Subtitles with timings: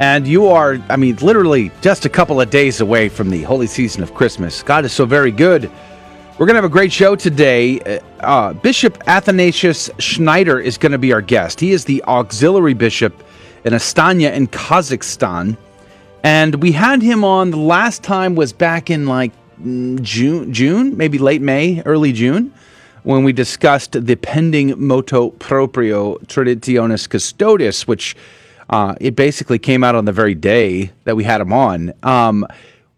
[0.00, 3.66] And you are, I mean, literally just a couple of days away from the holy
[3.66, 4.62] season of Christmas.
[4.62, 5.70] God is so very good.
[6.38, 8.00] We're going to have a great show today.
[8.20, 11.60] Uh, bishop Athanasius Schneider is going to be our guest.
[11.60, 13.22] He is the auxiliary bishop
[13.64, 15.58] in Astana in Kazakhstan.
[16.24, 21.18] And we had him on the last time was back in like June, June, maybe
[21.18, 22.54] late May, early June,
[23.02, 28.16] when we discussed the pending motu proprio Traditionis Custodes, which
[28.70, 31.92] uh, it basically came out on the very day that we had him on.
[32.02, 32.46] Um,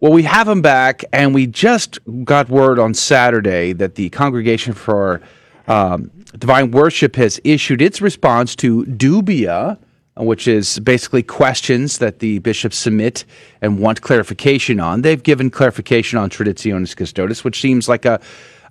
[0.00, 4.74] well, we have him back, and we just got word on Saturday that the Congregation
[4.74, 5.22] for
[5.68, 9.78] um, Divine Worship has issued its response to dubia,
[10.16, 13.24] which is basically questions that the bishops submit
[13.62, 15.02] and want clarification on.
[15.02, 18.20] They've given clarification on Traditionis custodes, which seems like a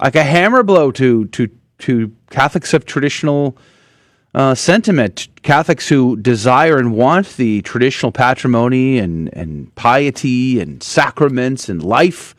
[0.02, 3.58] like a hammer blow to to to Catholics of traditional
[4.34, 5.28] uh, sentiment.
[5.44, 12.36] Catholics who desire and want the traditional patrimony and, and piety and sacraments and life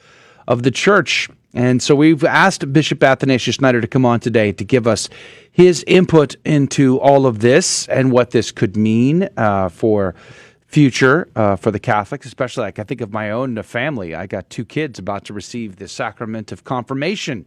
[0.49, 1.29] of the church.
[1.55, 5.09] And so we've asked Bishop Athanasius Schneider to come on today to give us
[5.51, 10.15] his input into all of this and what this could mean uh, for
[10.67, 14.15] future uh, for the Catholics, especially like I think of my own family.
[14.15, 17.45] I got two kids about to receive the sacrament of confirmation.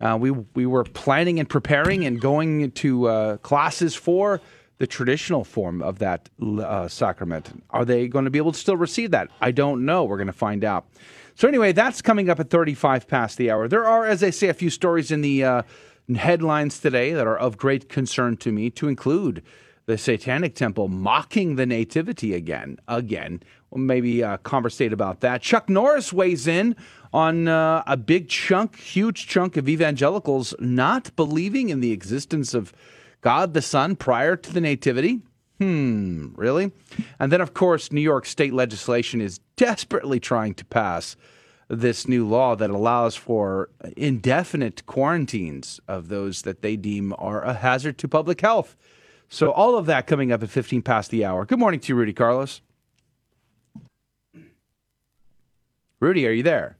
[0.00, 4.40] Uh, we we were planning and preparing and going to uh, classes for
[4.78, 7.62] the traditional form of that uh, sacrament.
[7.70, 9.30] Are they going to be able to still receive that?
[9.40, 10.04] I don't know.
[10.04, 10.86] We're going to find out.
[11.34, 13.68] So anyway, that's coming up at 35 past the hour.
[13.68, 15.62] There are, as I say, a few stories in the uh,
[16.14, 18.70] headlines today that are of great concern to me.
[18.70, 19.42] To include
[19.86, 23.42] the Satanic Temple mocking the Nativity again, again.
[23.74, 25.42] Maybe uh, conversate about that.
[25.42, 26.76] Chuck Norris weighs in
[27.12, 32.72] on uh, a big chunk, huge chunk of evangelicals not believing in the existence of
[33.20, 35.20] God the Son prior to the Nativity.
[35.58, 36.70] Hmm, really?
[37.18, 41.16] And then, of course, New York state legislation is desperately trying to pass
[41.68, 47.54] this new law that allows for indefinite quarantines of those that they deem are a
[47.54, 48.76] hazard to public health.
[49.28, 51.44] So, all of that coming up at 15 past the hour.
[51.44, 52.60] Good morning to you, Rudy Carlos.
[55.98, 56.76] Rudy, are you there?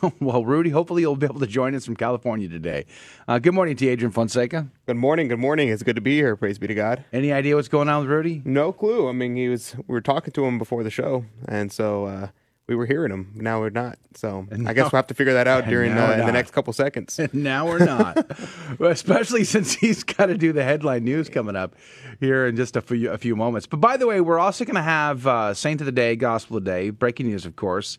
[0.20, 2.84] well, Rudy, hopefully you'll be able to join us from California today.
[3.26, 4.68] Uh, good morning to Adrian Fonseca.
[4.86, 5.28] Good morning.
[5.28, 5.70] Good morning.
[5.70, 6.36] It's good to be here.
[6.36, 7.04] Praise be to God.
[7.10, 8.42] Any idea what's going on with Rudy?
[8.44, 9.08] No clue.
[9.08, 9.74] I mean, he was.
[9.74, 12.28] We were talking to him before the show, and so uh,
[12.68, 13.32] we were hearing him.
[13.34, 13.98] Now we're not.
[14.14, 16.72] So I guess we'll have to figure that out during uh, in the next couple
[16.72, 17.18] seconds.
[17.18, 18.24] And now we're not,
[18.80, 21.74] especially since he's got to do the headline news coming up
[22.20, 23.66] here in just a few, a few moments.
[23.66, 26.58] But by the way, we're also going to have uh, Saint of the Day, Gospel
[26.58, 27.98] of the Day, breaking news, of course.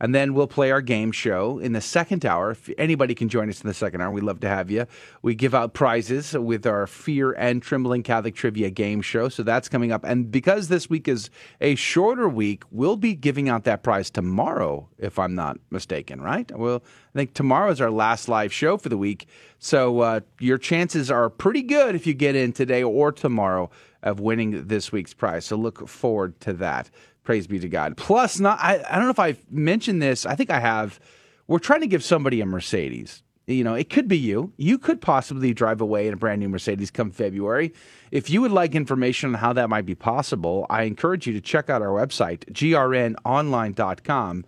[0.00, 2.52] And then we'll play our game show in the second hour.
[2.52, 4.86] If anybody can join us in the second hour, we'd love to have you.
[5.22, 9.28] We give out prizes with our Fear and Trembling Catholic Trivia game show.
[9.28, 10.04] So that's coming up.
[10.04, 14.88] And because this week is a shorter week, we'll be giving out that prize tomorrow,
[14.98, 16.50] if I'm not mistaken, right?
[16.56, 16.82] Well,
[17.14, 19.28] I think tomorrow is our last live show for the week.
[19.58, 23.70] So uh, your chances are pretty good if you get in today or tomorrow
[24.02, 25.46] of winning this week's prize.
[25.46, 26.90] So look forward to that.
[27.24, 27.96] Praise be to God.
[27.96, 30.26] Plus, not I, I don't know if I've mentioned this.
[30.26, 31.00] I think I have.
[31.46, 33.22] We're trying to give somebody a Mercedes.
[33.46, 34.52] You know, it could be you.
[34.56, 37.74] You could possibly drive away in a brand new Mercedes come February.
[38.10, 41.42] If you would like information on how that might be possible, I encourage you to
[41.42, 44.44] check out our website, grnonline.com,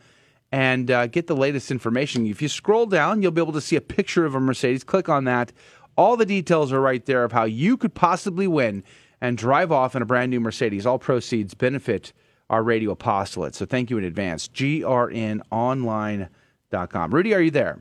[0.53, 2.26] and uh, get the latest information.
[2.26, 4.84] If you scroll down, you'll be able to see a picture of a Mercedes.
[4.84, 5.53] Click on that.
[5.97, 8.82] All the details are right there of how you could possibly win
[9.20, 10.86] and drive off in a brand new Mercedes.
[10.86, 12.15] All proceeds benefit
[12.49, 13.54] our radio apostolate.
[13.54, 14.48] So thank you in advance.
[14.48, 17.15] grnonline.com.
[17.15, 17.81] Rudy, are you there?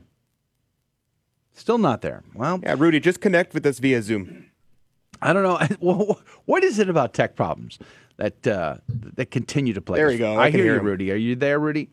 [1.52, 2.22] Still not there.
[2.34, 4.46] Well, yeah, Rudy, just connect with us via Zoom.
[5.22, 5.58] I don't know.
[5.80, 7.78] Well, what is it about tech problems
[8.18, 9.98] that uh, that continue to play?
[9.98, 10.36] There you go.
[10.36, 10.86] I, I can hear, hear you, him.
[10.86, 11.12] Rudy.
[11.12, 11.88] Are you there, Rudy?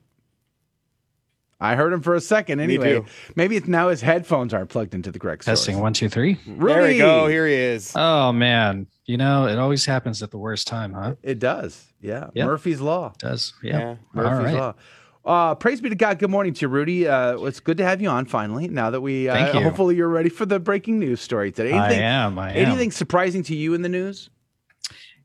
[1.64, 2.60] I heard him for a second.
[2.60, 3.02] Anyway,
[3.36, 5.60] maybe it's now his headphones aren't plugged into the correct source.
[5.60, 6.38] Testing one, two, three.
[6.46, 7.28] Rudy, There we go.
[7.28, 7.94] Here he is.
[7.96, 11.16] Oh man, you know it always happens at the worst time, huh?
[11.24, 11.86] It does.
[12.02, 12.30] Yeah.
[12.34, 12.46] Yep.
[12.46, 13.14] Murphy's law.
[13.16, 13.80] It does yeah.
[13.80, 14.60] Yeah, Murphy's right.
[14.60, 14.74] Law.
[15.26, 16.20] Uh, praise be to God.
[16.20, 17.08] Good morning to you, Rudy.
[17.08, 18.68] Uh, it's good to have you on finally.
[18.68, 19.62] Now that we, uh, Thank you.
[19.62, 21.72] hopefully, you're ready for the breaking news story today.
[21.72, 22.38] I am.
[22.38, 22.58] I am.
[22.58, 24.30] anything surprising to you in the news?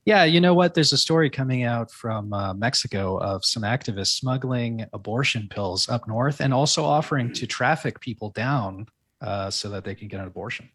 [0.08, 0.72] Yeah, you know what?
[0.72, 6.08] There's a story coming out from uh, Mexico of some activists smuggling abortion pills up
[6.08, 8.86] north and also offering to traffic people down
[9.20, 10.70] uh, so that they can get an abortion.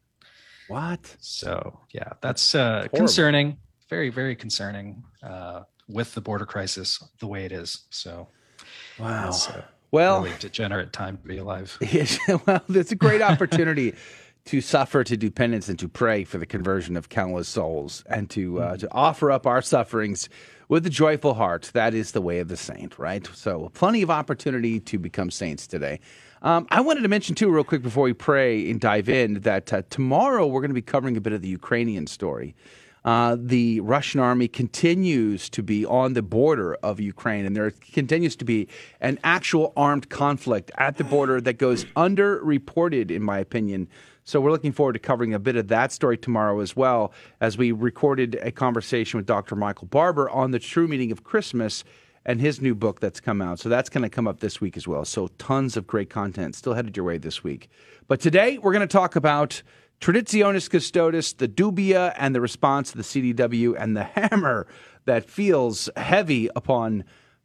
[0.68, 1.15] What?
[1.19, 3.57] So, yeah, that's uh, concerning.
[3.89, 7.85] Very, very concerning uh, with the border crisis the way it is.
[7.89, 8.27] So,
[9.00, 9.31] Wow.
[9.89, 11.75] Well, really degenerate time to be alive.
[12.45, 13.95] Well, it's a great opportunity
[14.45, 18.30] to suffer, to do penance, and to pray for the conversion of countless souls, and
[18.31, 20.30] to uh, to offer up our sufferings
[20.68, 21.72] with a joyful heart.
[21.74, 23.28] That is the way of the saint, right?
[23.34, 26.00] So, plenty of opportunity to become saints today.
[26.42, 29.72] Um, I wanted to mention too, real quick, before we pray and dive in, that
[29.72, 32.54] uh, tomorrow we're going to be covering a bit of the Ukrainian story.
[33.06, 38.36] Uh, the Russian army continues to be on the border of Ukraine, and there continues
[38.38, 38.68] to be
[39.01, 43.88] an actual armed conflict at the border that goes underreported, in my opinion.
[44.25, 47.12] So we're looking forward to covering a bit of that story tomorrow as well,
[47.42, 49.56] as we recorded a conversation with Dr.
[49.56, 51.84] Michael Barber on the true meaning of Christmas
[52.25, 53.60] and his new book that's come out.
[53.60, 55.04] So that's going to come up this week as well.
[55.04, 57.70] So tons of great content still headed your way this week.
[58.08, 59.62] But today we're going to talk about
[60.00, 64.68] Traditionis Custodes, the dubia, and the response to the CDW, and the hammer
[65.04, 67.04] that feels heavy upon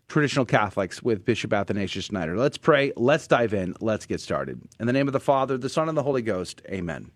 [0.08, 2.36] traditional Catholics with Bishop Athanasius Schneider.
[2.36, 2.92] Let's pray.
[2.96, 3.74] Let's dive in.
[3.80, 4.60] Let's get started.
[4.80, 7.10] In the name of the Father, the Son, and the Holy Ghost, amen.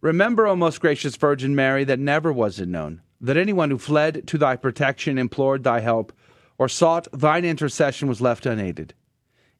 [0.00, 4.26] Remember, O most gracious Virgin Mary, that never was it known that anyone who fled
[4.26, 6.12] to thy protection, implored thy help,
[6.58, 8.92] or sought thine intercession was left unaided.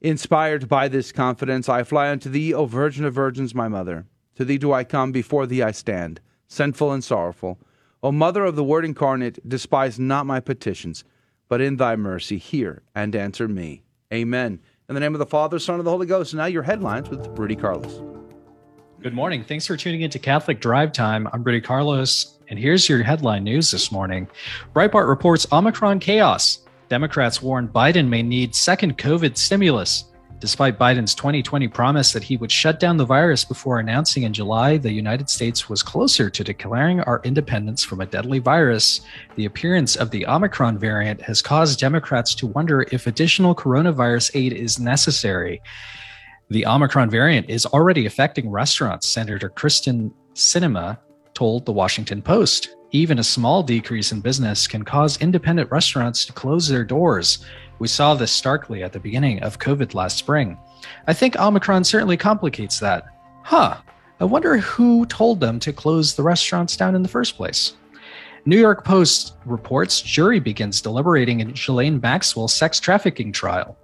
[0.02, 4.06] Inspired by this confidence, I fly unto thee, O Virgin of Virgins, my mother.
[4.34, 7.58] To thee do I come, before thee I stand, sinful and sorrowful.
[8.02, 11.04] O Mother of the Word incarnate, despise not my petitions,
[11.48, 13.82] but in thy mercy hear and answer me.
[14.12, 14.60] Amen.
[14.88, 16.32] In the name of the Father, Son, and the Holy Ghost.
[16.32, 18.02] And now your headlines with Rudy Carlos.
[19.00, 19.44] Good morning.
[19.44, 21.28] Thanks for tuning into Catholic Drive Time.
[21.32, 24.28] I'm Rudy Carlos, and here's your headline news this morning.
[24.74, 26.60] Breitbart reports Omicron chaos.
[26.88, 30.04] Democrats warn Biden may need second COVID stimulus.
[30.44, 34.76] Despite Biden's 2020 promise that he would shut down the virus before announcing in July
[34.76, 39.00] the United States was closer to declaring our independence from a deadly virus,
[39.36, 44.52] the appearance of the Omicron variant has caused Democrats to wonder if additional coronavirus aid
[44.52, 45.62] is necessary.
[46.50, 50.98] The Omicron variant is already affecting restaurants, Senator Kyrsten Sinema
[51.32, 52.76] told the Washington Post.
[52.94, 57.44] Even a small decrease in business can cause independent restaurants to close their doors.
[57.80, 60.56] We saw this starkly at the beginning of COVID last spring.
[61.08, 63.06] I think Omicron certainly complicates that.
[63.42, 63.78] Huh.
[64.20, 67.74] I wonder who told them to close the restaurants down in the first place.
[68.44, 73.76] New York Post reports jury begins deliberating in Ghislaine Maxwell sex trafficking trial.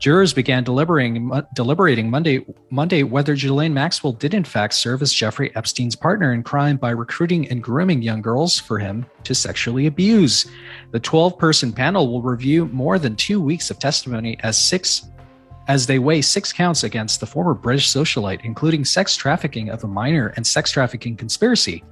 [0.00, 5.54] Jurors began deliberating, deliberating Monday, Monday whether Ghislaine Maxwell did in fact serve as Jeffrey
[5.54, 10.46] Epstein's partner in crime by recruiting and grooming young girls for him to sexually abuse.
[10.92, 15.06] The 12 person panel will review more than two weeks of testimony as six
[15.70, 19.86] as they weigh six counts against the former British socialite, including sex trafficking of a
[19.86, 21.84] minor and sex trafficking conspiracy.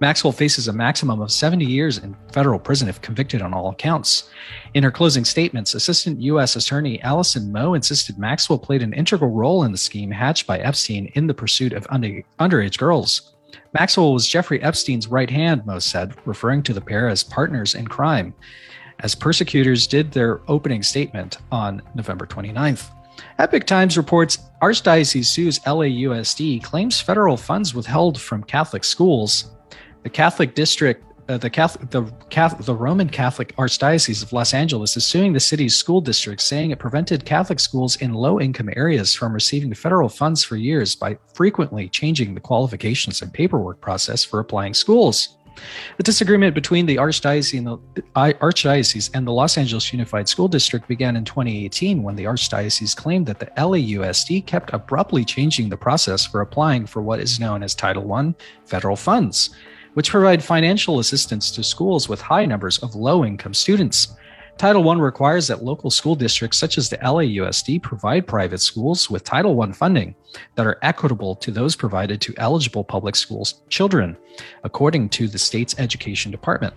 [0.00, 4.28] Maxwell faces a maximum of 70 years in federal prison if convicted on all counts.
[4.74, 6.56] In her closing statements, Assistant U.S.
[6.56, 11.10] Attorney Alison Moe insisted Maxwell played an integral role in the scheme hatched by Epstein
[11.14, 13.32] in the pursuit of under- underage girls.
[13.72, 17.86] Maxwell was Jeffrey Epstein's right hand, Moe said, referring to the pair as partners in
[17.86, 18.34] crime,
[19.00, 22.90] as persecutors did their opening statement on November 29th.
[23.38, 29.50] Epoch Times reports Archdiocese sues LAUSD claims federal funds withheld from Catholic schools.
[30.02, 34.96] The Catholic District, uh, the Catholic, the Catholic, the Roman Catholic Archdiocese of Los Angeles
[34.96, 39.32] is suing the city's school district, saying it prevented Catholic schools in low-income areas from
[39.32, 44.74] receiving federal funds for years by frequently changing the qualifications and paperwork process for applying
[44.74, 45.36] schools.
[45.96, 50.86] The disagreement between the Archdiocese and the Archdiocese and the Los Angeles Unified School District
[50.88, 56.26] began in 2018 when the Archdiocese claimed that the LAUSD kept abruptly changing the process
[56.26, 59.50] for applying for what is known as Title I federal funds,
[59.94, 64.14] which provide financial assistance to schools with high numbers of low income students.
[64.58, 69.24] Title I requires that local school districts such as the LAUSD provide private schools with
[69.24, 70.14] Title I funding
[70.54, 74.16] that are equitable to those provided to eligible public schools children,
[74.62, 76.74] according to the state's education department.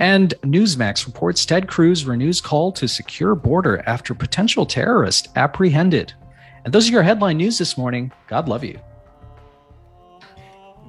[0.00, 6.12] And Newsmax reports Ted Cruz renews call to secure border after potential terrorist apprehended.
[6.64, 8.10] And those are your headline news this morning.
[8.26, 8.80] God love you.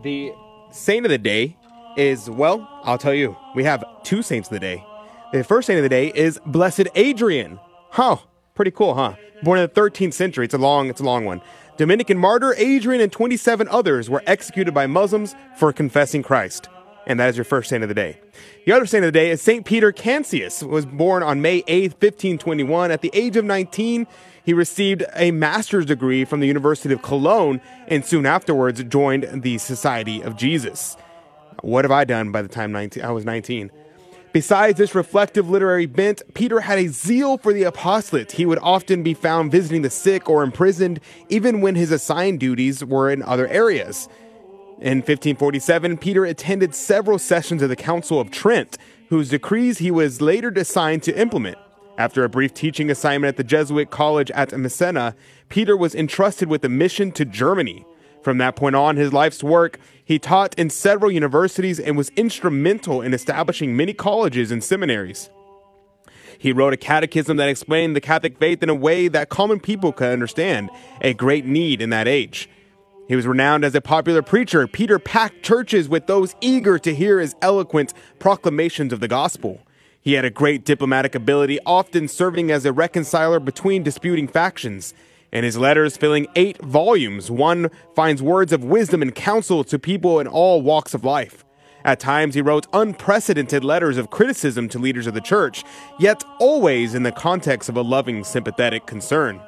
[0.02, 0.34] The
[0.72, 1.56] saint of the day
[1.96, 4.84] is, well, I'll tell you, we have two saints of the day.
[5.34, 7.60] The first saint of the day is Blessed Adrian.
[7.90, 8.18] Huh,
[8.54, 9.16] pretty cool, huh?
[9.42, 10.46] Born in the 13th century.
[10.46, 11.42] It's a long, it's a long one.
[11.76, 16.70] Dominican martyr Adrian and 27 others were executed by Muslims for confessing Christ.
[17.08, 18.20] And that is your first saint of the day.
[18.68, 19.66] The other saint of the day is St.
[19.66, 22.92] Peter Canisius, was born on May 8, 1521.
[22.92, 24.06] At the age of 19,
[24.46, 29.58] he received a master's degree from the University of Cologne and soon afterwards joined the
[29.58, 30.96] Society of Jesus.
[31.64, 33.72] What have I done by the time 19, I was 19?
[34.34, 38.32] Besides this reflective literary bent, Peter had a zeal for the apostolate.
[38.32, 41.00] He would often be found visiting the sick or imprisoned,
[41.30, 44.10] even when his assigned duties were in other areas.
[44.80, 48.76] In 1547, Peter attended several sessions of the Council of Trent,
[49.10, 51.58] whose decrees he was later assigned to implement.
[52.00, 55.16] After a brief teaching assignment at the Jesuit college at Messina,
[55.50, 57.86] Peter was entrusted with a mission to Germany.
[58.24, 63.02] From that point on, his life's work, he taught in several universities and was instrumental
[63.02, 65.30] in establishing many colleges and seminaries.
[66.38, 69.92] He wrote a catechism that explained the Catholic faith in a way that common people
[69.92, 70.70] could understand,
[71.02, 72.50] a great need in that age.
[73.08, 74.66] He was renowned as a popular preacher.
[74.68, 79.62] Peter packed churches with those eager to hear his eloquent proclamations of the gospel.
[80.02, 84.94] He had a great diplomatic ability, often serving as a reconciler between disputing factions.
[85.34, 90.20] In his letters, filling eight volumes, one finds words of wisdom and counsel to people
[90.20, 91.44] in all walks of life.
[91.84, 95.64] At times, he wrote unprecedented letters of criticism to leaders of the church,
[95.98, 99.42] yet always in the context of a loving, sympathetic concern.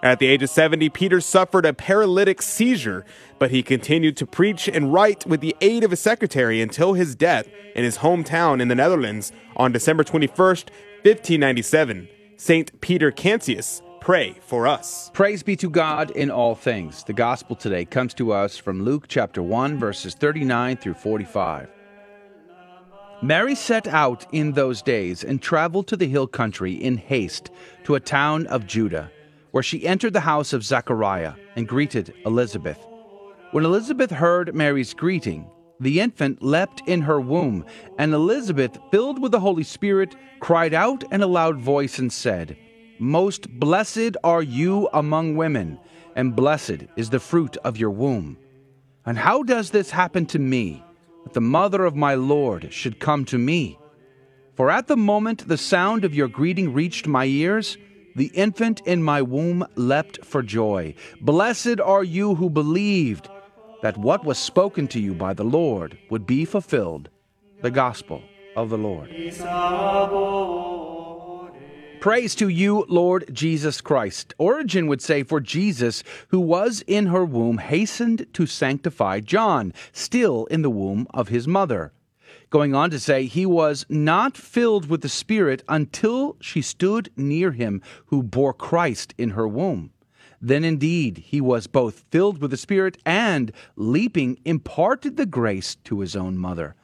[0.00, 3.04] At the age of 70, Peter suffered a paralytic seizure,
[3.40, 7.16] but he continued to preach and write with the aid of a secretary until his
[7.16, 10.70] death in his hometown in the Netherlands on December 21st,
[11.02, 12.08] 1597.
[12.36, 12.80] St.
[12.80, 15.10] Peter Canisius, pray for us.
[15.14, 17.04] Praise be to God in all things.
[17.04, 21.68] The gospel today comes to us from Luke chapter 1, verses 39 through 45.
[23.22, 27.50] Mary set out in those days and traveled to the hill country in haste
[27.84, 29.08] to a town of Judah
[29.52, 32.84] where she entered the house of Zechariah and greeted Elizabeth.
[33.52, 37.64] When Elizabeth heard Mary's greeting, the infant leapt in her womb,
[37.98, 42.56] and Elizabeth, filled with the Holy Spirit, cried out in a loud voice and said,
[43.02, 45.80] Most blessed are you among women,
[46.14, 48.38] and blessed is the fruit of your womb.
[49.04, 50.84] And how does this happen to me,
[51.24, 53.76] that the mother of my Lord should come to me?
[54.54, 57.76] For at the moment the sound of your greeting reached my ears,
[58.14, 60.94] the infant in my womb leapt for joy.
[61.20, 63.28] Blessed are you who believed
[63.82, 67.10] that what was spoken to you by the Lord would be fulfilled.
[67.62, 68.22] The Gospel
[68.54, 69.10] of the Lord.
[72.02, 74.34] Praise to you, Lord Jesus Christ.
[74.36, 80.46] Origen would say, For Jesus, who was in her womb, hastened to sanctify John, still
[80.46, 81.92] in the womb of his mother
[82.50, 87.52] going on to say, He was not filled with the Spirit until she stood near
[87.52, 89.92] him who bore Christ in her womb.
[90.40, 96.00] Then indeed he was both filled with the Spirit and, leaping, imparted the grace to
[96.00, 96.74] his own mother.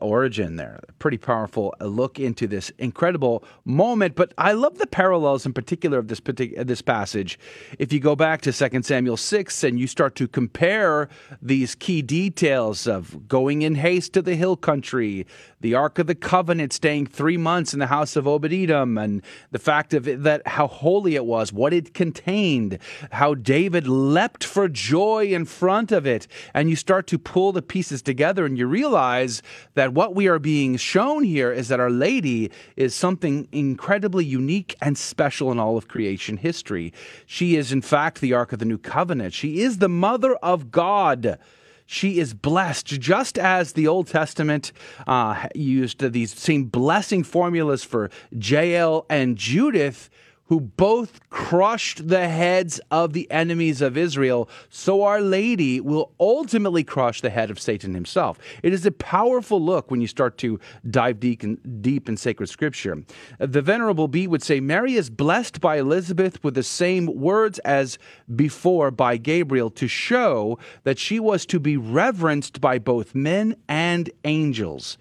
[0.00, 0.80] Origen there.
[0.98, 4.14] Pretty powerful uh, look into this incredible moment.
[4.14, 7.38] But I love the parallels in particular of this particular uh, this passage.
[7.78, 11.08] If you go back to 2 Samuel 6 and you start to compare
[11.40, 15.26] these key details of going in haste to the hill country,
[15.60, 19.22] the Ark of the Covenant staying three months in the house of Obed Edom, and
[19.50, 22.78] the fact of it, that how holy it was, what it contained,
[23.12, 27.62] how David leapt for joy in front of it, and you start to pull the
[27.62, 29.42] pieces together and you realize
[29.76, 34.74] that what we are being shown here is that Our Lady is something incredibly unique
[34.82, 36.92] and special in all of creation history.
[37.24, 39.32] She is, in fact, the Ark of the New Covenant.
[39.32, 41.38] She is the Mother of God
[41.86, 44.72] she is blessed, just as the Old Testament
[45.06, 50.10] uh, used these same blessing formulas for Jael and Judith
[50.48, 56.84] who both crushed the heads of the enemies of Israel, so Our Lady will ultimately
[56.84, 58.38] crush the head of Satan himself.
[58.62, 62.48] It is a powerful look when you start to dive deep in, deep in sacred
[62.48, 63.02] scripture.
[63.38, 67.98] The Venerable Bede would say Mary is blessed by Elizabeth with the same words as
[68.34, 74.10] before by Gabriel to show that she was to be reverenced by both men and
[74.24, 74.96] angels.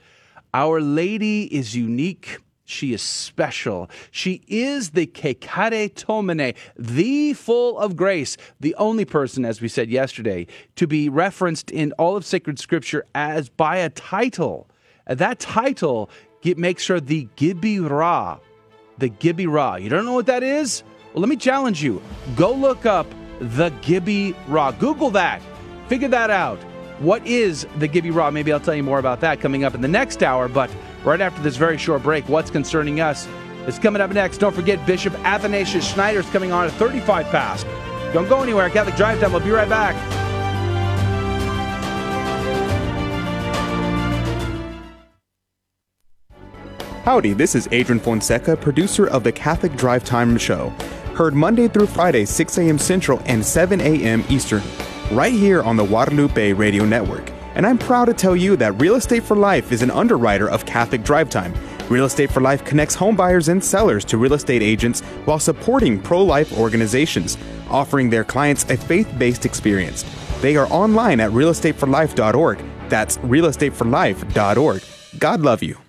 [0.54, 3.90] Our Lady is unique she is special.
[4.12, 10.48] She is the Kecharitomene, the full of grace, the only person, as we said yesterday,
[10.76, 14.68] to be referenced in all of sacred scripture as by a title.
[15.08, 16.10] That title
[16.58, 18.40] makes her the Gebirah.
[18.98, 19.82] The Gebirah.
[19.82, 20.84] You don't know what that is?
[21.14, 22.02] Well, let me challenge you.
[22.36, 23.08] Go look up
[23.40, 24.72] the Gibi Ra.
[24.72, 25.42] Google that.
[25.88, 26.58] Figure that out.
[27.00, 28.34] What is the Gebirah?
[28.34, 30.72] Maybe I'll tell you more about that coming up in the next hour, but
[31.06, 32.28] right after this very short break.
[32.28, 33.28] What's concerning us
[33.68, 34.40] is coming up next.
[34.40, 37.66] Don't forget, Bishop Athanasius Schneider is coming on at 35 past.
[38.14, 38.70] Don't go anywhere.
[38.70, 39.32] Catholic Drive Time.
[39.32, 39.96] We'll be right back.
[47.06, 50.70] Howdy, this is Adrian Fonseca, producer of the Catholic Drive Time Show.
[51.14, 52.80] Heard Monday through Friday, 6 a.m.
[52.80, 54.24] Central and 7 a.m.
[54.28, 54.64] Eastern,
[55.12, 57.35] right here on the Guadalupe Radio Network.
[57.56, 60.66] And I'm proud to tell you that Real Estate for Life is an underwriter of
[60.66, 61.54] Catholic Drive Time.
[61.90, 66.02] Real Estate for Life connects home buyers and sellers to real estate agents while supporting
[66.02, 67.38] pro life organizations,
[67.70, 70.04] offering their clients a faith based experience.
[70.42, 72.64] They are online at realestateforlife.org.
[72.90, 74.84] That's realestateforlife.org.
[75.20, 75.85] God love you.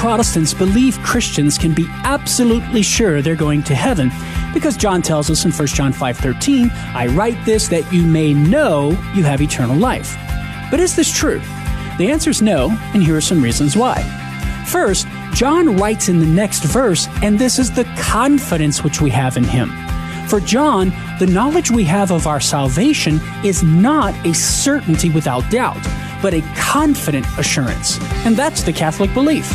[0.00, 4.10] Protestants believe Christians can be absolutely sure they're going to heaven
[4.54, 8.96] because John tells us in 1 John 5:13, "I write this that you may know
[9.14, 10.16] you have eternal life."
[10.70, 11.42] But is this true?
[11.98, 14.02] The answer is no, and here are some reasons why.
[14.64, 19.36] First, John writes in the next verse, and this is the confidence which we have
[19.36, 19.70] in him.
[20.28, 25.86] For John, the knowledge we have of our salvation is not a certainty without doubt,
[26.22, 28.00] but a confident assurance.
[28.24, 29.54] And that's the Catholic belief.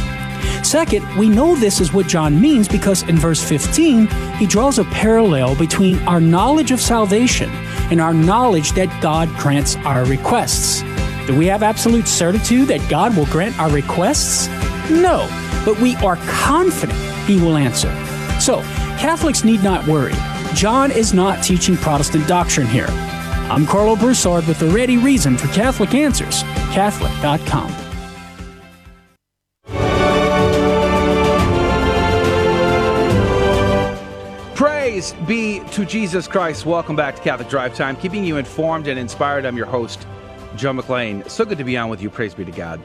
[0.64, 4.86] Second, we know this is what John means because in verse 15, he draws a
[4.86, 7.50] parallel between our knowledge of salvation
[7.92, 10.82] and our knowledge that God grants our requests.
[11.28, 14.48] Do we have absolute certitude that God will grant our requests?
[14.90, 15.28] No,
[15.66, 17.90] but we are confident he will answer.
[18.40, 18.62] So,
[18.98, 20.14] Catholics need not worry.
[20.54, 22.88] John is not teaching Protestant doctrine here.
[23.50, 27.85] I'm Karlo Broussard with the ready reason for Catholic Answers, Catholic.com.
[34.96, 36.66] Praise be to Jesus Christ.
[36.66, 39.46] Welcome back to Catholic Drive Time, keeping you informed and inspired.
[39.46, 40.08] I'm your host,
[40.56, 41.30] Joe McClain.
[41.30, 42.10] So good to be on with you.
[42.10, 42.82] Praise be to God.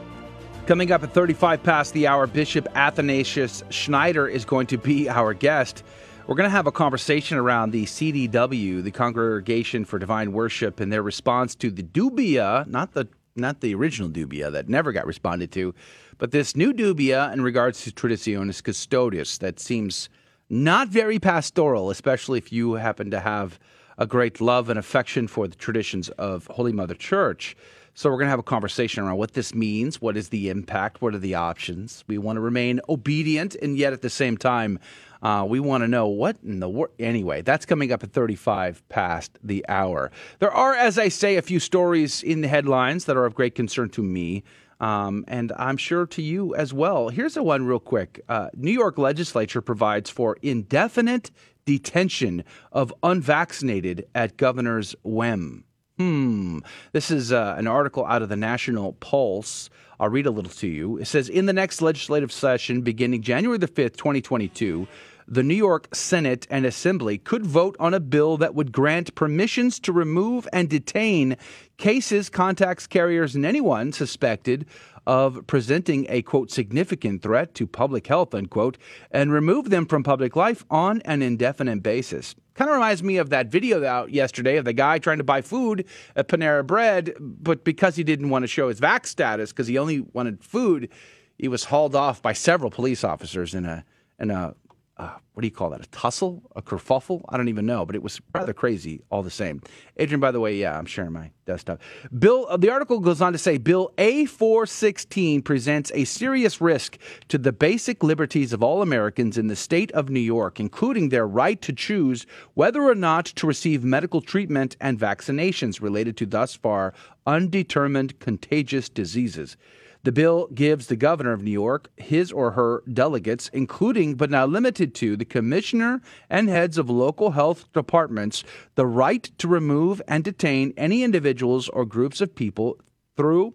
[0.66, 5.34] Coming up at 35 past the hour, Bishop Athanasius Schneider is going to be our
[5.34, 5.84] guest.
[6.26, 10.92] We're going to have a conversation around the CDW, the Congregation for Divine Worship, and
[10.92, 15.52] their response to the dubia, not the not the original dubia that never got responded
[15.52, 15.72] to,
[16.18, 20.08] but this new dubia in regards to Traditionis Custodes that seems
[20.50, 23.58] not very pastoral, especially if you happen to have
[23.96, 27.56] a great love and affection for the traditions of Holy Mother Church.
[27.94, 31.02] So, we're going to have a conversation around what this means, what is the impact,
[31.02, 32.04] what are the options.
[32.06, 34.78] We want to remain obedient, and yet at the same time,
[35.22, 36.94] uh, we want to know what in the world.
[36.98, 40.10] Anyway, that's coming up at 35 past the hour.
[40.38, 43.54] There are, as I say, a few stories in the headlines that are of great
[43.54, 44.44] concern to me.
[44.80, 47.10] Um, and I'm sure to you as well.
[47.10, 48.20] Here's a one real quick.
[48.28, 51.30] Uh, New York legislature provides for indefinite
[51.66, 55.64] detention of unvaccinated at governor's whim.
[55.98, 56.60] Hmm.
[56.92, 59.68] This is uh, an article out of the National Pulse.
[60.00, 60.96] I'll read a little to you.
[60.96, 64.88] It says In the next legislative session beginning January the 5th, 2022,
[65.30, 69.78] the New York Senate and Assembly could vote on a bill that would grant permissions
[69.78, 71.36] to remove and detain
[71.76, 74.66] cases, contacts, carriers, and anyone suspected
[75.06, 78.76] of presenting a quote significant threat to public health unquote
[79.12, 82.34] and remove them from public life on an indefinite basis.
[82.54, 85.42] Kind of reminds me of that video out yesterday of the guy trying to buy
[85.42, 89.68] food at Panera Bread, but because he didn't want to show his vax status because
[89.68, 90.90] he only wanted food,
[91.38, 93.84] he was hauled off by several police officers in a
[94.18, 94.54] in a
[95.00, 95.80] uh, what do you call that?
[95.80, 96.42] A tussle?
[96.54, 97.22] A kerfuffle?
[97.30, 99.62] I don't even know, but it was rather crazy all the same.
[99.96, 101.80] Adrian, by the way, yeah, I'm sharing my desktop.
[102.18, 107.38] Bill, uh, the article goes on to say Bill A416 presents a serious risk to
[107.38, 111.62] the basic liberties of all Americans in the state of New York, including their right
[111.62, 116.92] to choose whether or not to receive medical treatment and vaccinations related to thus far
[117.26, 119.56] undetermined contagious diseases.
[120.02, 124.48] The bill gives the governor of New York, his or her delegates, including but not
[124.48, 128.42] limited to the commissioner and heads of local health departments,
[128.76, 132.78] the right to remove and detain any individuals or groups of people
[133.16, 133.52] through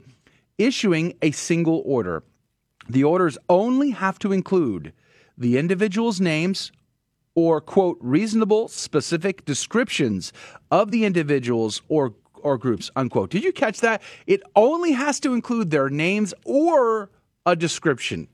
[0.60, 2.23] issuing a single order.
[2.88, 4.93] The orders only have to include
[5.36, 6.71] the individual's names
[7.34, 10.31] or, quote, reasonable specific descriptions
[10.69, 12.13] of the individuals or
[12.45, 13.31] or groups, unquote.
[13.31, 14.01] Did you catch that?
[14.27, 17.10] It only has to include their names or
[17.45, 18.27] a description.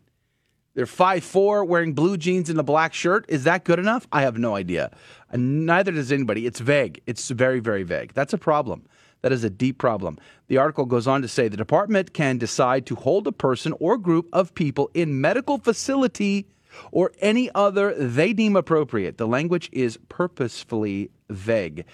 [0.73, 3.25] They're five four, wearing blue jeans and a black shirt.
[3.29, 4.07] Is that good enough?
[4.11, 4.91] I have no idea.
[5.29, 6.45] And neither does anybody.
[6.45, 7.01] It's vague.
[7.07, 8.13] It's very, very vague.
[8.13, 8.85] That's a problem.
[9.21, 10.17] That is a deep problem.
[10.47, 13.97] The article goes on to say the department can decide to hold a person or
[13.97, 16.47] group of people in medical facility
[16.91, 19.17] or any other they deem appropriate.
[19.17, 21.85] The language is purposefully vague.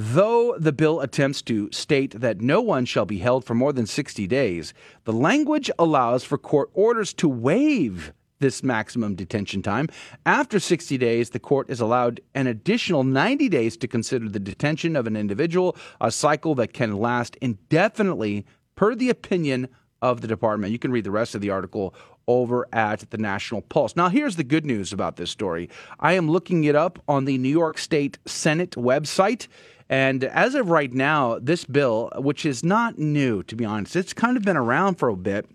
[0.00, 3.84] Though the bill attempts to state that no one shall be held for more than
[3.84, 9.88] 60 days, the language allows for court orders to waive this maximum detention time.
[10.24, 14.94] After 60 days, the court is allowed an additional 90 days to consider the detention
[14.94, 19.66] of an individual, a cycle that can last indefinitely per the opinion
[20.00, 20.70] of the department.
[20.70, 21.92] You can read the rest of the article
[22.28, 23.96] over at the National Pulse.
[23.96, 27.36] Now, here's the good news about this story I am looking it up on the
[27.36, 29.48] New York State Senate website.
[29.88, 34.12] And as of right now, this bill, which is not new, to be honest, it's
[34.12, 35.46] kind of been around for a bit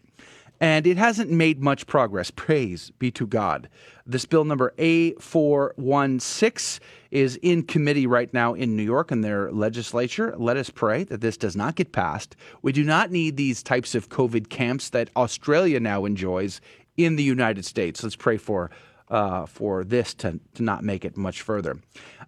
[0.64, 2.32] and it hasn't made much progress.
[2.32, 3.68] Praise be to God.
[4.06, 6.80] This bill number A416
[7.12, 10.34] is in committee right now in New York in their legislature.
[10.38, 12.38] Let us pray that this does not get passed.
[12.62, 16.62] We do not need these types of COVID camps that Australia now enjoys
[16.96, 18.02] in the United States.
[18.02, 18.72] Let's pray for
[19.10, 21.78] uh, for this to, to not make it much further.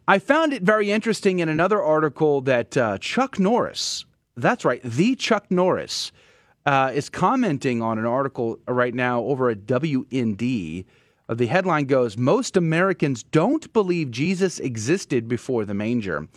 [0.08, 4.06] I found it very interesting in another article that uh, Chuck Norris,
[4.38, 6.12] that's right, the Chuck Norris,
[6.66, 10.86] uh, is commenting on an article right now over at WND.
[11.28, 16.28] Uh, the headline goes Most Americans don't believe Jesus existed before the manger.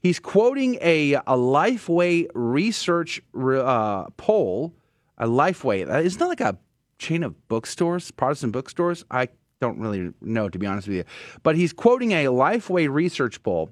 [0.00, 4.74] He's quoting a, a Lifeway research uh, poll.
[5.18, 6.56] A Lifeway, uh, isn't that like a
[6.98, 9.04] chain of bookstores, Protestant bookstores?
[9.10, 9.28] I
[9.60, 11.04] don't really know, to be honest with you.
[11.42, 13.70] But he's quoting a Lifeway research poll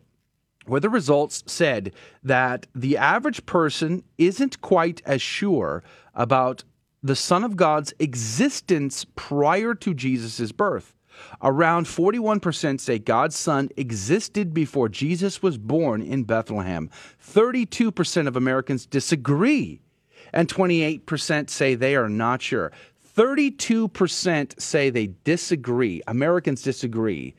[0.67, 1.93] where the results said
[2.25, 6.65] that the average person isn't quite as sure about
[7.03, 10.93] the Son of God's existence prior to Jesus' birth.
[11.41, 16.91] Around 41% say God's Son existed before Jesus was born in Bethlehem.
[17.25, 19.81] 32% of Americans disagree,
[20.33, 22.73] and 28% say they are not sure.
[23.17, 26.03] 32% say they disagree.
[26.07, 27.35] Americans disagree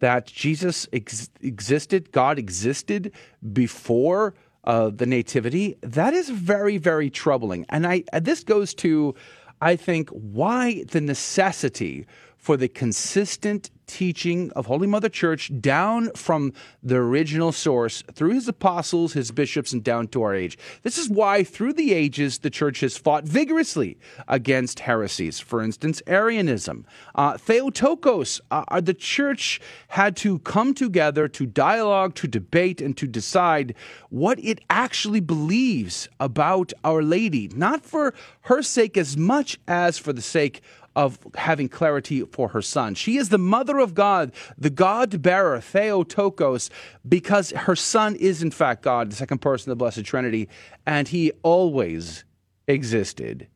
[0.00, 3.12] that Jesus ex- existed, God existed
[3.52, 7.66] before uh, the nativity, that is very, very troubling.
[7.68, 9.14] And I this goes to,
[9.60, 12.06] I think, why the necessity
[12.42, 16.52] for the consistent teaching of Holy Mother Church down from
[16.82, 20.58] the original source through his apostles, his bishops, and down to our age.
[20.82, 25.38] This is why, through the ages, the church has fought vigorously against heresies.
[25.38, 28.40] For instance, Arianism, uh, Theotokos.
[28.50, 33.74] Uh, the church had to come together to dialogue, to debate, and to decide
[34.08, 40.12] what it actually believes about Our Lady, not for her sake as much as for
[40.12, 40.62] the sake
[40.94, 42.94] of having clarity for her son.
[42.94, 46.70] She is the mother of God, the God bearer, Theotokos,
[47.08, 50.48] because her son is in fact God, the second person of the Blessed Trinity,
[50.86, 52.24] and he always
[52.66, 53.48] existed.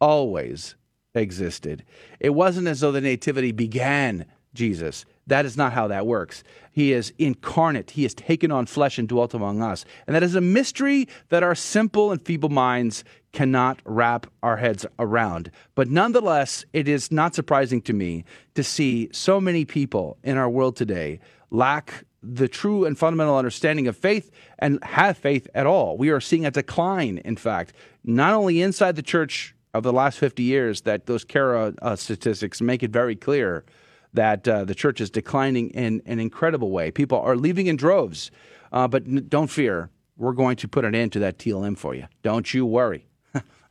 [0.00, 0.74] Always
[1.14, 1.84] existed.
[2.20, 5.04] It wasn't as though the Nativity began Jesus.
[5.26, 6.44] That is not how that works.
[6.72, 7.92] He is incarnate.
[7.92, 9.84] He has taken on flesh and dwelt among us.
[10.06, 13.02] And that is a mystery that our simple and feeble minds
[13.36, 15.50] cannot wrap our heads around.
[15.74, 20.48] But nonetheless, it is not surprising to me to see so many people in our
[20.48, 21.20] world today
[21.50, 25.98] lack the true and fundamental understanding of faith and have faith at all.
[25.98, 30.18] We are seeing a decline, in fact, not only inside the church of the last
[30.18, 33.66] 50 years, that those CARA uh, statistics make it very clear
[34.14, 36.90] that uh, the church is declining in an incredible way.
[36.90, 38.30] People are leaving in droves,
[38.72, 39.90] uh, but n- don't fear.
[40.16, 42.06] We're going to put an end to that TLM for you.
[42.22, 43.06] Don't you worry.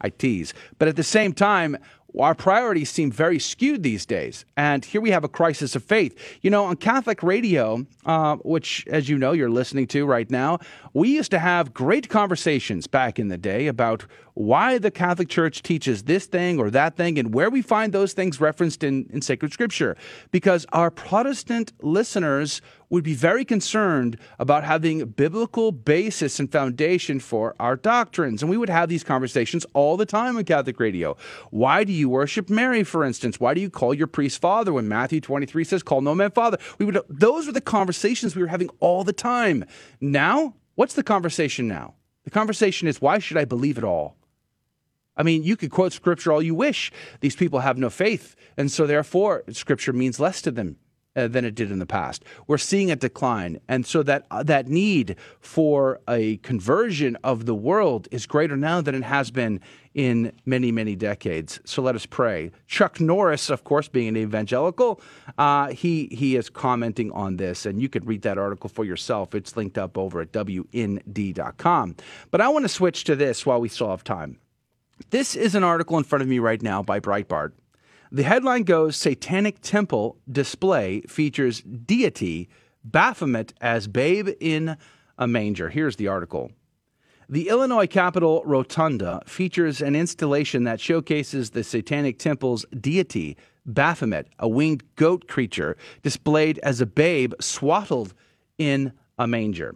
[0.01, 0.53] I tease.
[0.77, 1.77] But at the same time,
[2.19, 4.45] our priorities seem very skewed these days.
[4.55, 6.17] And here we have a crisis of faith.
[6.41, 10.59] You know, on Catholic radio, uh, which, as you know, you're listening to right now,
[10.93, 15.61] we used to have great conversations back in the day about why the Catholic Church
[15.61, 19.21] teaches this thing or that thing and where we find those things referenced in, in
[19.21, 19.95] sacred scripture.
[20.31, 22.61] Because our Protestant listeners
[22.95, 28.41] would be very concerned about having biblical basis and foundation for our doctrines.
[28.41, 31.17] And we would have these conversations all the time on Catholic radio.
[31.51, 33.37] Why do you worship Mary, for instance?
[33.37, 36.57] Why do you call your priest father when Matthew 23 says, call no man father?
[36.79, 39.65] We would, those were the conversations we were having all the time.
[39.99, 41.95] Now, what's the conversation now?
[42.23, 44.15] The conversation is, why should I believe it all?
[45.17, 46.93] I mean, you could quote scripture all you wish.
[47.19, 50.77] These people have no faith, and so therefore, scripture means less to them
[51.15, 52.23] uh, than it did in the past.
[52.47, 57.55] We're seeing a decline, and so that uh, that need for a conversion of the
[57.55, 59.59] world is greater now than it has been
[59.93, 61.59] in many, many decades.
[61.63, 62.51] So let us pray.
[62.67, 65.01] Chuck Norris, of course, being an evangelical,
[65.37, 69.33] uh, he he is commenting on this, and you could read that article for yourself.
[69.33, 71.95] It's linked up over at wnd.com.
[72.31, 74.37] But I want to switch to this while we still have time.
[75.09, 77.51] This is an article in front of me right now by Breitbart.
[78.15, 82.47] The headline goes Satanic Temple display features deity
[82.81, 84.77] Baphomet as babe in
[85.17, 85.67] a manger.
[85.67, 86.51] Here's the article.
[87.27, 94.47] The Illinois Capitol Rotunda features an installation that showcases the Satanic Temple's deity, Baphomet, a
[94.47, 98.13] winged goat creature displayed as a babe swaddled
[98.57, 99.75] in a manger.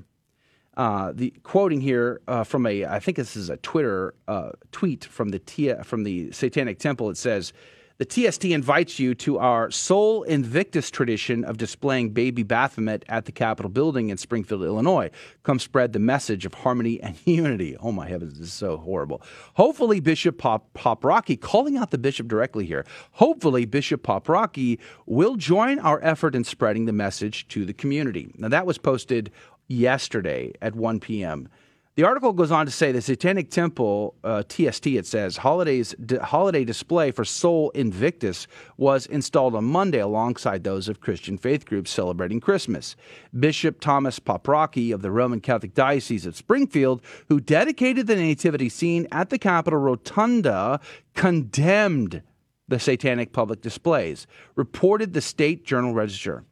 [0.77, 5.03] Uh, the quoting here uh, from a, I think this is a Twitter uh, tweet
[5.03, 5.41] from the
[5.83, 7.09] from the Satanic Temple.
[7.09, 7.51] It says,
[7.99, 13.33] "The TST invites you to our Sol Invictus tradition of displaying baby Baphomet at the
[13.33, 15.11] Capitol building in Springfield, Illinois.
[15.43, 19.21] Come spread the message of harmony and unity." Oh my heavens, this is so horrible.
[19.55, 22.85] Hopefully, Bishop Pop Paprocki, calling out the bishop directly here.
[23.11, 28.31] Hopefully, Bishop Paprocki will join our effort in spreading the message to the community.
[28.37, 29.29] Now that was posted
[29.67, 31.49] yesterday at 1 p.m.
[31.95, 36.15] The article goes on to say the Satanic Temple, uh, TST, it says, holidays, d-
[36.15, 38.47] holiday display for Sol Invictus
[38.77, 42.95] was installed on Monday alongside those of Christian faith groups celebrating Christmas.
[43.37, 49.05] Bishop Thomas Paprocki of the Roman Catholic Diocese of Springfield, who dedicated the nativity scene
[49.11, 50.79] at the Capitol Rotunda,
[51.15, 52.21] condemned
[52.69, 54.25] the satanic public displays,
[54.55, 56.45] reported the State Journal Register.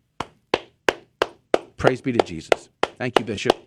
[1.78, 2.70] Praise be to Jesus.
[2.98, 3.67] Thank you, Bishop.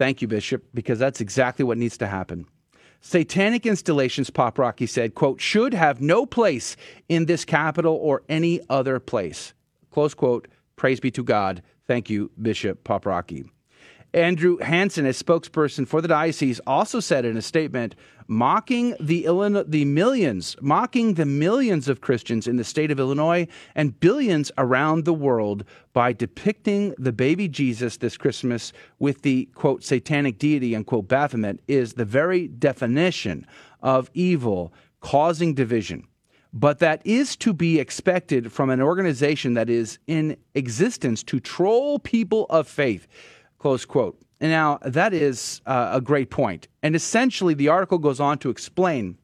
[0.00, 2.46] Thank you, Bishop, because that's exactly what needs to happen.
[3.02, 6.74] Satanic installations, Paprocki said, quote, should have no place
[7.10, 9.52] in this capital or any other place.
[9.90, 10.48] Close quote.
[10.76, 11.62] Praise be to God.
[11.86, 13.50] Thank you, Bishop Paprocki.
[14.12, 17.94] Andrew Hansen, a spokesperson for the diocese, also said in a statement,
[18.26, 23.46] mocking the Illinois, the millions, mocking the millions of Christians in the state of Illinois
[23.74, 29.84] and billions around the world by depicting the baby Jesus this Christmas with the quote
[29.84, 33.46] satanic deity unquote Baphomet is the very definition
[33.82, 36.06] of evil, causing division.
[36.52, 42.00] But that is to be expected from an organization that is in existence to troll
[42.00, 43.06] people of faith.
[43.60, 44.18] Close quote.
[44.40, 46.66] And now that is uh, a great point.
[46.82, 49.18] And essentially, the article goes on to explain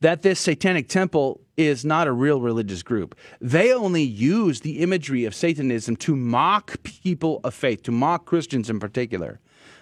[0.00, 3.14] that this satanic temple is not a real religious group.
[3.40, 8.70] They only use the imagery of Satanism to mock people of faith, to mock Christians
[8.70, 9.38] in particular.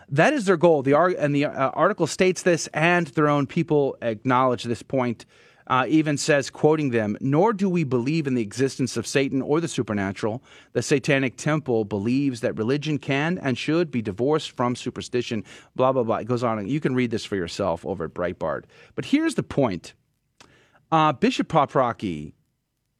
[0.09, 0.83] That is their goal.
[0.83, 5.27] The and the uh, article states this, and their own people acknowledge this point
[5.66, 9.61] uh, even says, quoting them, Nor do we believe in the existence of Satan or
[9.61, 10.42] the supernatural.
[10.72, 16.03] The Satanic Temple believes that religion can and should be divorced from superstition, blah, blah,
[16.03, 16.16] blah.
[16.16, 16.66] It goes on.
[16.68, 18.64] You can read this for yourself over at Breitbart.
[18.94, 19.94] But here's the point
[20.92, 22.33] uh, Bishop Paprocki.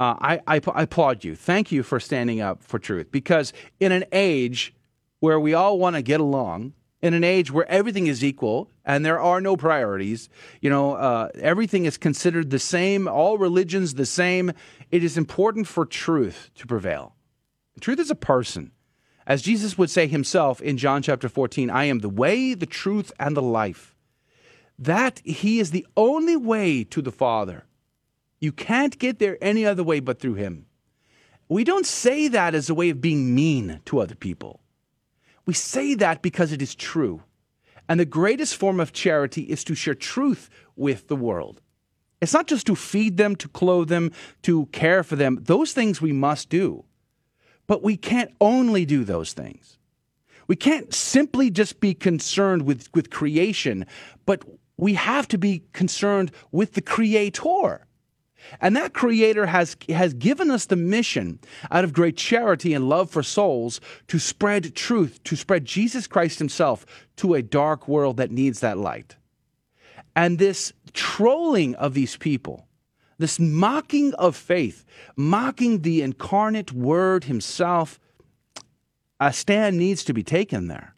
[0.01, 1.37] Uh, I, I, I applaud you.
[1.37, 4.75] Thank you for standing up for truth because in an age
[5.21, 9.05] where we all want to get along, in an age where everything is equal and
[9.05, 10.29] there are no priorities,
[10.61, 14.53] you know, uh, everything is considered the same, all religions the same,
[14.91, 17.15] it is important for truth to prevail.
[17.81, 18.73] Truth is a person.
[19.27, 23.11] As Jesus would say himself in John chapter 14, I am the way, the truth,
[23.19, 23.95] and the life.
[24.79, 27.65] That he is the only way to the Father.
[28.39, 30.67] You can't get there any other way but through him.
[31.49, 34.61] We don't say that as a way of being mean to other people.
[35.47, 37.23] We say that because it is true.
[37.89, 41.61] And the greatest form of charity is to share truth with the world.
[42.21, 45.41] It's not just to feed them, to clothe them, to care for them.
[45.43, 46.85] Those things we must do.
[47.67, 49.79] But we can't only do those things.
[50.47, 53.87] We can't simply just be concerned with, with creation,
[54.27, 54.45] but
[54.77, 57.87] we have to be concerned with the Creator.
[58.61, 61.39] And that creator has, has given us the mission
[61.71, 66.39] out of great charity and love for souls to spread truth, to spread Jesus Christ
[66.39, 69.17] himself to a dark world that needs that light.
[70.17, 72.67] And this trolling of these people,
[73.19, 74.85] this mocking of faith,
[75.17, 77.99] mocking the incarnate word himself,
[79.21, 80.94] a stand needs to be taken there.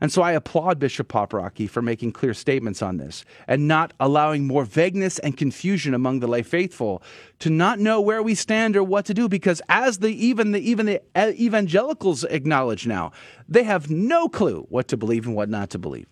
[0.00, 4.46] And so I applaud Bishop Paprocki for making clear statements on this and not allowing
[4.46, 7.02] more vagueness and confusion among the lay faithful
[7.40, 10.60] to not know where we stand or what to do because as the even the
[10.60, 13.12] even the evangelicals acknowledge now,
[13.48, 16.08] they have no clue what to believe and what not to believe.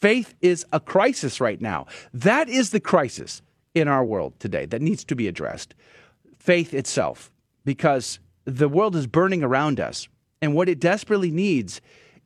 [0.00, 1.86] Faith is a crisis right now.
[2.14, 3.42] That is the crisis
[3.74, 5.74] in our world today that needs to be addressed.
[6.38, 7.30] Faith itself
[7.64, 10.08] because the world is burning around us
[10.40, 11.80] and what it desperately needs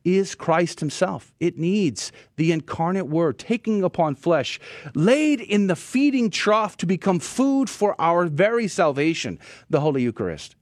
[0.05, 1.33] is Christ Himself.
[1.39, 4.59] It needs the incarnate Word taking upon flesh,
[4.93, 9.39] laid in the feeding trough to become food for our very salvation,
[9.69, 10.55] the Holy Eucharist.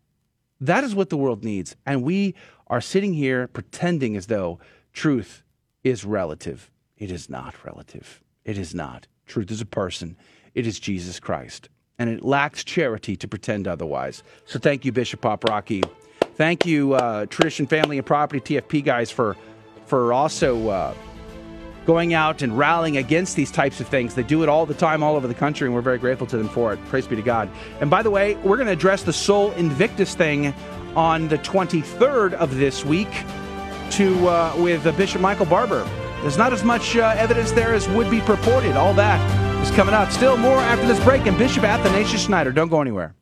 [0.59, 1.75] That is what the world needs.
[1.85, 2.33] And we
[2.67, 4.59] are sitting here pretending as though
[4.93, 5.43] truth
[5.83, 6.71] is relative.
[6.97, 8.23] It is not relative.
[8.45, 9.07] It is not.
[9.25, 10.17] Truth is a person,
[10.53, 11.69] it is Jesus Christ.
[11.99, 14.23] And it lacks charity to pretend otherwise.
[14.45, 15.83] So thank you, Bishop Paprocki.
[16.35, 19.35] Thank you, uh, Tradition Family and Property TFP guys, for
[19.85, 20.93] for also uh,
[21.85, 24.15] going out and rallying against these types of things.
[24.15, 26.37] They do it all the time, all over the country, and we're very grateful to
[26.37, 26.83] them for it.
[26.85, 27.49] Praise be to God.
[27.81, 30.53] And by the way, we're going to address the Sol Invictus thing
[30.95, 33.11] on the 23rd of this week.
[33.91, 35.87] to uh, with uh, Bishop Michael Barber.
[36.21, 38.75] There's not as much uh, evidence there as would be purported.
[38.75, 39.19] All that
[39.61, 40.11] is coming out.
[40.11, 41.27] Still more after this break.
[41.27, 42.51] And Bishop Athanasius Schneider.
[42.51, 43.13] Don't go anywhere.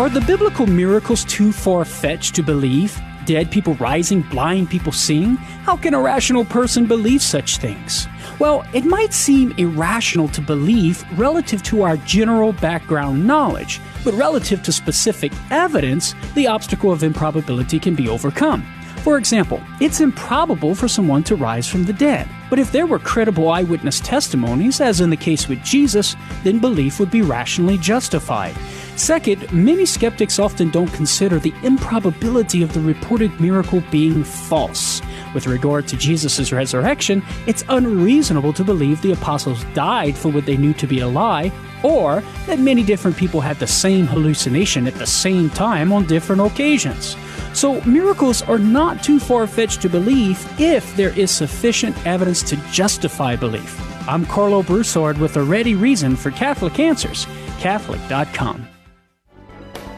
[0.00, 2.98] Are the biblical miracles too far fetched to believe?
[3.26, 5.36] Dead people rising, blind people seeing?
[5.66, 8.08] How can a rational person believe such things?
[8.38, 14.62] Well, it might seem irrational to believe relative to our general background knowledge, but relative
[14.62, 18.62] to specific evidence, the obstacle of improbability can be overcome.
[19.02, 22.26] For example, it's improbable for someone to rise from the dead.
[22.48, 26.98] But if there were credible eyewitness testimonies, as in the case with Jesus, then belief
[26.98, 28.54] would be rationally justified.
[29.00, 35.00] Second, many skeptics often don't consider the improbability of the reported miracle being false.
[35.34, 40.58] With regard to Jesus' resurrection, it's unreasonable to believe the apostles died for what they
[40.58, 41.50] knew to be a lie,
[41.82, 46.42] or that many different people had the same hallucination at the same time on different
[46.42, 47.16] occasions.
[47.54, 52.56] So, miracles are not too far fetched to believe if there is sufficient evidence to
[52.70, 53.80] justify belief.
[54.06, 57.26] I'm Karlo Broussard with a ready reason for Catholic Answers,
[57.60, 58.68] Catholic.com.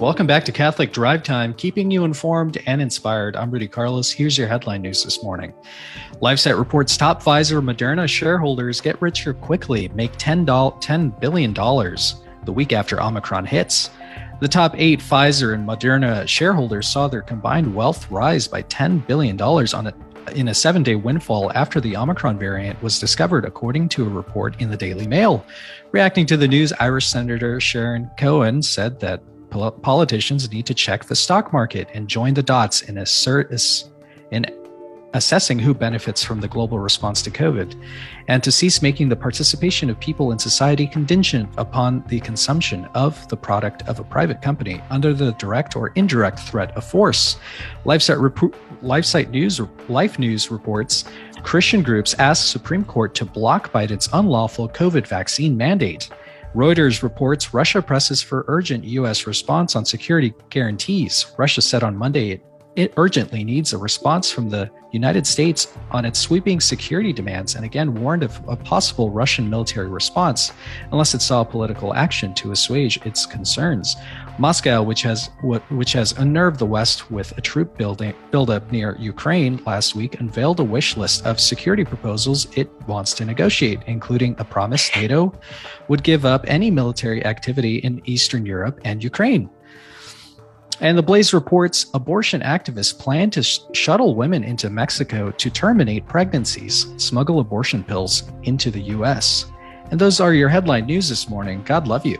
[0.00, 3.36] Welcome back to Catholic Drive Time, keeping you informed and inspired.
[3.36, 4.10] I'm Rudy Carlos.
[4.10, 5.52] Here's your headline news this morning.
[6.22, 12.72] LifeSite reports top Pfizer Moderna shareholders get richer quickly, make $10, $10 billion the week
[12.72, 13.90] after Omicron hits.
[14.40, 19.38] The top eight Pfizer and Moderna shareholders saw their combined wealth rise by $10 billion
[19.38, 19.94] on a,
[20.34, 24.62] in a seven day windfall after the Omicron variant was discovered, according to a report
[24.62, 25.44] in the Daily Mail.
[25.92, 31.16] Reacting to the news, Irish Senator Sharon Keogan said that politicians need to check the
[31.16, 33.50] stock market and join the dots in assert
[34.30, 34.46] in
[35.14, 37.74] assessing who benefits from the global response to COVID,
[38.28, 43.28] and to cease making the participation of people in society contingent upon the consumption of
[43.28, 47.38] the product of a private company under the direct or indirect threat of force.
[47.84, 51.04] LifeSite, rep- LifeSite News, Life News reports
[51.42, 56.10] Christian groups asked Supreme Court to block Biden's unlawful COVID vaccine mandate.
[56.54, 59.24] Reuters reports Russia presses for urgent U.S.
[59.24, 61.26] response on security guarantees.
[61.38, 62.44] Russia said on Monday it,
[62.80, 67.64] it urgently needs a response from the United States on its sweeping security demands and
[67.64, 70.52] again warned of a possible Russian military response
[70.90, 73.96] unless it saw political action to assuage its concerns.
[74.38, 79.62] Moscow, which has which has unnerved the West with a troop building buildup near Ukraine
[79.66, 84.44] last week, unveiled a wish list of security proposals it wants to negotiate, including a
[84.44, 85.32] promise NATO
[85.88, 89.50] would give up any military activity in Eastern Europe and Ukraine.
[90.80, 96.06] And the Blaze reports abortion activists plan to sh- shuttle women into Mexico to terminate
[96.06, 99.44] pregnancies, smuggle abortion pills into the U.S.
[99.90, 101.62] And those are your headline news this morning.
[101.64, 102.18] God love you.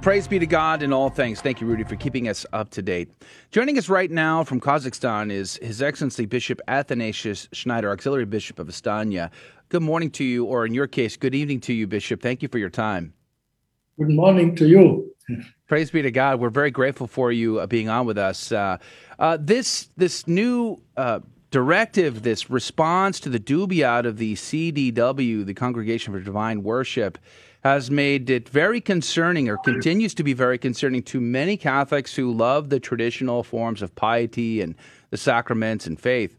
[0.00, 1.42] Praise be to God in all things.
[1.42, 3.10] Thank you, Rudy, for keeping us up to date.
[3.50, 8.68] Joining us right now from Kazakhstan is His Excellency Bishop Athanasius Schneider, Auxiliary Bishop of
[8.68, 9.30] Astana.
[9.68, 12.22] Good morning to you, or in your case, good evening to you, Bishop.
[12.22, 13.12] Thank you for your time.
[13.98, 15.12] Good morning to you.
[15.66, 16.38] Praise be to God.
[16.38, 18.52] We're very grateful for you uh, being on with us.
[18.52, 18.78] Uh,
[19.18, 21.18] uh, this this new uh,
[21.50, 27.18] directive, this response to the dubia out of the CDW, the Congregation for Divine Worship,
[27.64, 32.32] has made it very concerning or continues to be very concerning to many Catholics who
[32.32, 34.76] love the traditional forms of piety and
[35.10, 36.38] the sacraments and faith.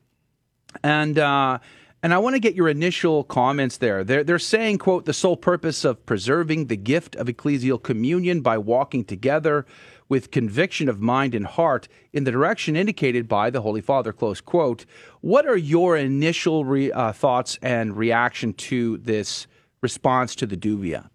[0.84, 1.60] And uh,
[2.04, 4.04] and I want to get your initial comments there.
[4.04, 8.58] They're, they're saying, quote, the sole purpose of preserving the gift of ecclesial communion by
[8.58, 9.66] walking together
[10.10, 14.40] with conviction of mind and heart in the direction indicated by the Holy Father, close
[14.40, 14.86] quote.
[15.22, 19.48] What are your initial re, uh, thoughts and reaction to this
[19.82, 21.10] response to the dubia?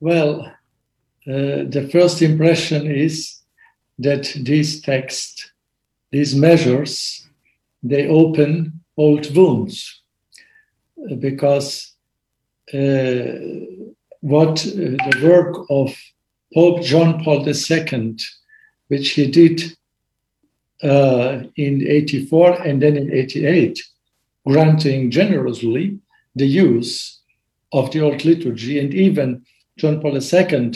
[0.00, 0.46] Well,
[1.26, 3.40] uh, the first impression is
[3.98, 5.50] that these texts,
[6.10, 7.26] these measures,
[7.82, 10.02] they open old wounds
[11.18, 11.92] because
[12.72, 13.38] uh,
[14.20, 15.94] what uh, the work of
[16.54, 18.16] Pope John Paul II,
[18.88, 19.76] which he did
[20.82, 23.80] uh, in 84 and then in 88,
[24.46, 25.98] granting generously
[26.36, 27.20] the use
[27.72, 29.44] of the old liturgy, and even
[29.76, 30.72] John Paul II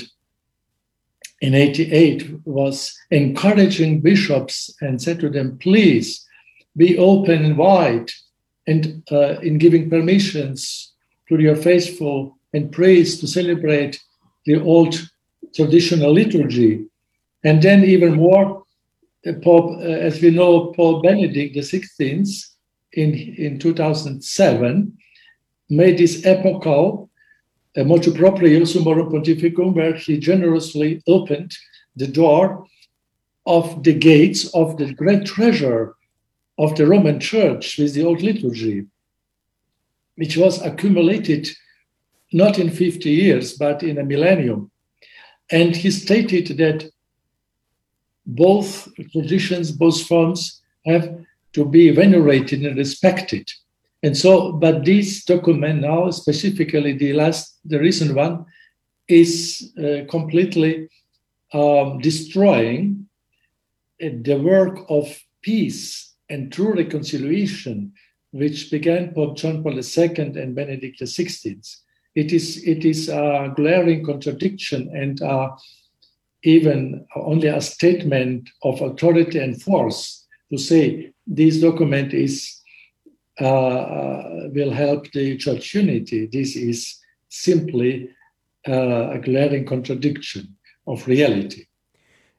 [1.40, 6.26] in 88 was encouraging bishops and said to them, please
[6.78, 8.10] be open and wide
[8.66, 10.92] and uh, in giving permissions
[11.28, 14.00] to your faithful and praise to celebrate
[14.46, 14.94] the old
[15.54, 16.86] traditional liturgy.
[17.44, 18.64] And then even more,
[19.42, 22.44] Pope, uh, as we know, Pope Benedict XVI
[22.92, 24.96] in, in 2007
[25.68, 27.10] made this epochal
[27.76, 31.52] uh, motu proprio summorum pontificum, where he generously opened
[31.96, 32.64] the door
[33.44, 35.94] of the gates of the great treasure
[36.58, 38.86] of the Roman Church with the old liturgy,
[40.16, 41.48] which was accumulated
[42.32, 44.70] not in 50 years, but in a millennium.
[45.50, 46.90] And he stated that
[48.26, 53.50] both traditions, both forms have to be venerated and respected.
[54.02, 58.44] And so, but this document now, specifically the last, the recent one,
[59.08, 60.88] is uh, completely
[61.52, 63.08] um, destroying
[63.98, 67.92] the work of peace and true reconciliation,
[68.32, 71.76] which began Pope John Paul II and Benedict XVI.
[72.14, 75.50] It is, it is a glaring contradiction and uh,
[76.42, 82.54] even only a statement of authority and force to say this document is
[83.40, 86.26] uh, will help the church unity.
[86.26, 86.98] This is
[87.28, 88.10] simply
[88.66, 90.56] uh, a glaring contradiction
[90.86, 91.67] of reality.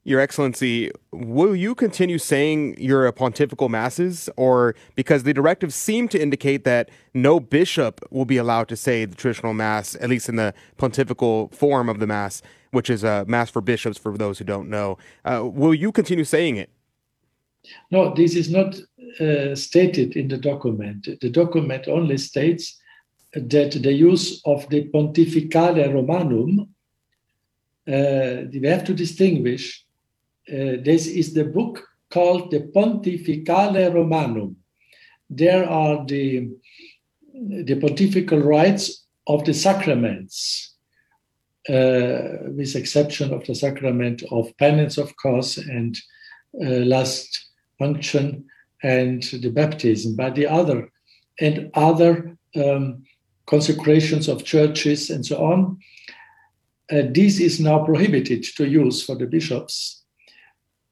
[0.10, 6.20] Your Excellency, will you continue saying your pontifical masses, or because the directives seem to
[6.20, 10.36] indicate that no bishop will be allowed to say the traditional mass, at least in
[10.36, 12.42] the pontifical form of the mass,
[12.72, 14.98] which is a mass for bishops, for those who don't know.
[15.26, 16.72] Uh, will you continue saying it?
[17.92, 18.80] No, this is not
[19.22, 21.08] uh, stated in the document.
[21.22, 22.82] The document only states
[23.34, 26.62] that the use of the Pontificale Romanum,
[27.88, 29.86] uh, we have to distinguish.
[30.52, 34.56] Uh, this is the book called the Pontificale Romanum.
[35.30, 36.50] There are the,
[37.34, 40.74] the pontifical rites of the sacraments,
[41.70, 45.96] uh, with exception of the sacrament of penance, of course, and
[46.60, 47.48] uh, last
[47.80, 48.46] unction
[48.82, 50.92] and the baptism, but the other
[51.40, 53.04] and other um,
[53.46, 55.78] consecrations of churches and so on.
[56.92, 59.99] Uh, this is now prohibited to use for the bishops.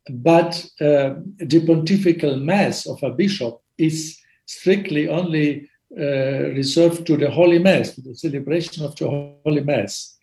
[0.09, 7.29] But uh, the pontifical mass of a bishop is strictly only uh, reserved to the
[7.29, 9.07] Holy Mass, to the celebration of the
[9.43, 10.17] Holy Mass.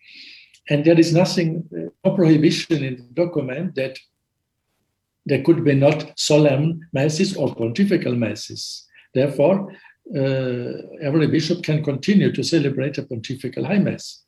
[0.69, 3.97] And there is nothing, uh, no prohibition in the document that
[5.25, 8.85] there could be not solemn masses or pontifical masses.
[9.13, 9.71] Therefore,
[10.15, 10.71] uh,
[11.01, 14.24] every bishop can continue to celebrate a pontifical high mass.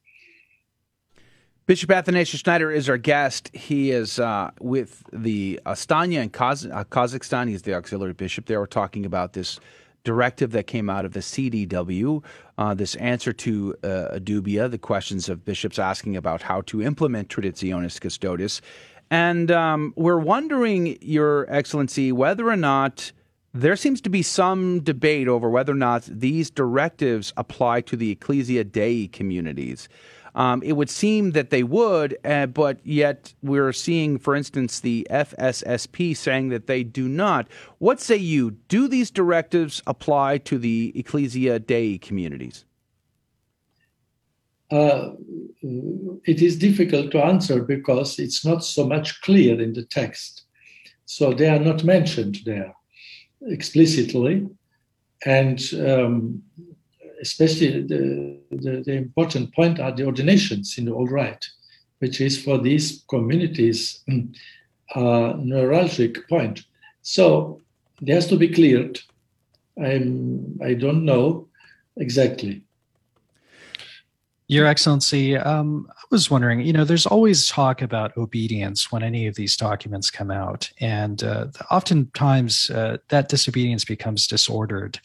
[1.67, 3.53] Bishop Athanasius Schneider is our guest.
[3.53, 7.49] He is uh, with the Astana in Kaz- uh, Kazakhstan.
[7.49, 8.61] He's the auxiliary bishop there.
[8.61, 9.59] We're talking about this
[10.05, 12.23] directive that came out of the CDW,
[12.57, 13.87] uh, this answer to uh,
[14.19, 18.61] dubia, the questions of bishops asking about how to implement Traditionis Custodes.
[19.11, 23.11] And um, we're wondering, Your Excellency, whether or not
[23.53, 28.11] there seems to be some debate over whether or not these directives apply to the
[28.11, 29.89] Ecclesia Dei communities.
[30.37, 35.05] Um, it would seem that they would, uh, but yet we're seeing, for instance, the
[35.09, 37.47] FSSP saying that they do not.
[37.79, 38.51] What say you?
[38.69, 42.65] Do these directives apply to the Ecclesia Dei communities?
[44.71, 45.11] uh,
[45.61, 50.43] it is difficult to answer because it's not so much clear in the text.
[51.05, 52.73] So they are not mentioned there
[53.43, 54.47] explicitly.
[55.25, 56.43] And um,
[57.21, 61.45] especially the, the, the, important point are the ordinations in the Old Rite,
[61.99, 64.13] which is for these communities a
[64.97, 66.63] neuralgic point.
[67.01, 67.61] So
[68.01, 68.99] it has to be cleared.
[69.81, 71.47] I'm, I don't know
[71.95, 72.63] exactly.
[74.49, 79.27] Your Excellency, um, I was wondering, you know, there's always talk about obedience when any
[79.27, 85.01] of these documents come out, and uh, oftentimes uh, that disobedience becomes disordered.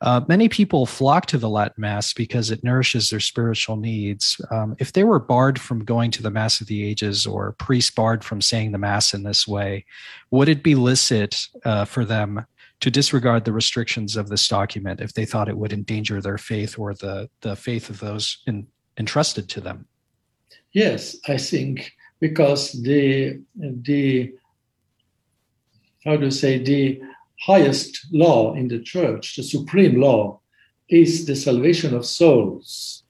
[0.00, 4.40] Uh, many people flock to the Latin Mass because it nourishes their spiritual needs.
[4.50, 7.90] Um, if they were barred from going to the Mass of the Ages or priests
[7.90, 9.84] barred from saying the Mass in this way,
[10.30, 12.44] would it be licit uh, for them
[12.80, 16.78] to disregard the restrictions of this document if they thought it would endanger their faith
[16.78, 18.66] or the, the faith of those in,
[18.98, 19.86] entrusted to them?
[20.72, 24.34] Yes, I think because the the
[26.04, 27.00] how to say the
[27.46, 30.40] highest law in the church, the supreme law,
[30.88, 33.04] is the salvation of souls.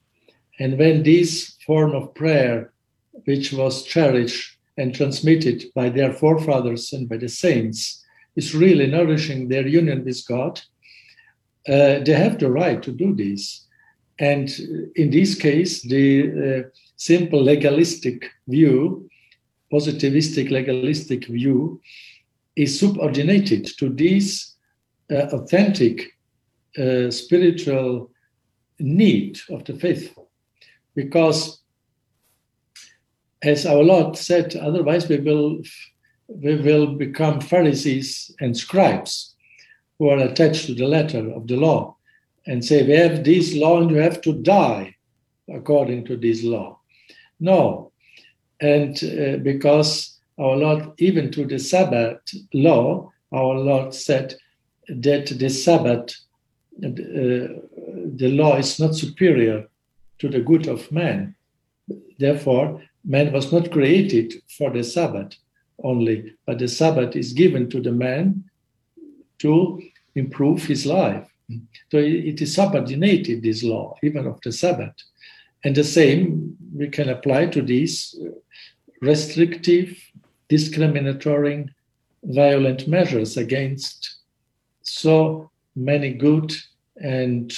[0.59, 2.71] And when this form of prayer,
[3.25, 8.03] which was cherished and transmitted by their forefathers and by the saints
[8.35, 10.61] is really nourishing their union with God,
[11.67, 13.65] uh, they have the right to do this.
[14.19, 14.49] And
[14.95, 16.05] in this case, the
[16.65, 19.09] uh, simple legalistic view,
[19.71, 21.81] positivistic legalistic view,
[22.55, 24.55] is subordinated to this
[25.11, 26.13] uh, authentic
[26.77, 28.11] uh, spiritual
[28.79, 30.29] need of the faithful.
[30.95, 31.61] Because,
[33.43, 35.61] as our Lord said, otherwise we will,
[36.27, 39.35] we will become Pharisees and scribes
[39.99, 41.95] who are attached to the letter of the law
[42.47, 44.95] and say, We have this law and you have to die
[45.53, 46.79] according to this law.
[47.39, 47.91] No.
[48.61, 52.19] And uh, because our Lord, even to the Sabbath
[52.53, 54.35] law, our Lord said
[54.87, 56.15] that the Sabbath,
[56.83, 59.67] uh, the law is not superior
[60.19, 61.35] to the good of man.
[62.19, 65.35] Therefore, man was not created for the Sabbath
[65.83, 68.43] only, but the Sabbath is given to the man
[69.39, 69.81] to
[70.15, 71.27] improve his life.
[71.91, 74.95] So it is subordinated, this law, even of the Sabbath.
[75.63, 78.15] And the same we can apply to these
[79.01, 79.97] restrictive,
[80.47, 81.67] discriminatory,
[82.23, 84.17] violent measures against
[84.81, 86.53] so many good
[86.97, 87.53] and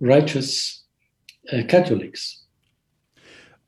[0.00, 0.82] righteous
[1.52, 2.42] uh, Catholics.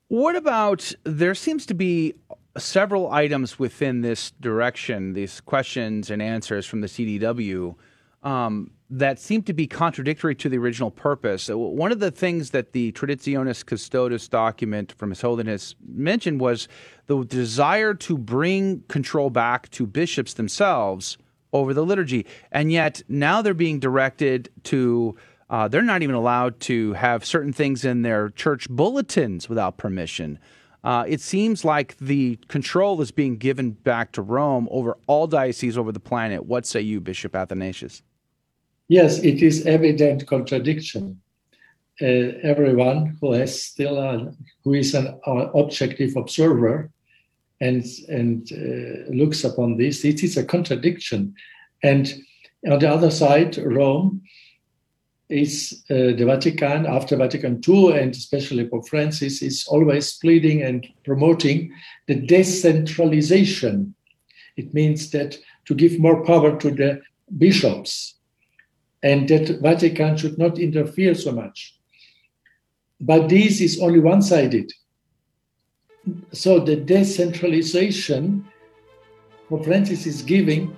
[0.07, 2.13] What about there seems to be
[2.57, 7.75] several items within this direction, these questions and answers from the CDW,
[8.23, 11.49] um, that seem to be contradictory to the original purpose.
[11.49, 16.69] One of the things that the Traditionis Custodes document from His Holiness mentioned was
[17.07, 21.17] the desire to bring control back to bishops themselves
[21.51, 22.25] over the liturgy.
[22.51, 25.17] And yet now they're being directed to,
[25.49, 30.39] uh, they're not even allowed to have certain things in their church bulletins without permission.
[30.85, 35.77] Uh, it seems like the control is being given back to Rome over all dioceses
[35.77, 36.45] over the planet.
[36.45, 38.01] What say you, Bishop Athanasius?
[38.87, 41.19] Yes, it is evident contradiction.
[42.01, 44.31] Uh, everyone who has still a,
[44.63, 46.91] who is an objective observer
[47.61, 51.33] and and uh, looks upon this, it is a contradiction.
[51.83, 52.13] And
[52.69, 54.21] on the other side, Rome
[55.29, 60.85] is uh, the Vatican after Vatican II, and especially Pope Francis is always pleading and
[61.03, 61.71] promoting
[62.07, 63.95] the decentralization.
[64.57, 67.01] It means that to give more power to the
[67.37, 68.14] bishops,
[69.05, 71.57] and that Vatican should not interfere so much.
[72.99, 74.67] But this is only one-sided.
[76.31, 78.45] So the decentralization
[79.47, 80.75] Pope Francis is giving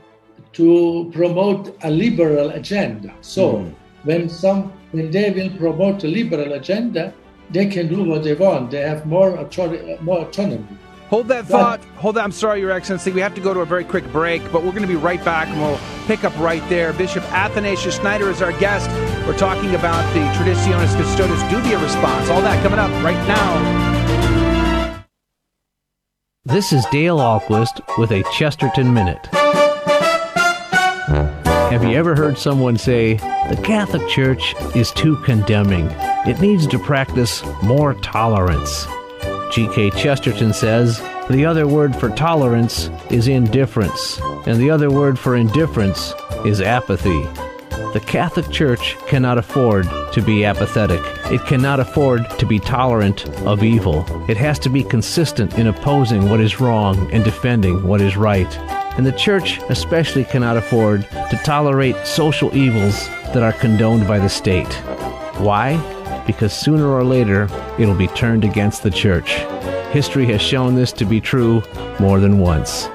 [0.53, 3.13] to promote a liberal agenda.
[3.21, 3.45] So.
[3.53, 3.75] Mm
[4.07, 7.13] when some when they will promote a liberal agenda,
[7.51, 8.71] they can do what they want.
[8.71, 10.65] They have more authority, more autonomy.
[11.09, 11.83] Hold that thought.
[11.95, 12.23] Hold that.
[12.23, 13.11] I'm sorry, Your Excellency.
[13.11, 15.23] We have to go to a very quick break, but we're going to be right
[15.23, 16.91] back and we'll pick up right there.
[16.93, 18.89] Bishop Athanasius Schneider is our guest.
[19.25, 22.29] We're talking about the Traditionis Custodes Dubia response.
[22.29, 25.03] All that coming up right now.
[26.43, 29.25] This is Dale Ahlquist with a Chesterton Minute.
[31.69, 33.15] Have you ever heard someone say,
[33.49, 35.89] the Catholic Church is too condemning?
[36.25, 38.87] It needs to practice more tolerance.
[39.51, 39.91] G.K.
[39.91, 46.13] Chesterton says, the other word for tolerance is indifference, and the other word for indifference
[46.45, 47.23] is apathy.
[47.93, 51.01] The Catholic Church cannot afford to be apathetic.
[51.31, 54.05] It cannot afford to be tolerant of evil.
[54.29, 58.51] It has to be consistent in opposing what is wrong and defending what is right
[58.97, 64.27] and the church especially cannot afford to tolerate social evils that are condoned by the
[64.27, 64.73] state.
[65.37, 65.75] Why?
[66.27, 67.49] Because sooner or later
[67.79, 69.31] it'll be turned against the church.
[69.91, 71.63] History has shown this to be true
[71.99, 72.89] more than once.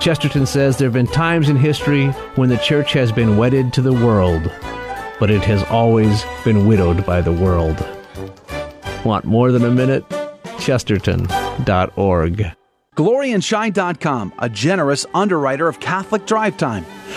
[0.00, 2.06] Chesterton says there have been times in history
[2.36, 4.50] when the church has been wedded to the world,
[5.18, 7.84] but it has always been widowed by the world.
[9.04, 10.04] Want more than a minute?
[10.60, 12.52] Chesterton.org.
[12.94, 16.84] GloryandShine.com, a generous underwriter of Catholic Drive Time.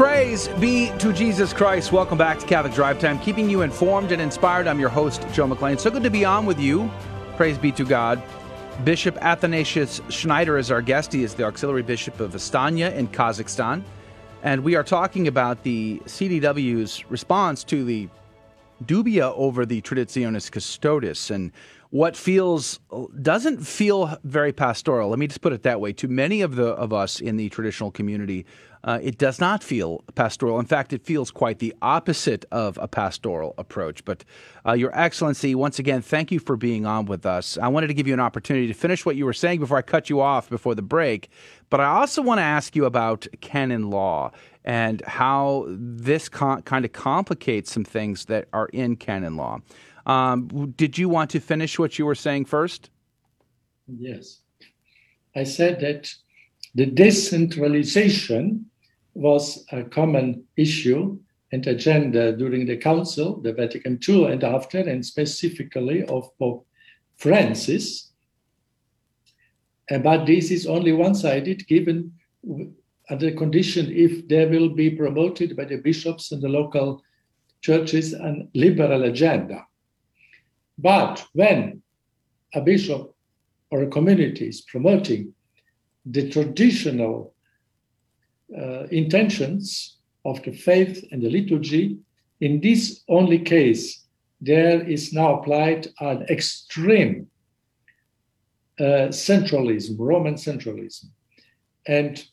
[0.00, 1.92] Praise be to Jesus Christ.
[1.92, 4.66] Welcome back to Catholic Drive Time, keeping you informed and inspired.
[4.66, 5.78] I'm your host, Joe McClain.
[5.78, 6.90] So good to be on with you.
[7.36, 8.22] Praise be to God.
[8.82, 11.12] Bishop Athanasius Schneider is our guest.
[11.12, 13.82] He is the auxiliary bishop of Astana in Kazakhstan.
[14.42, 18.08] And we are talking about the CDW's response to the
[18.82, 21.52] dubia over the Traditionis Custodes and
[21.90, 22.80] what feels
[23.20, 25.10] doesn't feel very pastoral.
[25.10, 25.92] Let me just put it that way.
[25.94, 28.46] To many of the of us in the traditional community,
[28.84, 30.58] uh, it does not feel pastoral.
[30.58, 34.04] In fact, it feels quite the opposite of a pastoral approach.
[34.04, 34.24] But,
[34.66, 37.58] uh, Your Excellency, once again, thank you for being on with us.
[37.58, 39.82] I wanted to give you an opportunity to finish what you were saying before I
[39.82, 41.28] cut you off before the break.
[41.68, 44.32] But I also want to ask you about canon law
[44.64, 49.60] and how this con- kind of complicates some things that are in canon law.
[50.06, 52.90] Um, did you want to finish what you were saying first?
[53.86, 54.40] Yes.
[55.36, 56.12] I said that
[56.74, 58.69] the decentralization
[59.14, 61.18] was a common issue
[61.52, 66.66] and agenda during the Council, the Vatican II, and after, and specifically of Pope
[67.16, 68.12] Francis.
[69.90, 72.12] Uh, but this is only one sided, given
[73.10, 77.02] under condition if they will be promoted by the bishops and the local
[77.60, 79.66] churches and liberal agenda.
[80.78, 81.82] But when
[82.54, 83.14] a bishop
[83.70, 85.34] or a community is promoting
[86.06, 87.34] the traditional
[88.56, 91.98] uh, intentions of the faith and the liturgy,
[92.40, 94.04] in this only case,
[94.40, 97.26] there is now applied an extreme
[98.78, 101.06] uh, centralism, Roman centralism,
[101.86, 102.24] and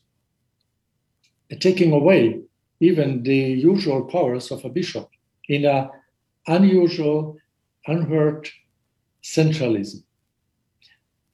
[1.60, 2.40] taking away
[2.80, 5.08] even the usual powers of a bishop
[5.48, 5.88] in an
[6.46, 7.36] unusual
[7.86, 8.48] unheard
[9.22, 10.02] centralism.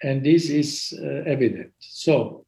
[0.03, 1.73] And this is uh, evident.
[1.79, 2.45] So,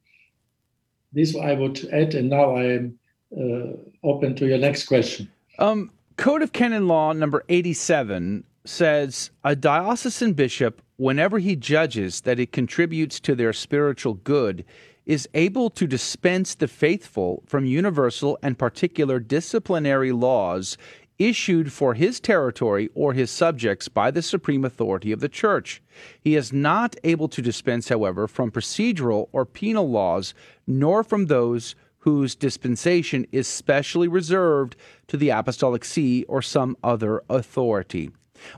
[1.13, 2.99] this I would add, and now I am
[3.37, 5.31] uh, open to your next question.
[5.59, 12.41] Um, Code of Canon Law number 87 says a diocesan bishop, whenever he judges that
[12.41, 14.65] it contributes to their spiritual good,
[15.05, 20.77] is able to dispense the faithful from universal and particular disciplinary laws
[21.19, 25.83] issued for his territory or his subjects by the supreme authority of the Church.
[26.21, 30.35] He is not able to dispense, however, from procedural or penal laws,
[30.67, 34.77] nor from those whose dispensation is specially reserved
[35.09, 38.11] to the Apostolic See or some other authority.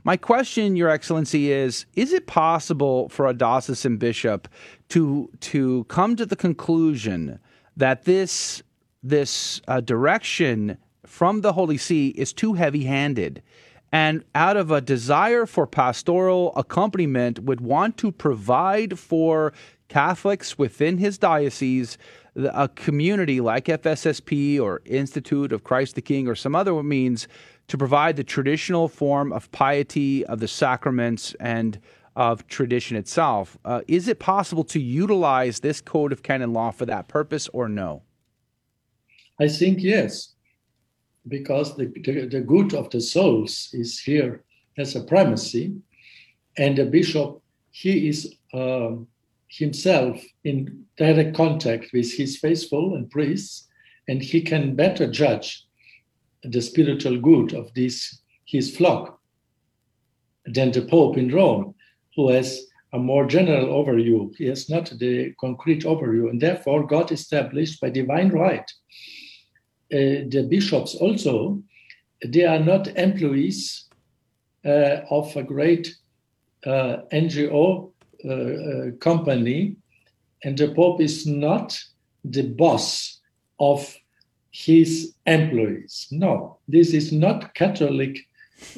[0.05, 4.49] My question, Your Excellency, is Is it possible for a diocesan bishop
[4.91, 7.39] to, to come to the conclusion
[7.77, 8.63] that this,
[9.03, 10.77] this uh, direction
[11.09, 13.43] from the Holy See is too heavy handed.
[13.91, 19.53] And out of a desire for pastoral accompaniment, would want to provide for
[19.89, 21.97] Catholics within his diocese
[22.37, 27.27] a community like FSSP or Institute of Christ the King or some other means
[27.69, 31.81] to provide the traditional form of piety of the sacraments and
[32.15, 33.57] of tradition itself.
[33.65, 37.69] Uh, is it possible to utilize this code of canon law for that purpose or
[37.69, 38.03] no?
[39.41, 40.35] I think yes
[41.29, 44.45] because the, the, the good of the souls is here
[44.77, 45.75] as a primacy.
[46.57, 49.07] And the bishop, he is um,
[49.49, 53.69] himself in direct contact with his faithful and priests,
[54.09, 55.65] and he can better judge
[56.43, 59.21] the spiritual good of this his flock
[60.47, 61.75] than the Pope in Rome,
[62.17, 64.35] who has a more general overview.
[64.37, 69.18] He has not the concrete overview, and therefore God established by divine right uh,
[69.91, 71.63] the bishops also,
[72.25, 73.89] they are not employees
[74.65, 75.95] uh, of a great
[76.67, 77.93] uh, NGO
[79.01, 79.77] company,
[80.43, 81.79] and the Pope is not
[82.25, 83.21] the boss
[83.61, 83.97] of
[84.51, 86.09] his employees.
[86.11, 88.19] No, this is not Catholic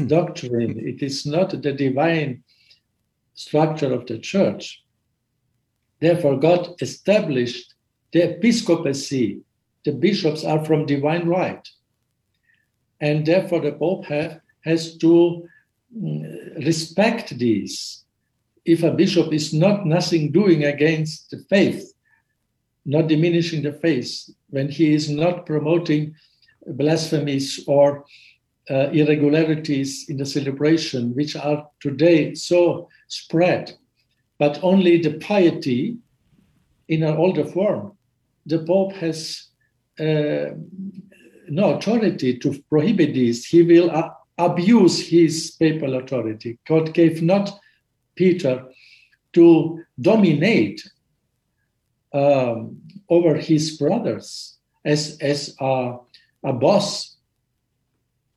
[0.06, 0.78] doctrine.
[0.78, 2.42] It is not the divine
[3.34, 4.82] structure of the church.
[6.00, 7.74] Therefore, God established
[8.12, 9.40] the episcopacy
[9.84, 11.66] the bishops are from divine right.
[13.00, 15.48] And therefore, the Pope have, has to
[15.96, 18.04] mm, respect these.
[18.64, 21.92] If a bishop is not nothing doing against the faith,
[22.84, 26.14] not diminishing the faith, when he is not promoting
[26.66, 28.04] blasphemies or
[28.70, 33.72] uh, irregularities in the celebration, which are today so spread,
[34.38, 35.96] but only the piety
[36.88, 37.92] in an older form,
[38.46, 39.49] the Pope has
[40.00, 43.44] no authority to prohibit this.
[43.44, 46.58] He will uh, abuse his papal authority.
[46.66, 47.58] God gave not
[48.14, 48.64] Peter
[49.32, 50.88] to dominate
[52.12, 55.96] um, over his brothers as, as a,
[56.44, 57.16] a boss.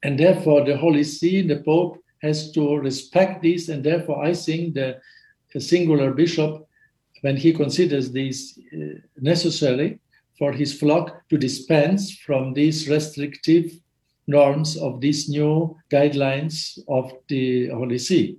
[0.03, 3.69] And therefore, the Holy See, the Pope, has to respect this.
[3.69, 4.99] And therefore, I think the,
[5.53, 6.67] the singular bishop
[7.21, 9.99] when he considers this uh, necessary
[10.43, 13.71] for his flock to dispense from these restrictive
[14.27, 18.35] norms of these new guidelines of the Holy See.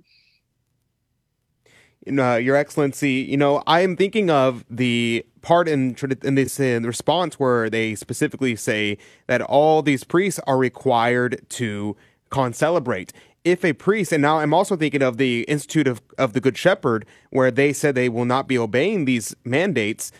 [2.07, 6.83] Uh, Your Excellency, you know, I am thinking of the part in, in this in
[6.83, 11.97] response where they specifically say that all these priests are required to
[12.29, 13.13] concelebrate.
[13.43, 16.55] If a priest, and now I'm also thinking of the Institute of, of the Good
[16.55, 20.11] Shepherd, where they said they will not be obeying these mandates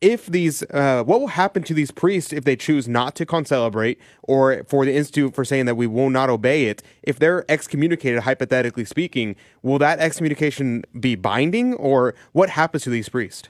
[0.00, 3.98] if these uh, what will happen to these priests if they choose not to concelebrate
[4.22, 6.82] or for the institute for saying that we will not obey it?
[7.02, 13.08] If they're excommunicated hypothetically speaking will that excommunication be binding or what happens to these
[13.08, 13.48] priests?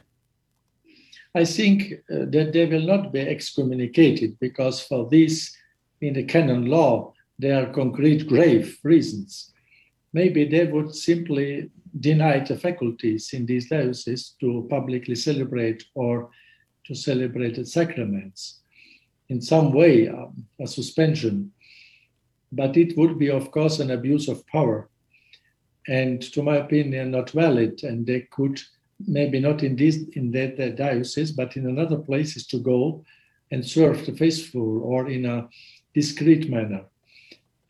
[1.35, 5.55] I think uh, that they will not be excommunicated because for this
[6.01, 9.53] in the canon law there are concrete grave reasons.
[10.13, 11.71] Maybe they would simply
[12.01, 16.31] deny the faculties in these dioceses to publicly celebrate or
[16.85, 18.61] to celebrate the sacraments.
[19.29, 21.53] In some way, um, a suspension.
[22.53, 24.89] But it would be, of course, an abuse of power.
[25.89, 27.83] And to my opinion, not valid.
[27.83, 28.61] And they could
[29.07, 33.05] maybe not in this in that, that diocese, but in another places to go
[33.51, 35.49] and serve the faithful or in a
[35.95, 36.85] discreet manner.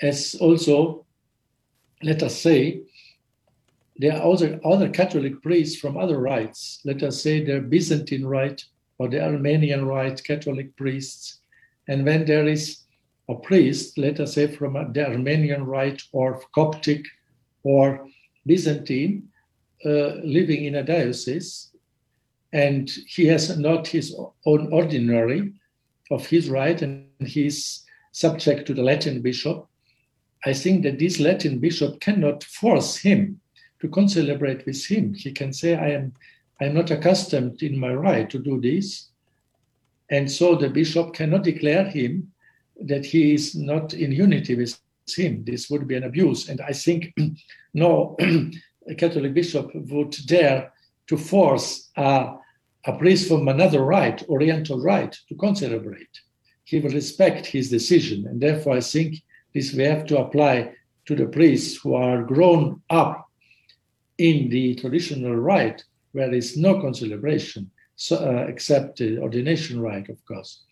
[0.01, 1.07] As also,
[2.03, 2.83] let us say,
[3.99, 8.65] there are other, Catholic priests from other rites, let us say the Byzantine rite
[8.99, 11.41] or the Armenian rite Catholic priests.
[11.89, 12.81] And when there is
[13.29, 17.05] a priest, let us say from the Armenian rite or Coptic
[17.63, 18.07] or
[18.47, 19.29] Byzantine,
[19.85, 21.71] uh, living in a diocese,
[22.53, 24.15] and he has not his
[24.47, 25.53] own ordinary
[26.11, 29.67] of his rite, and he's subject to the Latin bishop,
[30.45, 33.41] I think that this Latin bishop cannot force him
[33.81, 35.15] to concelebrate with him.
[35.15, 36.13] He can say, I am
[36.61, 39.09] I am not accustomed in my rite to do this.
[40.09, 42.33] And so the bishop cannot declare him
[42.81, 45.45] that he is not in unity with him.
[45.45, 46.49] This would be an abuse.
[46.49, 47.15] And I think
[47.75, 48.17] no
[48.99, 50.73] Catholic bishop would dare
[51.09, 52.35] to force a,
[52.87, 56.21] a priest from another rite, Oriental rite, to concelebrate.
[56.65, 58.27] He will respect his decision.
[58.27, 59.23] And therefore, I think
[59.55, 60.73] this we have to apply
[61.07, 63.26] to the priests who are grown up
[64.19, 70.09] in the traditional rite, where there is no concelebration, so, uh, except the ordination rite,
[70.09, 70.63] of course.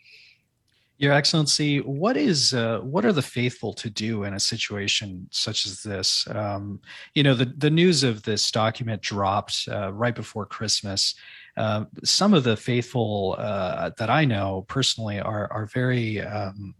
[0.99, 5.67] Your Excellency, what is uh, what are the faithful to do in a situation such
[5.67, 6.25] as this?
[6.31, 6.81] Um,
[7.15, 11.15] you know, the the news of this document dropped uh, right before Christmas.
[11.57, 16.77] Uh, some of the faithful uh, that I know personally are are very um,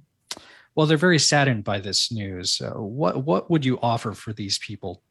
[0.77, 0.87] well.
[0.87, 2.61] They're very saddened by this news.
[2.61, 5.03] Uh, what what would you offer for these people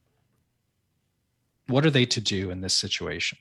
[1.67, 3.37] what are they to do in this situation?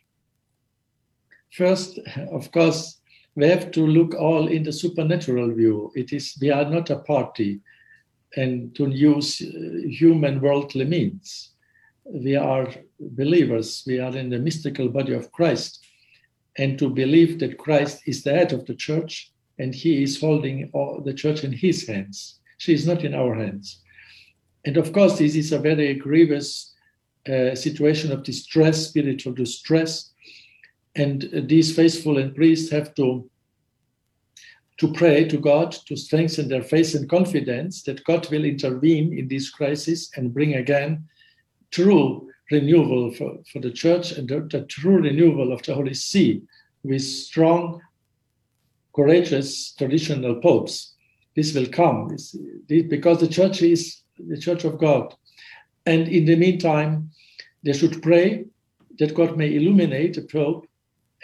[1.52, 1.98] First,
[2.30, 2.98] of course,
[3.34, 5.90] we have to look all in the supernatural view.
[5.94, 7.60] It is we are not a party,
[8.36, 11.50] and to use uh, human worldly means.
[12.04, 12.68] We are
[12.98, 13.84] believers.
[13.86, 15.84] We are in the mystical body of Christ,
[16.58, 20.70] and to believe that Christ is the head of the church and He is holding
[21.04, 22.40] the church in His hands.
[22.58, 23.80] She is not in our hands.
[24.64, 26.71] And of course, this is a very grievous
[27.26, 30.12] a situation of distress, spiritual distress,
[30.94, 33.28] and these faithful and priests have to
[34.78, 39.28] to pray to God to strengthen their faith and confidence that God will intervene in
[39.28, 41.04] this crisis and bring again
[41.70, 46.42] true renewal for, for the church and the, the true renewal of the Holy See
[46.82, 47.80] with strong,
[48.94, 50.94] courageous traditional popes.
[51.36, 52.08] This will come
[52.66, 55.14] because the church is the church of God.
[55.86, 57.10] And in the meantime,
[57.64, 58.46] they should pray
[58.98, 60.66] that God may illuminate the Pope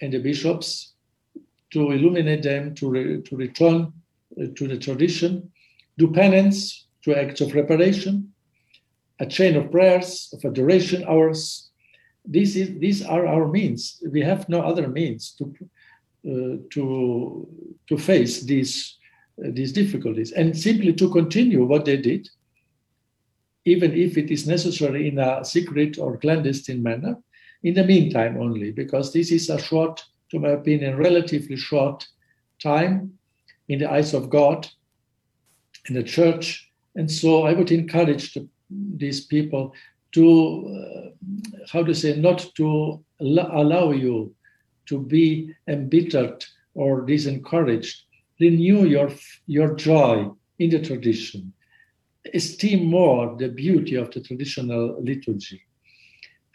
[0.01, 0.95] and the bishops
[1.71, 3.93] to illuminate them to, re, to return
[4.41, 5.51] uh, to the tradition,
[5.99, 8.33] do penance, to acts of reparation,
[9.21, 11.71] a chain of prayers, of adoration hours.
[12.25, 14.03] This is, these are our means.
[14.11, 15.55] We have no other means to,
[16.27, 17.49] uh, to,
[17.89, 18.97] to face these,
[19.45, 22.29] uh, these difficulties and simply to continue what they did
[23.69, 27.17] even if it is necessary in a secret or clandestine manner,
[27.63, 32.07] in the meantime only, because this is a short, to my opinion, relatively short
[32.63, 33.19] time
[33.69, 34.67] in the eyes of God
[35.89, 36.71] in the church.
[36.95, 39.75] And so I would encourage the, these people
[40.13, 40.25] to,
[40.79, 44.35] uh, how to say, not to allow you
[44.87, 46.45] to be embittered
[46.75, 47.97] or disencouraged.
[48.41, 49.11] Renew your,
[49.47, 51.53] your joy in the tradition
[52.35, 55.63] esteem more the beauty of the traditional liturgy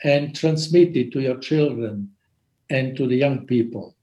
[0.03, 2.11] and transmit it to your children
[2.69, 3.95] and to the young people.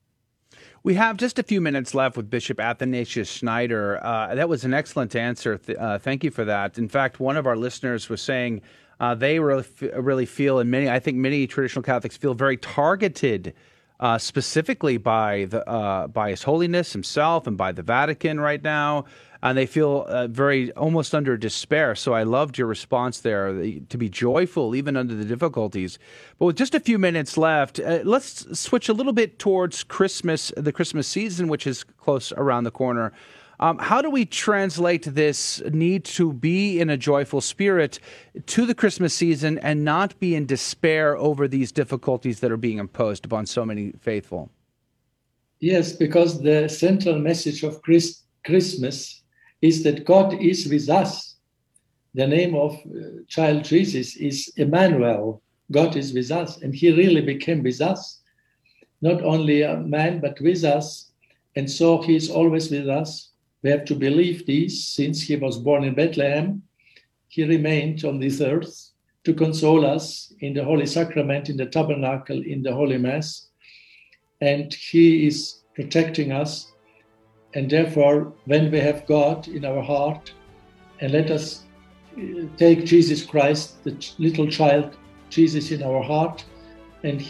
[0.82, 4.02] We have just a few minutes left with Bishop Athanasius Schneider.
[4.02, 5.58] Uh, that was an excellent answer.
[5.58, 6.78] Th- uh, thank you for that.
[6.78, 8.62] In fact, one of our listeners was saying
[8.98, 12.56] uh, they really, f- really feel, and many, I think many traditional Catholics feel very
[12.56, 13.52] targeted
[14.00, 19.04] uh, specifically by the uh, by His Holiness himself and by the Vatican right now,
[19.42, 21.94] and they feel uh, very almost under despair.
[21.94, 25.98] So I loved your response there to be joyful even under the difficulties.
[26.38, 30.50] But with just a few minutes left, uh, let's switch a little bit towards Christmas,
[30.56, 33.12] the Christmas season, which is close around the corner.
[33.60, 38.00] Um, how do we translate this need to be in a joyful spirit
[38.46, 42.78] to the Christmas season and not be in despair over these difficulties that are being
[42.78, 44.50] imposed upon so many faithful?
[45.60, 49.22] Yes, because the central message of Christ, Christmas
[49.60, 51.36] is that God is with us.
[52.14, 55.42] The name of uh, child Jesus is Emmanuel.
[55.70, 58.22] God is with us, and He really became with us,
[59.02, 61.10] not only a man, but with us.
[61.56, 63.29] And so He is always with us.
[63.62, 66.62] We have to believe this since he was born in Bethlehem.
[67.28, 68.90] He remained on this earth
[69.24, 73.48] to console us in the Holy Sacrament, in the tabernacle, in the Holy Mass.
[74.40, 76.72] And he is protecting us.
[77.54, 80.32] And therefore, when we have God in our heart,
[81.00, 81.64] and let us
[82.16, 84.96] uh, take Jesus Christ, the little child,
[85.28, 86.44] Jesus in our heart,
[87.02, 87.22] and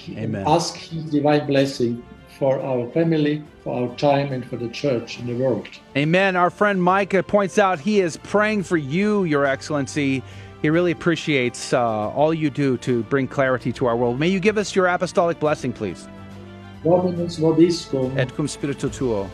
[0.47, 2.03] ask his divine blessing
[2.41, 5.69] for our family, for our time, and for the church and the world.
[5.95, 6.37] Amen.
[6.37, 10.23] Our friend Micah points out he is praying for you, Your Excellency.
[10.63, 14.19] He really appreciates uh, all you do to bring clarity to our world.
[14.19, 16.09] May you give us your apostolic blessing, please.
[16.83, 18.17] Dominus vobiscum.
[18.17, 19.31] Et cum spiritu tuo.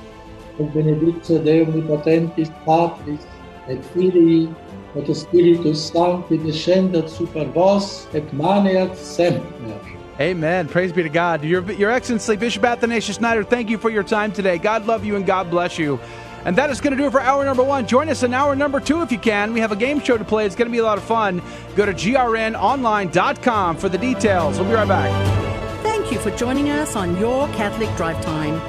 [0.58, 3.20] Et benedicta Dei omnipotentis Patris,
[3.68, 4.48] et Filii,
[4.96, 9.95] et Spiritus Sancti descendat super vos, et maneat semper.
[10.18, 10.68] Amen.
[10.68, 11.44] Praise be to God.
[11.44, 14.56] Your, Your Excellency, Bishop Athanasius Schneider, thank you for your time today.
[14.56, 16.00] God love you and God bless you.
[16.46, 17.86] And that is going to do it for hour number one.
[17.86, 19.52] Join us in hour number two if you can.
[19.52, 20.46] We have a game show to play.
[20.46, 21.42] It's going to be a lot of fun.
[21.74, 24.58] Go to grnonline.com for the details.
[24.58, 25.82] We'll be right back.
[25.82, 28.60] Thank you for joining us on Your Catholic Drive Time,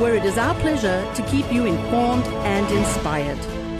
[0.00, 3.61] where it is our pleasure to keep you informed and inspired.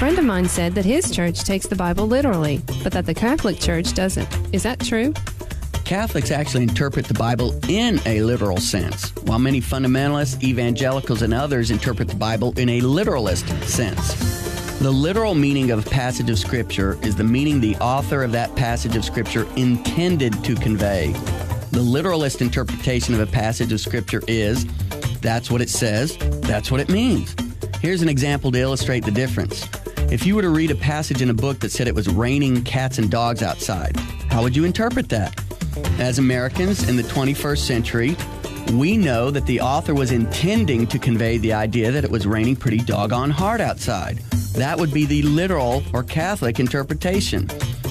[0.00, 3.60] Friend of mine said that his church takes the Bible literally, but that the Catholic
[3.60, 4.26] Church doesn't.
[4.50, 5.12] Is that true?
[5.84, 11.70] Catholics actually interpret the Bible in a literal sense, while many fundamentalists, evangelicals, and others
[11.70, 14.14] interpret the Bible in a literalist sense.
[14.78, 18.56] The literal meaning of a passage of Scripture is the meaning the author of that
[18.56, 21.12] passage of Scripture intended to convey.
[21.72, 24.64] The literalist interpretation of a passage of Scripture is
[25.20, 27.36] that's what it says, that's what it means.
[27.82, 29.68] Here's an example to illustrate the difference.
[30.10, 32.64] If you were to read a passage in a book that said it was raining
[32.64, 33.96] cats and dogs outside,
[34.28, 35.40] how would you interpret that?
[36.00, 38.16] As Americans in the 21st century,
[38.72, 42.56] we know that the author was intending to convey the idea that it was raining
[42.56, 44.18] pretty doggone hard outside.
[44.56, 47.46] That would be the literal or Catholic interpretation.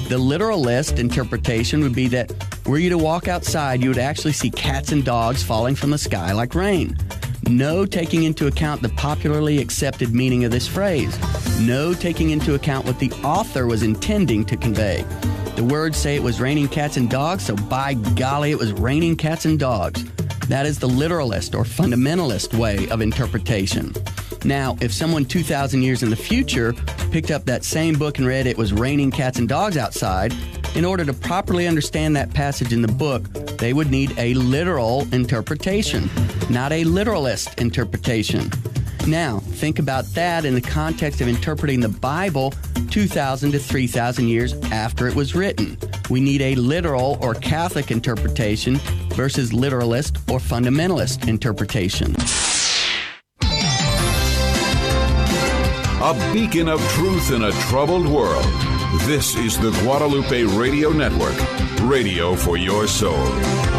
[0.09, 2.33] The literalist interpretation would be that
[2.67, 5.97] were you to walk outside, you would actually see cats and dogs falling from the
[5.97, 6.97] sky like rain.
[7.49, 11.17] No taking into account the popularly accepted meaning of this phrase.
[11.59, 15.03] No taking into account what the author was intending to convey.
[15.55, 19.15] The words say it was raining cats and dogs, so by golly, it was raining
[19.15, 20.05] cats and dogs.
[20.47, 23.93] That is the literalist or fundamentalist way of interpretation.
[24.45, 26.73] Now, if someone 2,000 years in the future
[27.09, 30.33] picked up that same book and read it was raining cats and dogs outside,
[30.75, 33.23] in order to properly understand that passage in the book,
[33.57, 36.09] they would need a literal interpretation,
[36.49, 38.49] not a literalist interpretation.
[39.07, 42.53] Now, think about that in the context of interpreting the Bible
[42.89, 45.77] 2,000 to 3,000 years after it was written.
[46.09, 48.75] We need a literal or Catholic interpretation
[49.13, 52.15] versus literalist or fundamentalist interpretation.
[56.01, 58.68] A beacon of truth in a troubled world.
[58.91, 61.37] This is the Guadalupe Radio Network,
[61.81, 63.78] radio for your soul.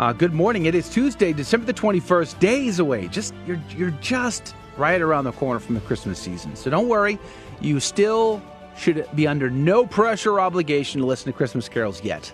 [0.00, 0.64] Uh, good morning.
[0.64, 3.06] It is Tuesday, December the 21st, days away.
[3.08, 6.56] Just you're you're just right around the corner from the Christmas season.
[6.56, 7.18] So don't worry.
[7.60, 8.40] You still
[8.78, 12.32] should be under no pressure or obligation to listen to Christmas carols yet.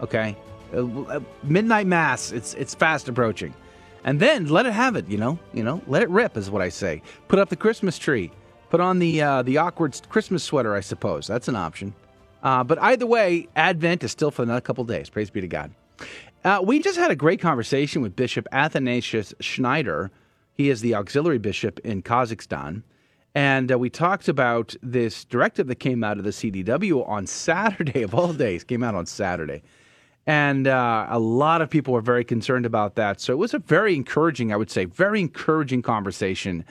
[0.00, 0.36] Okay?
[0.74, 3.54] Uh, uh, midnight mass, it's it's fast approaching.
[4.02, 5.38] And then let it have it, you know?
[5.52, 7.00] You know, let it rip is what I say.
[7.28, 8.32] Put up the Christmas tree.
[8.70, 11.28] Put on the uh, the awkward Christmas sweater, I suppose.
[11.28, 11.94] That's an option.
[12.42, 15.08] Uh, but either way, Advent is still for another couple days.
[15.08, 15.70] Praise be to God.
[16.44, 20.10] Uh, we just had a great conversation with Bishop Athanasius Schneider.
[20.52, 22.82] He is the auxiliary bishop in Kazakhstan.
[23.34, 28.02] And uh, we talked about this directive that came out of the CDW on Saturday,
[28.02, 29.62] of all days, came out on Saturday.
[30.26, 33.22] And uh, a lot of people were very concerned about that.
[33.22, 36.64] So it was a very encouraging, I would say, very encouraging conversation.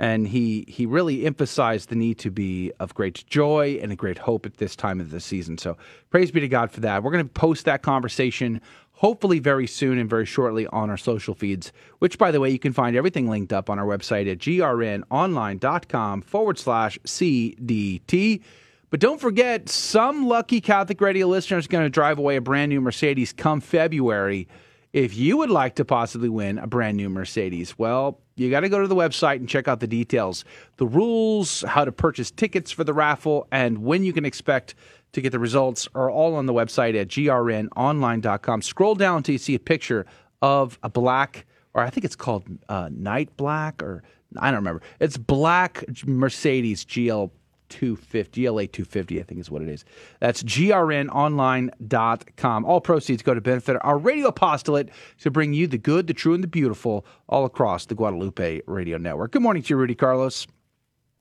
[0.00, 4.18] And he, he really emphasized the need to be of great joy and a great
[4.18, 5.56] hope at this time of the season.
[5.56, 5.76] So
[6.08, 7.02] praise be to God for that.
[7.02, 8.60] We're going to post that conversation
[9.00, 12.58] hopefully very soon and very shortly on our social feeds, which, by the way, you
[12.58, 18.42] can find everything linked up on our website at grnonline.com forward slash CDT.
[18.90, 22.68] But don't forget, some lucky Catholic radio listeners are going to drive away a brand
[22.68, 24.46] new Mercedes come February.
[24.92, 28.68] If you would like to possibly win a brand new Mercedes, well, you got to
[28.68, 30.44] go to the website and check out the details,
[30.76, 34.74] the rules, how to purchase tickets for the raffle, and when you can expect
[35.12, 38.62] to get the results are all on the website at grnonline.com.
[38.62, 40.06] Scroll down until you see a picture
[40.42, 44.02] of a black, or I think it's called uh, night black, or
[44.38, 44.82] I don't remember.
[45.00, 47.30] It's black Mercedes GL
[47.70, 49.86] 250, GLA 250, I think is what it is.
[50.18, 52.64] That's grnonline.com.
[52.64, 54.90] All proceeds go to benefit our radio apostolate
[55.20, 58.98] to bring you the good, the true, and the beautiful all across the Guadalupe Radio
[58.98, 59.32] Network.
[59.32, 60.46] Good morning to you, Rudy Carlos.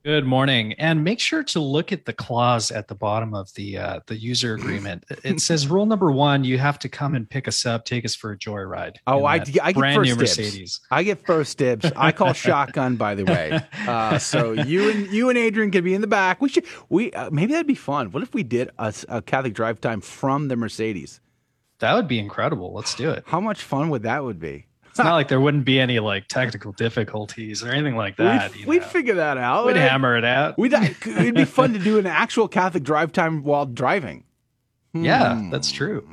[0.06, 3.78] Good morning, and make sure to look at the clause at the bottom of the
[3.78, 5.04] uh, the user agreement.
[5.26, 8.16] It says rule number one: you have to come and pick us up, take us
[8.16, 8.96] for a joyride.
[9.06, 10.38] Oh, I, I get brand first new dibs.
[10.38, 10.80] Mercedes.
[10.90, 11.92] I get first dibs.
[11.98, 13.60] I call shotgun, by the way.
[13.90, 16.42] Uh, so you and you and Adrian could be in the back.
[16.42, 18.12] We should we uh, maybe that'd be fun.
[18.12, 21.20] What if we did a, a Catholic drive time from the Mercedes?
[21.80, 22.72] That would be incredible.
[22.74, 23.24] Let's do it.
[23.26, 24.68] How much fun would that would be?
[25.00, 28.54] It's not like there wouldn't be any like technical difficulties or anything like that.
[28.54, 29.66] We'd, we'd figure that out.
[29.66, 30.58] We'd hammer it out.
[30.58, 34.26] We'd, it'd be fun to do an actual Catholic drive time while driving.
[34.94, 35.50] Yeah, Hmm.
[35.52, 36.08] that's true.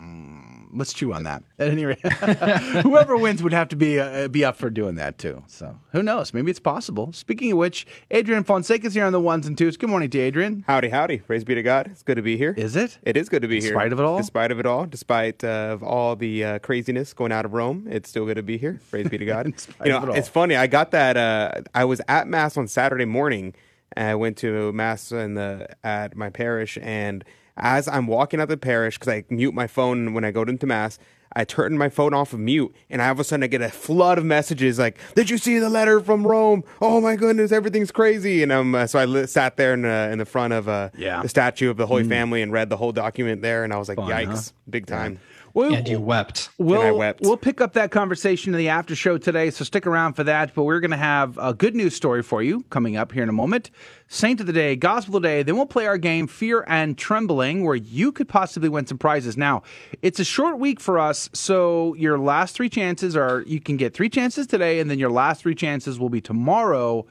[0.77, 1.43] Let's chew on that.
[1.59, 2.07] At any rate,
[2.83, 5.43] whoever wins would have to be uh, be up for doing that too.
[5.47, 6.35] So who knows?
[6.35, 7.13] Maybe it's possible.
[7.13, 9.77] Speaking of which, Adrian Fonseca's here on the ones and twos.
[9.77, 10.65] Good morning to Adrian.
[10.67, 11.19] Howdy, howdy.
[11.19, 11.89] Praise be to God.
[11.89, 12.55] It's good to be here.
[12.57, 12.99] Is it?
[13.03, 13.73] It is good to be In here.
[13.73, 14.19] Despite of it all?
[14.19, 17.87] Despite of it all, despite uh, of all the uh, craziness going out of Rome,
[17.89, 18.81] it's still good to be here.
[18.91, 19.47] Praise be to God.
[19.85, 20.57] you know, it it's funny.
[20.57, 21.17] I got that.
[21.17, 23.55] Uh, I was at mass on Saturday morning.
[23.93, 27.25] And I went to mass in the at my parish, and
[27.57, 30.67] as I'm walking out the parish, because I mute my phone when I go into
[30.67, 30.99] mass,
[31.35, 33.61] I turn my phone off of mute, and I, all of a sudden I get
[33.61, 36.65] a flood of messages like, "Did you see the letter from Rome?
[36.81, 40.09] Oh my goodness, everything's crazy!" And um, uh, so I li- sat there in, uh,
[40.13, 41.21] in the front of uh, Yeah.
[41.23, 42.09] the statue of the Holy Mm.
[42.09, 44.53] Family and read the whole document there, and I was like, Fun, "Yikes, huh?
[44.71, 45.19] big time!"
[45.57, 46.51] Well, and you wept.
[46.59, 47.23] We'll, And I wept.
[47.23, 50.55] we'll pick up that conversation in the after show today, so stick around for that.
[50.55, 53.31] But we're going to have a good news story for you coming up here in
[53.31, 53.71] a moment.
[54.07, 55.43] Saint of the day, gospel of the day.
[55.43, 59.39] Then we'll play our game, Fear and Trembling, where you could possibly win some prizes.
[59.39, 59.63] Now,
[60.03, 63.95] it's a short week for us, so your last three chances are you can get
[63.95, 67.07] three chances today, and then your last three chances will be tomorrow.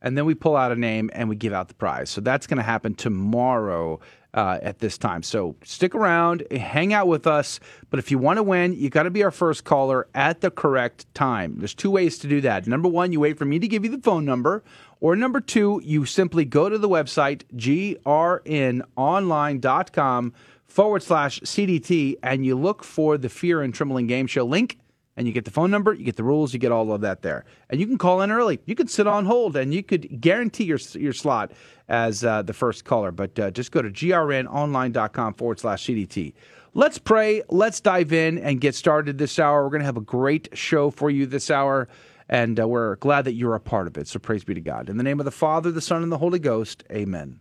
[0.00, 2.08] And then we pull out a name and we give out the prize.
[2.10, 3.98] So that's going to happen tomorrow
[4.34, 5.22] uh, at this time.
[5.22, 7.60] So stick around, hang out with us.
[7.90, 10.50] But if you want to win, you got to be our first caller at the
[10.50, 11.54] correct time.
[11.58, 12.66] There's two ways to do that.
[12.66, 14.62] Number one, you wait for me to give you the phone number.
[15.00, 20.32] Or number two, you simply go to the website, grnonline.com
[20.66, 24.78] forward slash CDT, and you look for the Fear and Trembling Game Show link
[25.18, 27.22] and you get the phone number, you get the rules, you get all of that
[27.22, 28.60] there, and you can call in early.
[28.66, 31.50] You could sit on hold, and you could guarantee your your slot
[31.88, 33.10] as uh, the first caller.
[33.10, 36.34] But uh, just go to grnonline.com forward slash cdt.
[36.72, 37.42] Let's pray.
[37.48, 39.64] Let's dive in and get started this hour.
[39.64, 41.88] We're going to have a great show for you this hour,
[42.28, 44.06] and uh, we're glad that you're a part of it.
[44.06, 44.88] So praise be to God.
[44.88, 46.84] In the name of the Father, the Son, and the Holy Ghost.
[46.92, 47.40] Amen.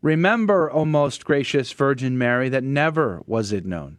[0.00, 3.98] Remember, O most gracious Virgin Mary, that never was it known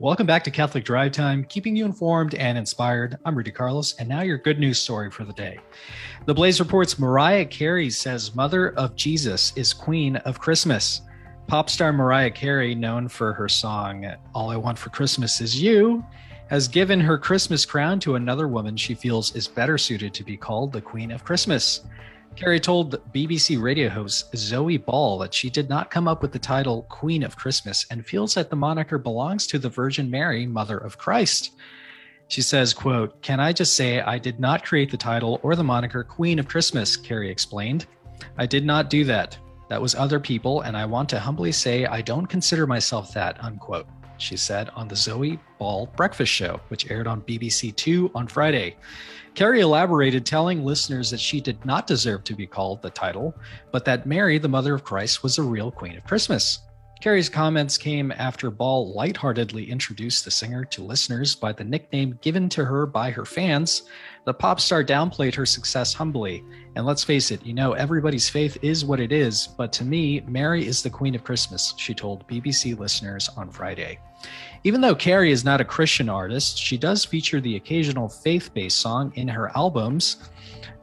[0.00, 3.16] Welcome back to Catholic Drive Time, keeping you informed and inspired.
[3.24, 5.60] I'm Rudy Carlos, and now your good news story for the day.
[6.26, 11.02] The Blaze reports Mariah Carey says Mother of Jesus is Queen of Christmas.
[11.46, 16.04] Pop star Mariah Carey, known for her song All I Want for Christmas Is You,
[16.50, 20.36] has given her Christmas crown to another woman she feels is better suited to be
[20.36, 21.82] called the Queen of Christmas.
[22.36, 26.38] Carey told BBC radio host Zoe Ball that she did not come up with the
[26.38, 30.78] title Queen of Christmas and feels that the moniker belongs to the Virgin Mary, Mother
[30.78, 31.52] of Christ.
[32.26, 35.62] She says, quote, Can I just say I did not create the title or the
[35.62, 37.86] moniker Queen of Christmas, Carey explained.
[38.36, 39.38] I did not do that.
[39.68, 43.42] That was other people, and I want to humbly say I don't consider myself that,
[43.44, 43.86] unquote,
[44.18, 48.76] she said on the Zoe Ball Breakfast Show, which aired on BBC Two on Friday.
[49.34, 53.34] Carey elaborated, telling listeners that she did not deserve to be called the title,
[53.72, 56.60] but that Mary, the mother of Christ, was a real Queen of Christmas.
[57.00, 62.48] Carey's comments came after Ball lightheartedly introduced the singer to listeners by the nickname given
[62.50, 63.82] to her by her fans.
[64.24, 66.42] The pop star downplayed her success humbly.
[66.76, 70.20] And let's face it, you know, everybody's faith is what it is, but to me,
[70.26, 73.98] Mary is the Queen of Christmas, she told BBC listeners on Friday.
[74.64, 78.78] Even though Carey is not a Christian artist, she does feature the occasional faith based
[78.78, 80.30] song in her albums.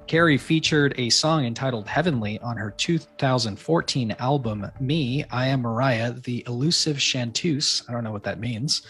[0.05, 6.43] Carey featured a song entitled Heavenly on her 2014 album, Me, I Am Mariah, the
[6.47, 7.83] Elusive Chanteuse.
[7.89, 8.83] I don't know what that means.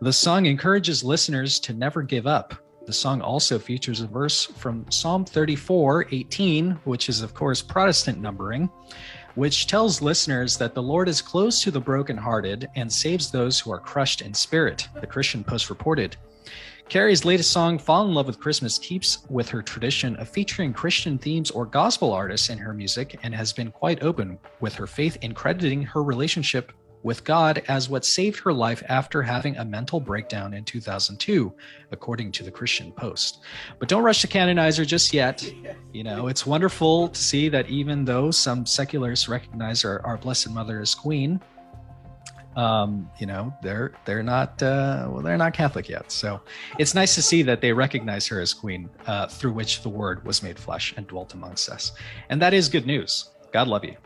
[0.00, 2.54] The song encourages listeners to never give up.
[2.86, 8.20] The song also features a verse from Psalm 34 18, which is, of course, Protestant
[8.20, 8.70] numbering
[9.36, 13.70] which tells listeners that the Lord is close to the brokenhearted and saves those who
[13.70, 16.16] are crushed in spirit, the Christian Post reported.
[16.88, 21.18] Carey's latest song, Fall in Love with Christmas, keeps with her tradition of featuring Christian
[21.18, 25.18] themes or gospel artists in her music and has been quite open with her faith
[25.20, 26.72] in crediting her relationship
[27.06, 31.54] with God as what saved her life after having a mental breakdown in 2002,
[31.92, 33.44] according to the Christian Post.
[33.78, 35.48] But don't rush to canonize her just yet.
[35.92, 40.50] You know, it's wonderful to see that even though some secularists recognize our, our Blessed
[40.50, 41.40] Mother as Queen,
[42.56, 46.10] um, you know, they're they're not uh, well, they're not Catholic yet.
[46.10, 46.40] So
[46.78, 50.24] it's nice to see that they recognize her as Queen, uh, through which the Word
[50.24, 51.92] was made flesh and dwelt amongst us,
[52.30, 53.30] and that is good news.
[53.52, 53.96] God love you.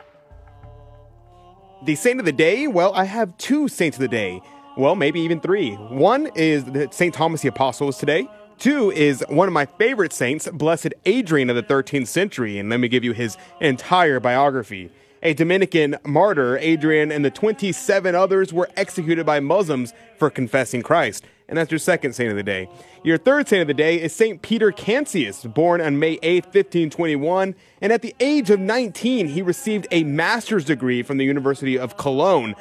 [1.82, 2.66] The saint of the day?
[2.66, 4.42] Well, I have two saints of the day.
[4.76, 5.76] Well, maybe even three.
[5.76, 7.14] One is St.
[7.14, 8.28] Thomas the Apostle is today.
[8.58, 12.58] Two is one of my favorite saints, Blessed Adrian of the 13th century.
[12.58, 14.90] And let me give you his entire biography.
[15.22, 21.24] A Dominican martyr, Adrian and the 27 others were executed by Muslims for confessing Christ
[21.50, 22.68] and that's your second saint of the day.
[23.02, 27.56] Your third saint of the day is Saint Peter Canisius, born on May 8, 1521,
[27.82, 31.96] and at the age of 19, he received a master's degree from the University of
[31.96, 32.54] Cologne.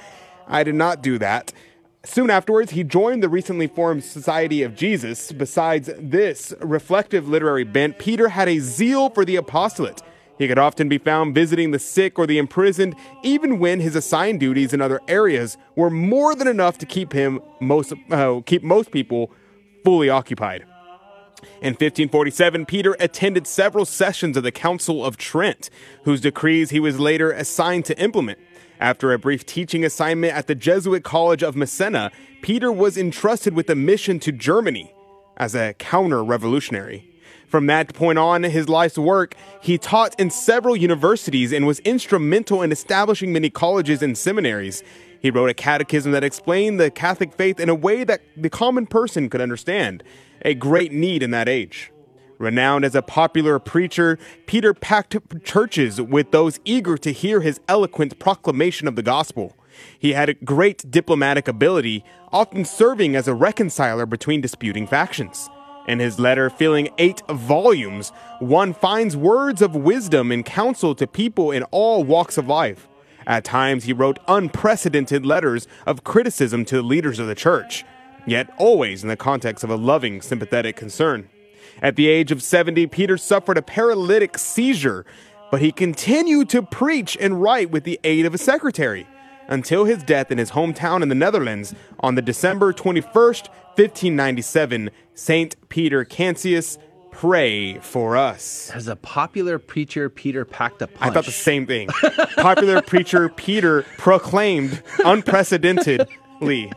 [0.48, 1.54] I did not do that.
[2.04, 5.32] Soon afterwards, he joined the recently formed Society of Jesus.
[5.32, 10.02] Besides this reflective literary bent, Peter had a zeal for the apostolate.
[10.40, 14.40] He could often be found visiting the sick or the imprisoned, even when his assigned
[14.40, 18.90] duties in other areas were more than enough to keep him most uh, keep most
[18.90, 19.32] people
[19.84, 20.66] fully occupied.
[21.62, 25.70] In 1547, Peter attended several sessions of the Council of Trent,
[26.04, 28.40] whose decrees he was later assigned to implement.
[28.80, 32.12] After a brief teaching assignment at the Jesuit College of Messina,
[32.42, 34.94] Peter was entrusted with a mission to Germany
[35.36, 37.09] as a counter revolutionary.
[37.50, 42.62] From that point on, his life's work, he taught in several universities and was instrumental
[42.62, 44.84] in establishing many colleges and seminaries.
[45.20, 48.86] He wrote a catechism that explained the Catholic faith in a way that the common
[48.86, 50.04] person could understand,
[50.44, 51.92] a great need in that age.
[52.38, 58.20] Renowned as a popular preacher, Peter packed churches with those eager to hear his eloquent
[58.20, 59.58] proclamation of the gospel.
[59.98, 65.50] He had great diplomatic ability, often serving as a reconciler between disputing factions.
[65.90, 71.50] In his letter, filling eight volumes, one finds words of wisdom and counsel to people
[71.50, 72.88] in all walks of life.
[73.26, 77.86] At times, he wrote unprecedented letters of criticism to the leaders of the church,
[78.28, 81.28] yet always in the context of a loving, sympathetic concern.
[81.82, 85.08] At the age of 70, Peter suffered a paralytic seizure,
[85.50, 89.08] but he continued to preach and write with the aid of a secretary
[89.48, 93.50] until his death in his hometown in the Netherlands on the December 21st,
[93.80, 96.78] 1597, Saint Peter Canisius,
[97.12, 98.70] pray for us.
[98.72, 101.12] As a popular preacher, Peter packed a punch.
[101.12, 101.88] I thought the same thing.
[102.36, 106.74] Popular preacher Peter proclaimed unprecedentedly.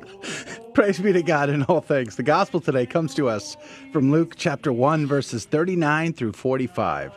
[0.74, 2.16] Praise be to God in all things.
[2.16, 3.56] The gospel today comes to us
[3.92, 7.12] from Luke chapter 1, verses 39 through 45.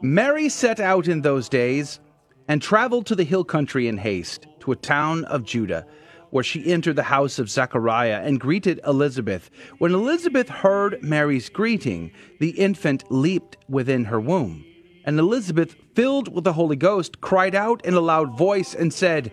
[0.00, 2.00] Mary set out in those days
[2.48, 5.84] and traveled to the hill country in haste to a town of Judah,
[6.30, 9.50] where she entered the house of Zechariah and greeted Elizabeth.
[9.78, 14.64] When Elizabeth heard Mary's greeting, the infant leaped within her womb.
[15.04, 19.32] And Elizabeth, filled with the Holy Ghost, cried out in a loud voice and said,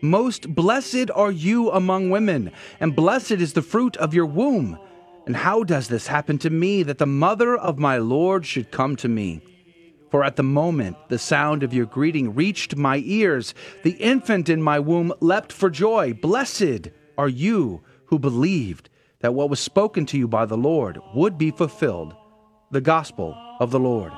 [0.00, 4.78] Most blessed are you among women, and blessed is the fruit of your womb.
[5.26, 8.94] And how does this happen to me, that the mother of my Lord should come
[8.96, 9.40] to me?
[10.16, 13.52] For at the moment the sound of your greeting reached my ears,
[13.82, 16.14] the infant in my womb leapt for joy.
[16.14, 16.88] Blessed
[17.18, 18.88] are you who believed
[19.20, 22.16] that what was spoken to you by the Lord would be fulfilled.
[22.70, 24.10] The Gospel of the Lord.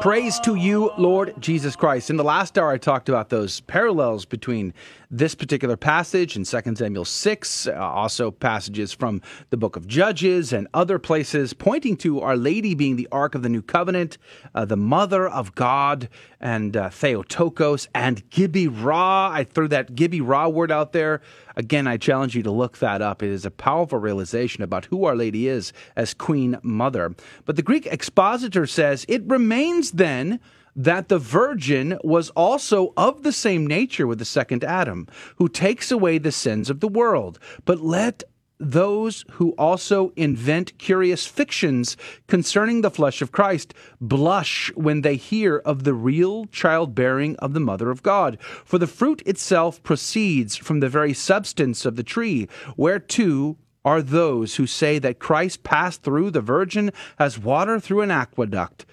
[0.00, 2.10] Praise to you, Lord Jesus Christ.
[2.10, 4.74] In the last hour, I talked about those parallels between
[5.10, 10.52] this particular passage in 2 Samuel 6, uh, also passages from the book of Judges
[10.52, 14.18] and other places, pointing to Our Lady being the Ark of the New Covenant,
[14.54, 16.08] uh, the Mother of God,
[16.40, 19.30] and uh, Theotokos, and Gebirah.
[19.30, 21.20] I threw that Gebirah word out there.
[21.58, 23.22] Again, I challenge you to look that up.
[23.22, 27.14] It is a powerful realization about who Our Lady is as Queen Mother.
[27.46, 30.40] But the Greek expositor says it remains then
[30.74, 35.90] that the virgin was also of the same nature with the second Adam, who takes
[35.90, 37.38] away the sins of the world.
[37.64, 38.24] But let
[38.58, 41.96] those who also invent curious fictions
[42.26, 47.60] concerning the flesh of Christ blush when they hear of the real childbearing of the
[47.60, 48.38] Mother of God.
[48.64, 54.56] For the fruit itself proceeds from the very substance of the tree, whereto are those
[54.56, 58.84] who say that Christ passed through the Virgin as water through an aqueduct.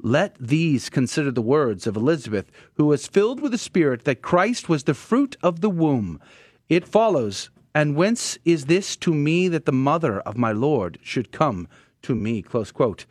[0.00, 4.68] Let these consider the words of Elizabeth, who was filled with the Spirit, that Christ
[4.68, 6.20] was the fruit of the womb.
[6.68, 11.32] It follows, And whence is this to me that the mother of my Lord should
[11.32, 11.68] come
[12.02, 12.42] to me?
[12.42, 13.06] Close quote.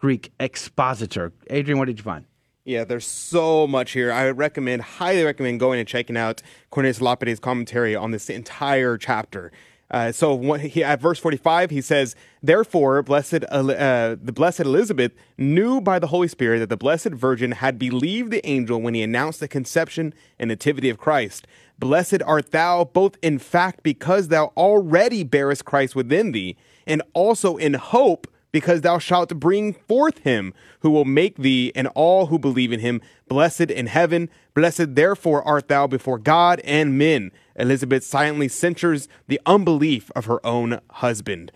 [0.00, 1.32] Greek expositor.
[1.50, 2.24] Adrian, what did you find?
[2.64, 4.12] Yeah, there's so much here.
[4.12, 9.50] I recommend, highly recommend going and checking out Cornelius Lapide's commentary on this entire chapter.
[9.90, 15.12] Uh, so what he, at verse 45, he says, Therefore, blessed, uh, the blessed Elizabeth
[15.38, 19.02] knew by the Holy Spirit that the Blessed Virgin had believed the angel when he
[19.02, 21.46] announced the conception and nativity of Christ.
[21.78, 26.56] Blessed art thou, both in fact, because thou already bearest Christ within thee,
[26.86, 31.86] and also in hope, because thou shalt bring forth him who will make thee and
[31.88, 34.28] all who believe in him blessed in heaven.
[34.54, 37.30] Blessed therefore art thou before God and men.
[37.58, 41.52] Elizabeth silently censures the unbelief of her own husband.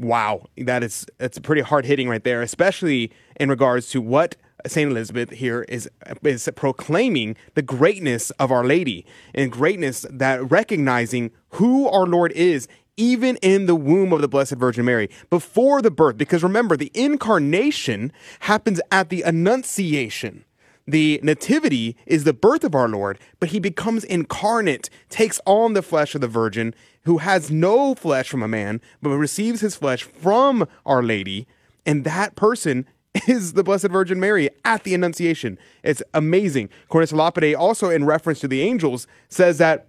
[0.00, 4.36] Wow, that is that's pretty hard hitting right there, especially in regards to what
[4.66, 5.88] Saint Elizabeth here is
[6.22, 9.04] is proclaiming the greatness of Our Lady
[9.34, 14.54] and greatness that recognizing who our Lord is even in the womb of the Blessed
[14.54, 16.16] Virgin Mary, before the birth.
[16.16, 20.45] Because remember, the incarnation happens at the Annunciation.
[20.86, 25.82] The nativity is the birth of our Lord, but he becomes incarnate, takes on the
[25.82, 30.04] flesh of the Virgin, who has no flesh from a man, but receives his flesh
[30.04, 31.46] from Our Lady.
[31.84, 32.86] And that person
[33.26, 35.58] is the Blessed Virgin Mary at the Annunciation.
[35.82, 36.68] It's amazing.
[36.88, 39.88] Cornelius Lapide also, in reference to the angels, says that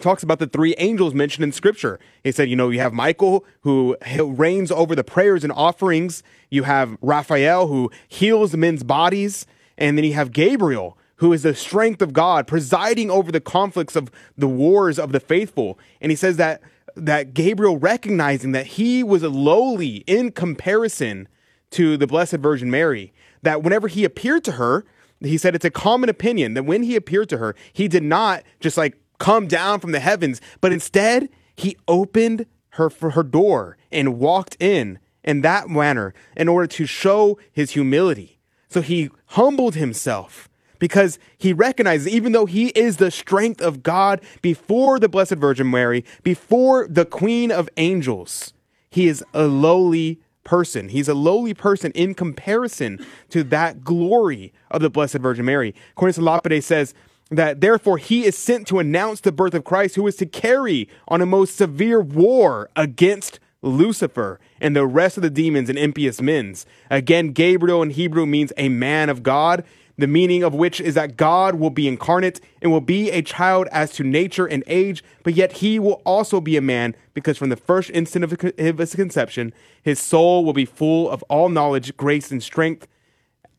[0.00, 1.98] talks about the three angels mentioned in scripture.
[2.24, 6.22] He said, you know, you have Michael who reigns over the prayers and offerings.
[6.50, 9.46] You have Raphael who heals men's bodies.
[9.78, 13.94] And then you have Gabriel who is the strength of God presiding over the conflicts
[13.94, 15.78] of the wars of the faithful.
[16.00, 16.60] And he says that
[16.96, 21.28] that Gabriel recognizing that he was lowly in comparison
[21.70, 23.12] to the Blessed Virgin Mary,
[23.42, 24.84] that whenever he appeared to her,
[25.20, 28.42] he said it's a common opinion that when he appeared to her, he did not
[28.58, 34.18] just like come down from the heavens, but instead he opened her her door and
[34.18, 38.31] walked in in that manner in order to show his humility.
[38.72, 44.22] So he humbled himself because he recognizes, even though he is the strength of God
[44.40, 48.54] before the Blessed Virgin Mary, before the Queen of Angels,
[48.90, 50.88] he is a lowly person.
[50.88, 55.74] He's a lowly person in comparison to that glory of the Blessed Virgin Mary.
[55.94, 56.94] Cornelius Lapide says,
[57.30, 60.88] that therefore he is sent to announce the birth of Christ, who is to carry
[61.08, 66.20] on a most severe war against Lucifer and the rest of the demons and impious
[66.20, 66.54] men.
[66.90, 69.64] Again, Gabriel in Hebrew means a man of God.
[69.98, 73.68] the meaning of which is that God will be incarnate and will be a child
[73.70, 77.50] as to nature and age, but yet he will also be a man because from
[77.50, 79.52] the first instant of his conception,
[79.82, 82.88] his soul will be full of all knowledge, grace, and strength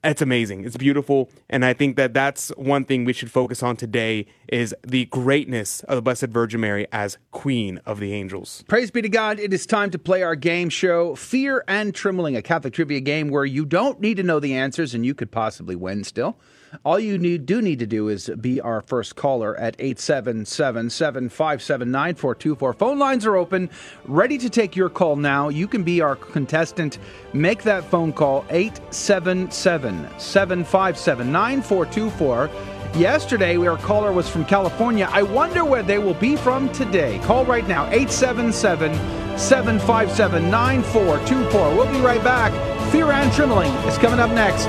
[0.04, 0.66] it's amazing.
[0.66, 4.76] It's beautiful, and I think that that's one thing we should focus on today is
[4.86, 8.64] the greatness of the Blessed Virgin Mary as Queen of the Angels.
[8.68, 9.40] Praise be to God.
[9.40, 13.30] It is time to play our game show, Fear and Trembling, a Catholic trivia game
[13.30, 16.38] where you don't need to know the answers and you could possibly win still.
[16.84, 21.92] All you need, do need to do is be our first caller at 877 757
[21.92, 22.74] 9424.
[22.74, 23.70] Phone lines are open,
[24.06, 25.50] ready to take your call now.
[25.50, 27.00] You can be our contestant.
[27.34, 32.50] Make that phone call 877 757 9424.
[32.96, 35.10] Yesterday, our caller was from California.
[35.12, 37.20] I wonder where they will be from today.
[37.24, 38.94] Call right now 877
[39.38, 41.76] 757 9424.
[41.76, 42.52] We'll be right back.
[42.92, 44.68] Fear and Trembling is coming up next.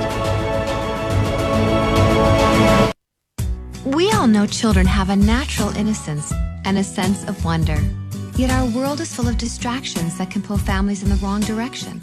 [3.85, 6.32] We all know children have a natural innocence
[6.65, 7.78] and a sense of wonder.
[8.35, 12.01] Yet our world is full of distractions that can pull families in the wrong direction.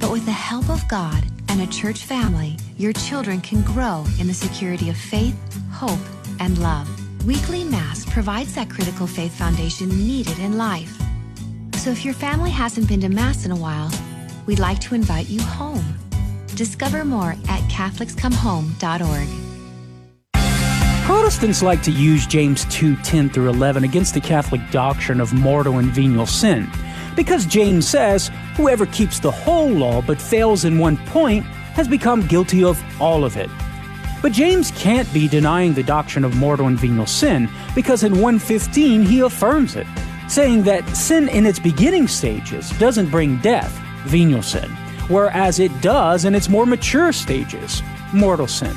[0.00, 4.26] But with the help of God and a church family, your children can grow in
[4.26, 5.36] the security of faith,
[5.70, 6.00] hope,
[6.40, 6.88] and love.
[7.24, 11.00] Weekly Mass provides that critical faith foundation needed in life.
[11.76, 13.92] So if your family hasn't been to Mass in a while,
[14.46, 15.96] we'd like to invite you home.
[16.56, 19.47] Discover more at CatholicsComeHome.org.
[21.08, 25.78] Protestants like to use James 2 10 through 11 against the Catholic doctrine of mortal
[25.78, 26.68] and venial sin.
[27.16, 32.26] Because James says, whoever keeps the whole law but fails in one point has become
[32.26, 33.48] guilty of all of it.
[34.20, 39.00] But James can't be denying the doctrine of mortal and venial sin because in 115
[39.02, 39.86] he affirms it,
[40.28, 43.72] saying that sin in its beginning stages doesn't bring death,
[44.04, 44.68] venial sin,
[45.08, 47.82] whereas it does in its more mature stages,
[48.12, 48.76] mortal sin.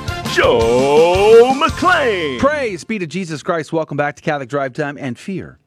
[0.33, 2.39] Joe McClain.
[2.39, 3.73] Praise be to Jesus Christ.
[3.73, 5.59] Welcome back to Catholic Drive Time and Fear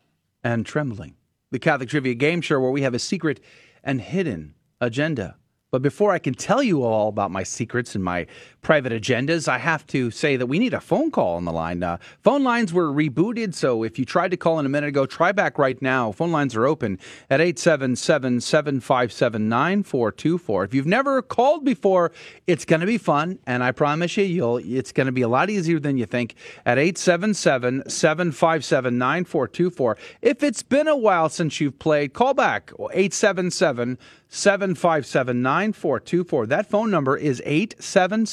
[0.43, 1.17] and Trembling,
[1.51, 3.41] the Catholic Trivia Game Show where we have a secret
[3.83, 5.37] and hidden agenda.
[5.71, 8.27] But before I can tell you all about my secrets and my
[8.65, 11.83] private agendas, I have to say that we need a phone call on the line.
[11.83, 15.07] Uh, phone lines were rebooted, so if you tried to call in a minute ago,
[15.07, 16.11] try back right now.
[16.11, 20.65] Phone lines are open at 877 757 9424.
[20.65, 22.11] If you've never called before,
[22.47, 25.29] it's going to be fun, and I promise you, you'll it's going to be a
[25.29, 26.35] lot easier than you think
[26.65, 29.99] at 877 757 9424.
[30.23, 33.99] If it's been a while since you've played, call back 877
[34.35, 36.47] 757 9424.
[36.47, 38.27] That phone number is 877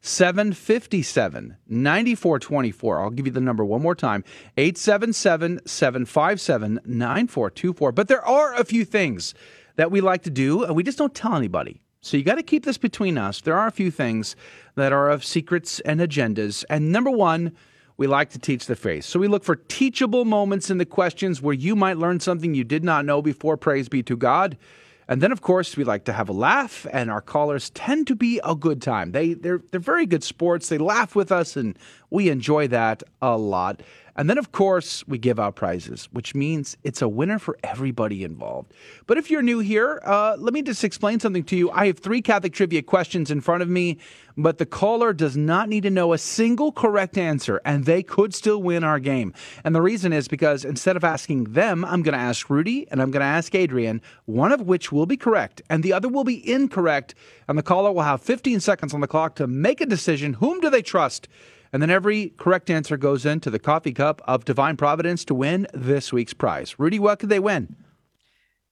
[0.00, 3.00] 757 9424.
[3.00, 4.24] I'll give you the number one more time
[4.56, 7.92] 877 757 9424.
[7.92, 9.34] But there are a few things
[9.76, 11.80] that we like to do, and we just don't tell anybody.
[12.00, 13.40] So you got to keep this between us.
[13.40, 14.36] There are a few things
[14.74, 16.64] that are of secrets and agendas.
[16.68, 17.56] And number one,
[17.96, 19.04] we like to teach the faith.
[19.04, 22.64] So we look for teachable moments in the questions where you might learn something you
[22.64, 23.56] did not know before.
[23.56, 24.58] Praise be to God.
[25.06, 28.16] And then, of course, we like to have a laugh, and our callers tend to
[28.16, 29.12] be a good time.
[29.12, 30.68] They they're they're very good sports.
[30.68, 31.78] They laugh with us, and
[32.10, 33.82] we enjoy that a lot.
[34.16, 38.22] And then, of course, we give out prizes, which means it's a winner for everybody
[38.22, 38.72] involved.
[39.06, 41.70] But if you're new here, uh, let me just explain something to you.
[41.70, 43.98] I have three Catholic trivia questions in front of me,
[44.36, 48.34] but the caller does not need to know a single correct answer, and they could
[48.34, 49.32] still win our game.
[49.64, 53.02] And the reason is because instead of asking them, I'm going to ask Rudy and
[53.02, 56.24] I'm going to ask Adrian, one of which will be correct and the other will
[56.24, 57.14] be incorrect.
[57.48, 60.34] And the caller will have 15 seconds on the clock to make a decision.
[60.34, 61.28] Whom do they trust?
[61.74, 65.66] And then every correct answer goes into the coffee cup of Divine Providence to win
[65.74, 66.78] this week's prize.
[66.78, 67.74] Rudy, what could they win?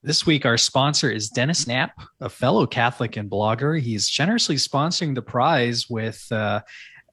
[0.04, 3.80] This week, our sponsor is Dennis Knapp, a fellow Catholic and blogger.
[3.80, 6.60] He's generously sponsoring the prize with uh,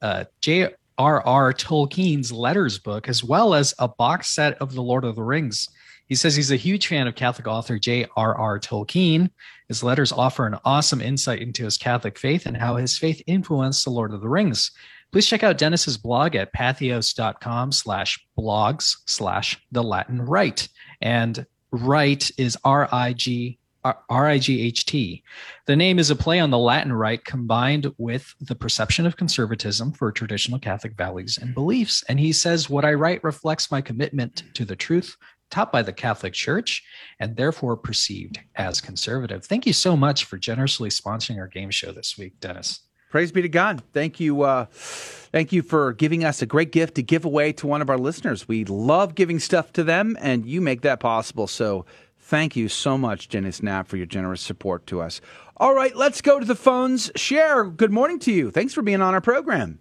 [0.00, 1.52] uh, J.R.R.
[1.54, 5.68] Tolkien's letters book, as well as a box set of The Lord of the Rings.
[6.06, 8.60] He says he's a huge fan of Catholic author J.R.R.
[8.60, 9.28] Tolkien.
[9.66, 13.84] His letters offer an awesome insight into his Catholic faith and how his faith influenced
[13.84, 14.70] The Lord of the Rings.
[15.12, 20.68] Please check out Dennis's blog at patheos.com slash blogs slash the Latin right.
[21.00, 25.22] And right is R-I-G R-I-G-H-T.
[25.66, 29.92] The name is a play on the Latin Rite combined with the perception of conservatism
[29.92, 32.04] for traditional Catholic values and beliefs.
[32.08, 35.16] And he says, what I write reflects my commitment to the truth
[35.50, 36.84] taught by the Catholic Church
[37.18, 39.44] and therefore perceived as conservative.
[39.44, 42.80] Thank you so much for generously sponsoring our game show this week, Dennis.
[43.10, 43.82] Praise be to God.
[43.92, 44.42] Thank you.
[44.42, 47.90] Uh, thank you for giving us a great gift to give away to one of
[47.90, 48.46] our listeners.
[48.46, 51.48] We love giving stuff to them, and you make that possible.
[51.48, 51.84] So
[52.18, 55.20] thank you so much, Dennis Knapp, for your generous support to us.
[55.56, 57.10] All right, let's go to the phones.
[57.16, 58.52] Share, good morning to you.
[58.52, 59.80] Thanks for being on our program.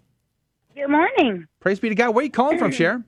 [0.75, 1.45] Good morning.
[1.59, 2.15] Praise be to God.
[2.15, 3.03] Where are you calling from, Share?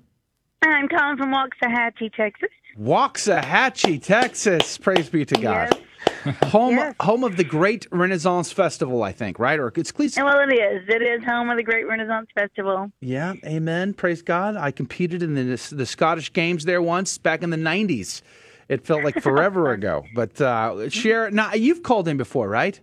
[0.62, 2.50] I'm calling from Waxahachie, Texas.
[2.80, 4.78] Waxahachie, Texas.
[4.78, 5.70] Praise be to God.
[5.72, 5.82] Yes.
[6.44, 6.96] home Yes.
[7.02, 9.60] home of the Great Renaissance Festival, I think, right?
[9.60, 10.18] Or it's cleats.
[10.18, 10.84] Well, it is.
[10.88, 12.92] It is home of the Great Renaissance Festival.
[13.00, 13.94] Yeah, amen.
[13.94, 14.56] Praise God.
[14.56, 18.22] I competed in the, the Scottish Games there once back in the 90s.
[18.70, 20.06] It felt like forever ago.
[20.16, 22.80] But uh, Cher, now you've called in before, right?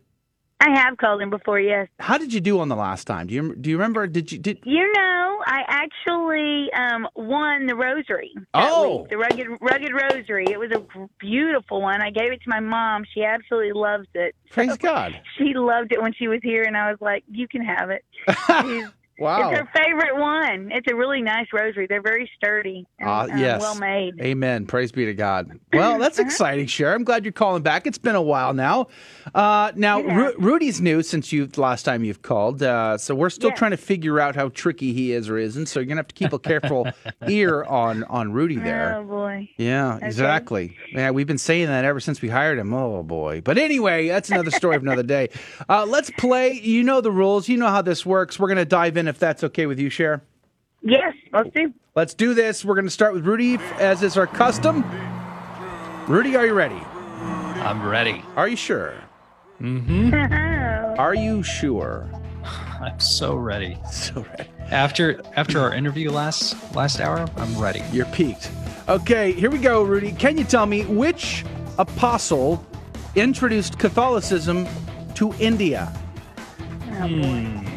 [0.61, 1.87] I have called him before, yes.
[2.01, 3.29] How did you do on the last time?
[3.29, 4.07] Do you do you remember?
[4.09, 4.59] Did you did?
[4.65, 8.35] You know, I actually um, won the rosary.
[8.55, 9.03] Oh.
[9.03, 10.47] week, the rugged rugged rosary.
[10.51, 10.83] It was a
[11.21, 12.03] beautiful one.
[12.03, 13.05] I gave it to my mom.
[13.15, 14.35] She absolutely loves it.
[14.51, 15.21] Praise God.
[15.37, 18.05] She loved it when she was here, and I was like, "You can have it."
[18.27, 19.51] She's- Wow.
[19.51, 20.71] It's her favorite one.
[20.73, 21.87] It's a really nice rosary.
[21.89, 23.61] They're very sturdy and um, yes.
[23.61, 24.21] well made.
[24.21, 24.67] Amen.
[24.67, 25.59] Praise be to God.
[25.73, 26.27] Well, that's Uh-huh.
[26.27, 26.95] exciting, Cher.
[26.95, 27.87] I'm glad you're calling back.
[27.87, 28.89] It's been a while now.
[29.35, 30.17] Uh, now, Yeah.
[30.17, 32.63] Ru- Rudy's new since you last time you've called.
[32.63, 33.57] Uh, so we're still Yeah.
[33.57, 35.67] trying to figure out how tricky he is or isn't.
[35.67, 36.89] So you're gonna have to keep a careful
[37.29, 38.97] ear on on Rudy there.
[38.99, 39.49] Oh boy.
[39.59, 40.07] Yeah, Okay.
[40.07, 40.77] exactly.
[40.93, 42.73] Yeah, we've been saying that ever since we hired him.
[42.73, 43.41] Oh boy.
[43.43, 45.29] But anyway, that's another story of another day.
[45.69, 46.53] Uh, let's play.
[46.53, 47.49] You know the rules.
[47.49, 48.39] You know how this works.
[48.39, 50.23] We're gonna dive in if that's okay with you, Cher.
[50.83, 51.73] Yes, let's do.
[51.95, 52.65] Let's do this.
[52.65, 54.85] We're gonna start with Rudy, as is our custom.
[56.07, 56.81] Rudy, are you ready?
[57.61, 58.23] I'm ready.
[58.37, 58.95] Are you sure?
[59.61, 60.15] Mm-hmm.
[60.99, 62.09] Are you sure?
[62.81, 63.77] I'm so ready.
[63.91, 64.49] So ready.
[64.71, 67.83] After after our interview last last hour, I'm ready.
[67.93, 68.51] You're peaked.
[68.89, 70.13] Okay, here we go, Rudy.
[70.13, 71.45] Can you tell me which
[71.79, 72.65] apostle
[73.15, 74.67] introduced Catholicism
[75.15, 75.87] to India?
[76.99, 77.68] Hmm.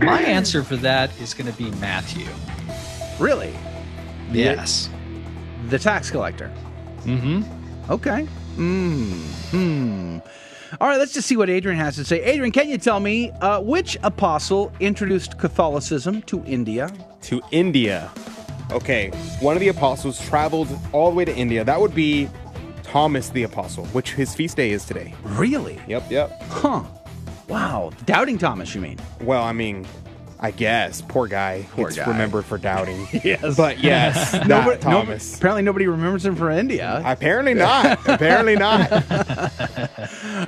[0.00, 2.26] My answer for that is going to be Matthew.
[3.18, 3.54] Really?
[4.30, 4.88] Yes.
[5.68, 6.52] The tax collector.
[7.02, 7.90] Mm-hmm.
[7.90, 8.24] Okay.
[8.56, 9.12] Hmm.
[9.50, 10.18] Hmm.
[10.80, 12.22] All right, let's just see what Adrian has to say.
[12.22, 16.90] Adrian, can you tell me uh, which apostle introduced Catholicism to India?
[17.22, 18.10] To India.
[18.70, 19.08] Okay,
[19.40, 21.64] one of the apostles traveled all the way to India.
[21.64, 22.28] That would be
[22.82, 25.14] Thomas the Apostle, which his feast day is today.
[25.22, 25.80] Really?
[25.88, 26.42] Yep, yep.
[26.50, 26.82] Huh.
[27.48, 27.90] Wow.
[28.04, 28.98] Doubting Thomas, you mean?
[29.22, 29.86] Well, I mean,
[30.40, 31.00] I guess.
[31.02, 31.66] Poor guy.
[31.72, 32.06] Poor He's guy.
[32.06, 33.08] remembered for doubting.
[33.24, 33.56] Yes.
[33.56, 35.36] But yes, that Nobody- no- Thomas.
[35.36, 37.02] apparently, nobody remembers him for India.
[37.04, 38.06] Apparently not.
[38.08, 38.90] Apparently not.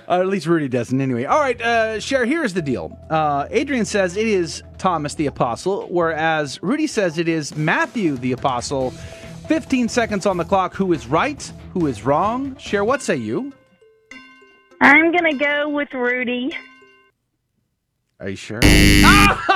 [0.08, 1.24] Uh, at least Rudy doesn't, anyway.
[1.24, 2.96] All right, uh, Cher, here's the deal.
[3.10, 8.32] Uh, Adrian says it is Thomas the Apostle, whereas Rudy says it is Matthew the
[8.32, 8.90] Apostle.
[9.48, 10.74] 15 seconds on the clock.
[10.74, 11.40] Who is right?
[11.74, 12.56] Who is wrong?
[12.56, 13.52] Cher, what say you?
[14.80, 16.50] I'm gonna go with Rudy.
[18.20, 18.60] Are you sure?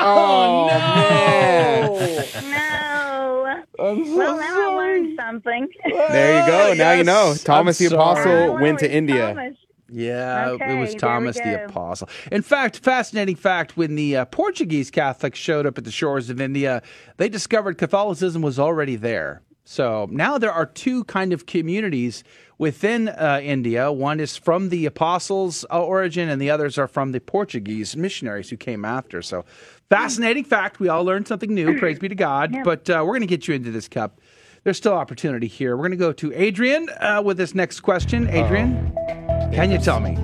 [0.06, 0.68] Oh,
[2.42, 3.62] No.
[3.78, 5.68] I'm well, now I learned something.
[5.84, 6.74] There you go.
[6.74, 7.34] Now you know.
[7.42, 8.62] Thomas I'm the Apostle sorry.
[8.62, 9.28] went to India.
[9.28, 9.56] Thomas.
[9.90, 11.64] Yeah, Okay, it was Thomas the.
[11.66, 12.08] Apostle.
[12.32, 16.40] In fact, fascinating fact when the uh, Portuguese Catholics showed up at the shores of
[16.40, 16.82] India,
[17.16, 19.42] they discovered Catholicism was already there.
[19.64, 22.24] So now there are two kind of communities
[22.58, 23.90] within uh, India.
[23.90, 28.50] One is from the apostles' uh, origin, and the others are from the Portuguese missionaries
[28.50, 29.22] who came after.
[29.22, 29.44] So
[29.90, 30.80] fascinating fact.
[30.80, 31.78] We all learned something new.
[31.80, 32.54] Praise be to God.
[32.64, 34.20] But uh, we're going to get you into this cup.
[34.64, 35.76] There's still opportunity here.
[35.76, 38.28] We're going to go to Adrian uh, with this next question.
[38.30, 38.94] Adrian,
[39.52, 40.16] can you tell me?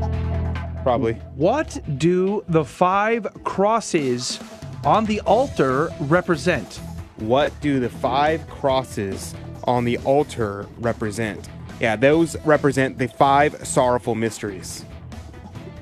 [0.82, 1.12] Probably.
[1.34, 4.40] What do the five crosses
[4.82, 6.80] on the altar represent?
[7.16, 9.34] What do the five crosses
[9.64, 11.50] on the altar represent?
[11.80, 14.84] Yeah, those represent the five sorrowful mysteries.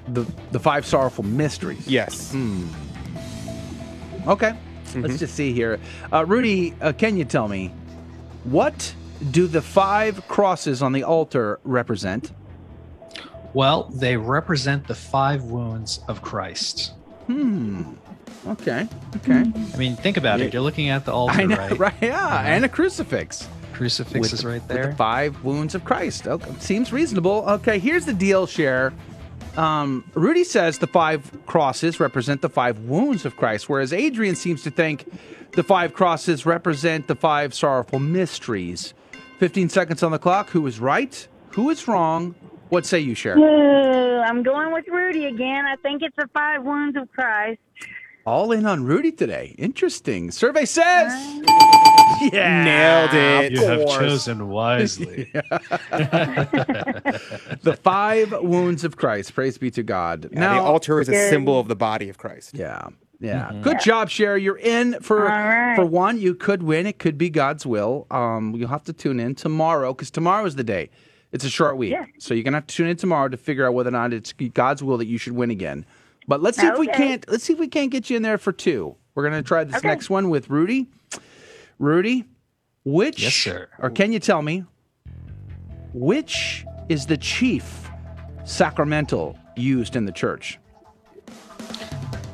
[0.08, 1.86] The the five sorrowful mysteries.
[1.88, 2.32] Yes.
[2.32, 2.66] Hmm.
[4.26, 4.54] Okay.
[4.94, 5.78] Let's just see here.
[6.12, 7.72] Uh, Rudy, uh, can you tell me
[8.44, 8.94] what
[9.30, 12.32] do the five crosses on the altar represent?
[13.52, 16.92] Well, they represent the five wounds of Christ.
[17.26, 17.82] Hmm.
[18.46, 18.88] Okay.
[19.16, 19.44] Okay.
[19.74, 20.52] I mean, think about it.
[20.54, 21.78] You're looking at the altar, I know, right?
[21.78, 21.94] right?
[22.00, 22.42] Yeah, Uh-huh.
[22.46, 23.46] and a crucifix.
[23.78, 24.86] Crucifix With is the- right with there.
[24.88, 26.26] the five wounds of Christ.
[26.26, 27.44] Okay, seems reasonable.
[27.48, 28.92] Okay, here's the deal, Cher.
[29.56, 34.62] Um, Rudy says the five crosses represent the five wounds of Christ, whereas Adrian seems
[34.64, 35.04] to think
[35.52, 38.94] the five crosses represent the five sorrowful mysteries.
[39.38, 40.50] 15 seconds on the clock.
[40.50, 41.26] Who is right?
[41.52, 42.34] Who is wrong?
[42.68, 43.38] What say you, Cher?
[43.38, 45.64] Ooh, I'm going with Rudy again.
[45.66, 47.60] I think it's the five wounds of Christ.
[48.26, 49.54] All in on Rudy today.
[49.56, 50.30] Interesting.
[50.30, 51.12] Survey says.
[52.32, 52.64] Yeah.
[52.64, 53.52] Nailed it.
[53.52, 55.30] You have chosen wisely.
[57.62, 59.34] the five wounds of Christ.
[59.34, 60.28] Praise be to God.
[60.32, 62.54] Yeah, the altar is a symbol of the body of Christ.
[62.54, 62.88] Yeah.
[63.20, 63.52] Yeah.
[63.62, 64.42] Good job, Sherry.
[64.42, 65.74] You're in for right.
[65.74, 66.18] for one.
[66.18, 66.86] You could win.
[66.86, 68.06] It could be God's will.
[68.10, 70.90] Um, you'll have to tune in tomorrow because tomorrow is the day.
[71.30, 73.74] It's a short week, so you're gonna have to tune in tomorrow to figure out
[73.74, 75.84] whether or not it's God's will that you should win again.
[76.26, 77.28] But let's see if we can't.
[77.28, 78.96] Let's see if we can't get you in there for two.
[79.14, 80.88] We're gonna try this next one with Rudy.
[81.78, 82.24] Rudy,
[82.84, 83.68] which Yes, sir.
[83.78, 84.64] or can you tell me
[85.94, 87.88] which is the chief
[88.44, 90.58] sacramental used in the church?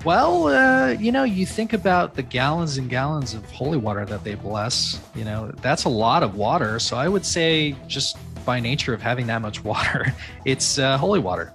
[0.04, 4.22] Well, uh, you know, you think about the gallons and gallons of holy water that
[4.22, 5.00] they bless.
[5.14, 6.78] You know, that's a lot of water.
[6.78, 10.12] So I would say, just by nature of having that much water,
[10.44, 11.52] it's uh, holy water.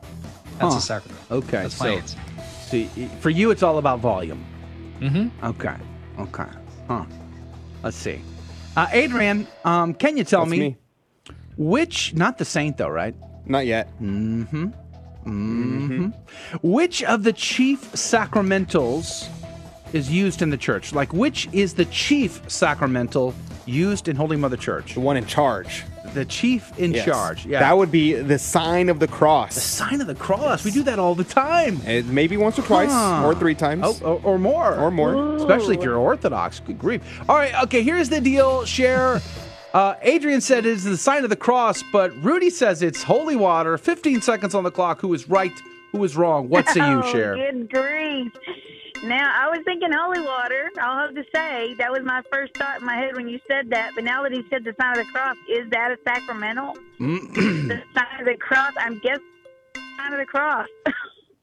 [0.58, 0.80] That's Huh.
[0.80, 1.22] a sacrament.
[1.32, 2.02] Okay, That's so,
[2.68, 2.84] so
[3.22, 4.44] for you, it's all about volume.
[5.00, 5.46] Mm-hmm.
[5.46, 5.76] Okay,
[6.20, 6.50] okay,
[6.88, 7.06] huh?
[7.84, 8.22] Let's see.
[8.76, 10.78] Uh, Adrian, um, can you tell me, me.
[11.58, 12.14] which?
[12.14, 13.16] Not the saint, though, right?
[13.46, 13.90] Not yet.
[14.02, 14.68] Mm-hmm.
[15.26, 16.08] Mm-hmm.
[16.62, 19.28] Which of the chief sacramentals
[19.94, 20.94] is used in the church?
[20.94, 23.34] Like, which is the chief sacramental
[23.66, 24.94] used in Holy Mother Church?
[24.94, 25.84] The one in charge.
[26.14, 27.06] The chief in Yes.
[27.06, 27.46] charge.
[27.46, 27.60] Yeah.
[27.60, 29.56] That would be the sign of the cross.
[29.56, 30.64] the sign of the cross.
[30.64, 31.82] We do that all the time.
[31.86, 33.24] It maybe once or twice Huh.
[33.26, 34.02] or three times.
[34.04, 34.76] Oh, or, or more.
[34.76, 35.36] Or more.
[35.38, 36.60] Especially if you're Orthodox.
[36.60, 37.02] Good grief.
[37.30, 39.22] All right, okay, here's the deal, Share.
[39.74, 43.36] Uh, Adrian said it is the sign of the cross, but Rudy says it's holy
[43.36, 43.78] water.
[43.78, 45.00] 15 seconds on the clock.
[45.02, 45.52] Who is right?
[45.92, 46.50] Who is wrong?
[46.50, 47.36] What say you, oh, Cher?
[47.36, 48.32] Good grief.
[49.04, 50.70] Now, I was thinking holy water.
[50.82, 53.70] I'll have to say, that was my first thought in my head when you said
[53.70, 53.92] that.
[53.96, 56.76] But now that he said the sign of the cross, is that a sacramental?
[57.00, 57.34] Mm.
[57.70, 59.24] the sign of the cross, I'm guessing
[59.74, 60.68] The sign of the cross.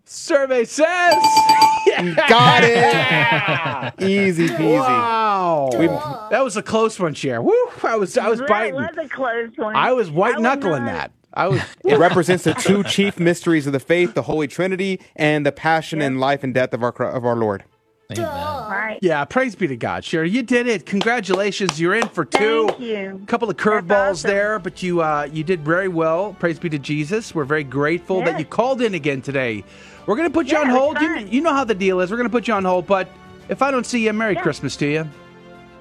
[0.04, 1.14] Survey says.
[2.28, 4.02] Got it.
[4.08, 4.78] Easy peasy.
[4.78, 5.70] Wow.
[5.78, 5.86] We-
[6.30, 7.40] that was a close one, Cher.
[7.42, 7.52] Woo!
[7.82, 8.74] I was, I was that biting.
[8.74, 9.74] was a close one.
[9.74, 11.10] I was white knuckling that.
[11.36, 11.60] I was.
[11.84, 16.02] It represents the two chief mysteries of the faith, the Holy Trinity, and the passion
[16.02, 17.64] and life and death of our of our Lord.
[18.10, 18.98] Right.
[19.02, 20.30] Yeah, praise be to God, Sherry.
[20.30, 20.86] You did it.
[20.86, 21.80] Congratulations.
[21.80, 22.68] You're in for two.
[22.68, 23.22] Thank you.
[23.26, 26.36] couple of curveballs there, but you uh, you did very well.
[26.38, 27.34] Praise be to Jesus.
[27.34, 29.64] We're very grateful that you called in again today.
[30.06, 31.00] We're going to put you Yeah, on hold.
[31.00, 32.10] You, you know how the deal is.
[32.10, 33.08] We're going to put you on hold, but
[33.48, 34.42] if I don't see you, Merry Yeah.
[34.42, 35.08] Christmas to you.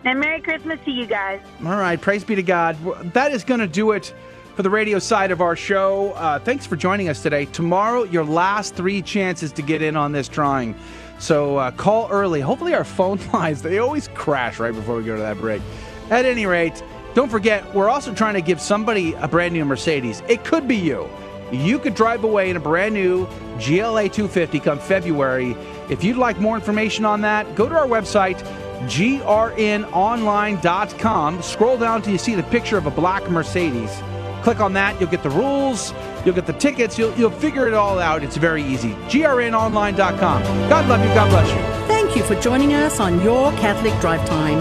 [0.03, 1.41] And Merry Christmas to you guys.
[1.63, 2.75] All right, praise be to God.
[3.13, 4.13] That is going to do it
[4.55, 6.13] for the radio side of our show.
[6.13, 7.45] Uh, thanks for joining us today.
[7.45, 10.75] Tomorrow, your last three chances to get in on this drawing.
[11.19, 12.39] So uh, call early.
[12.39, 15.61] Hopefully, our phone lines, they always crash right before we go to that break.
[16.09, 16.81] At any rate,
[17.13, 20.23] don't forget, we're also trying to give somebody a brand new Mercedes.
[20.29, 21.09] It could be you.
[21.51, 23.25] You could drive away in a brand new
[23.59, 25.55] GLA 250 come February.
[25.89, 28.39] If you'd like more information on that, go to our website,
[28.87, 31.41] grnonline.com.
[31.41, 34.01] Scroll down till you see the picture of a black Mercedes.
[34.45, 35.01] Click on that.
[35.01, 35.91] You'll get the rules.
[36.23, 36.99] You'll get the tickets.
[36.99, 38.23] You'll, you'll figure it all out.
[38.23, 38.91] It's very easy.
[39.09, 40.69] grnonline.com.
[40.69, 41.11] God love you.
[41.15, 41.87] God bless you.
[41.87, 44.59] Thank you for joining us on Your Catholic Drive Time,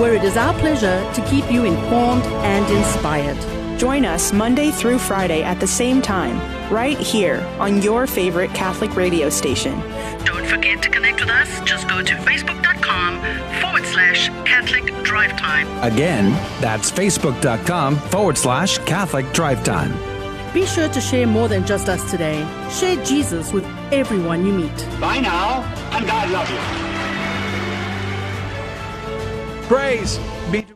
[0.00, 3.80] where it is our pleasure to keep you informed and inspired.
[3.80, 6.38] Join us Monday through Friday at the same time,
[6.72, 9.76] right here on your favorite Catholic radio station.
[10.24, 11.60] Don't forget to connect with us.
[11.62, 13.55] Just go to facebook.com forward
[14.16, 15.92] slash Catholic Drive Drive Time.
[15.92, 19.92] Again, that's facebook.com forward slash Catholic Drive Time.
[20.52, 22.46] Be sure to share more than just us today.
[22.70, 24.76] Share Jesus with everyone you meet.
[25.00, 25.62] Bye now,
[25.92, 26.58] and God love you.
[29.68, 30.18] Praise
[30.52, 30.75] be to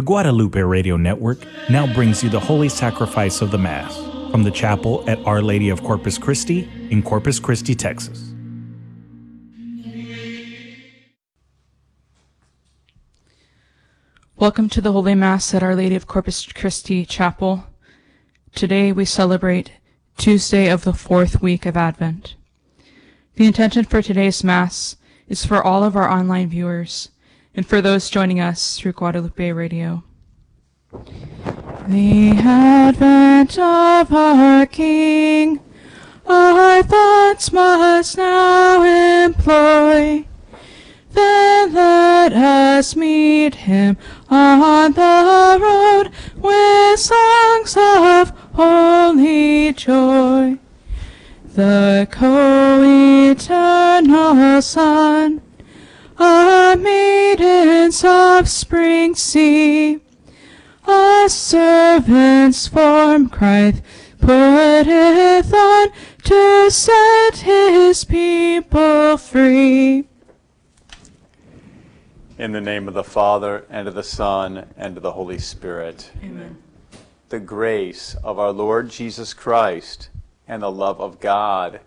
[0.00, 3.98] The Guadalupe Radio Network now brings you the Holy Sacrifice of the Mass
[4.30, 8.32] from the chapel at Our Lady of Corpus Christi in Corpus Christi, Texas.
[14.36, 17.66] Welcome to the Holy Mass at Our Lady of Corpus Christi Chapel.
[18.54, 19.72] Today we celebrate
[20.16, 22.36] Tuesday of the fourth week of Advent.
[23.34, 24.96] The intention for today's Mass
[25.28, 27.10] is for all of our online viewers
[27.54, 30.04] and for those joining us through Guadalupe Radio.
[31.88, 35.60] The advent of our King,
[36.26, 38.82] our thoughts must now
[39.24, 40.26] employ.
[41.12, 43.96] Then let us meet him
[44.28, 50.58] on the road with songs of holy joy.
[51.54, 53.50] The co-eternal
[54.62, 55.42] Son,
[56.20, 59.98] a maiden's offspring see,
[60.86, 63.82] a servant's form Christ
[64.20, 65.88] putteth on
[66.24, 70.04] to set his people free.
[72.36, 76.10] In the name of the Father, and of the Son, and of the Holy Spirit.
[76.22, 76.58] Amen.
[77.30, 80.10] The grace of our Lord Jesus Christ,
[80.46, 81.80] and the love of God,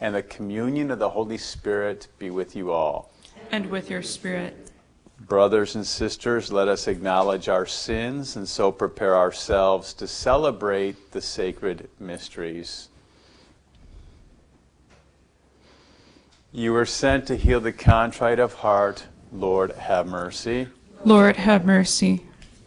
[0.00, 3.10] and the communion of the Holy Spirit be with you all.
[3.50, 4.70] And with your spirit.
[5.20, 11.20] Brothers and sisters, let us acknowledge our sins and so prepare ourselves to celebrate the
[11.20, 12.88] sacred mysteries.
[16.52, 19.06] You were sent to heal the contrite of heart.
[19.32, 20.68] Lord, have mercy.
[21.04, 22.22] Lord, have mercy.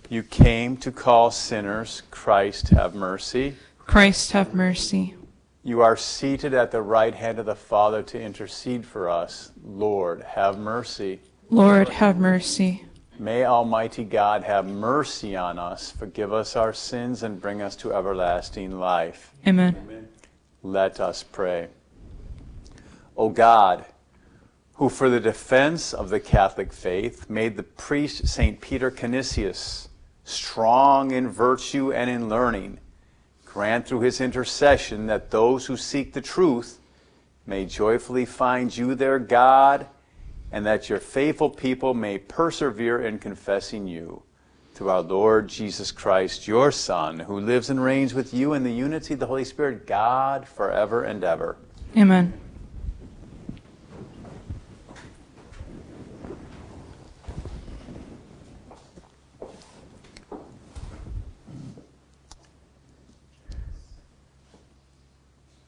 [0.10, 2.04] You came to call sinners.
[2.12, 3.56] Christ, have mercy.
[3.86, 5.16] Christ, have mercy.
[5.64, 9.52] You are seated at the right hand of the Father to intercede for us.
[9.64, 11.20] Lord, have mercy.
[11.50, 12.86] Lord, have mercy.
[13.18, 17.94] May Almighty God have mercy on us, forgive us our sins, and bring us to
[17.94, 19.34] everlasting life.
[19.46, 20.08] Amen.
[20.64, 21.68] Let us pray.
[23.18, 23.84] O God,
[24.76, 28.62] who for the defense of the Catholic faith made the priest St.
[28.62, 29.90] Peter Canisius
[30.24, 32.80] strong in virtue and in learning,
[33.52, 36.80] grant through his intercession that those who seek the truth
[37.46, 39.88] may joyfully find you their God,
[40.52, 44.22] and that your faithful people may persevere in confessing you.
[44.74, 48.72] Through our Lord Jesus Christ, your Son, who lives and reigns with you in the
[48.72, 51.58] unity of the Holy Spirit, God, forever and ever.
[51.98, 52.34] Amen.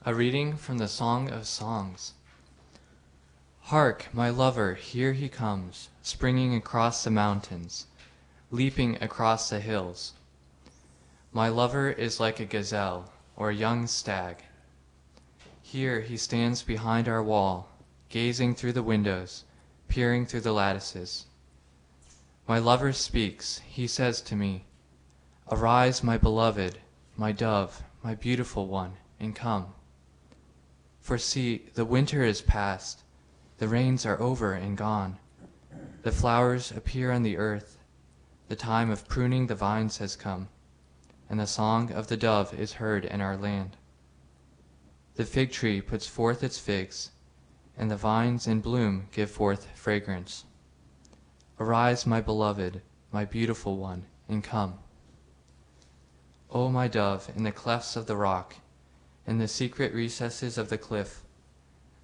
[0.04, 2.14] A reading from the Song of Songs.
[3.66, 7.86] Hark, my lover, here he comes, springing across the mountains,
[8.50, 10.14] leaping across the hills.
[11.32, 14.38] My lover is like a gazelle or a young stag.
[15.62, 17.70] Here he stands behind our wall,
[18.10, 19.44] gazing through the windows,
[19.88, 21.28] peering through the lattices.
[22.48, 24.66] My lover speaks, he says to me,
[25.52, 26.80] Arise, my beloved,
[27.16, 29.76] my dove, my beautiful one, and come.
[31.02, 33.04] For see, the winter is past,
[33.58, 35.18] the rains are over and gone.
[36.04, 37.80] The flowers appear on the earth,
[38.48, 40.48] the time of pruning the vines has come,
[41.30, 43.78] and the song of the dove is heard in our land.
[45.16, 47.12] The fig tree puts forth its figs,
[47.76, 50.46] and the vines in bloom give forth fragrance.
[51.60, 54.80] Arise, my beloved, my beautiful one, and come.
[56.50, 58.56] O my dove, in the clefts of the rock,
[59.28, 61.24] in the secret recesses of the cliff,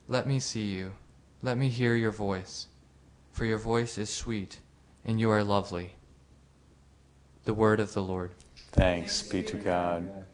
[0.07, 0.93] let me see you,
[1.41, 2.67] let me hear your voice,
[3.31, 4.59] for your voice is sweet,
[5.05, 5.95] and you are lovely.
[7.45, 8.31] The word of the Lord.
[8.71, 10.25] Thanks be to God.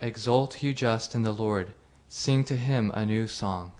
[0.00, 1.74] Exult you just in the Lord,
[2.08, 3.72] sing to him a new song.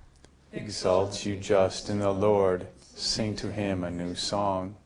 [0.53, 4.77] Exalt you just in the Lord, sing to him a new song.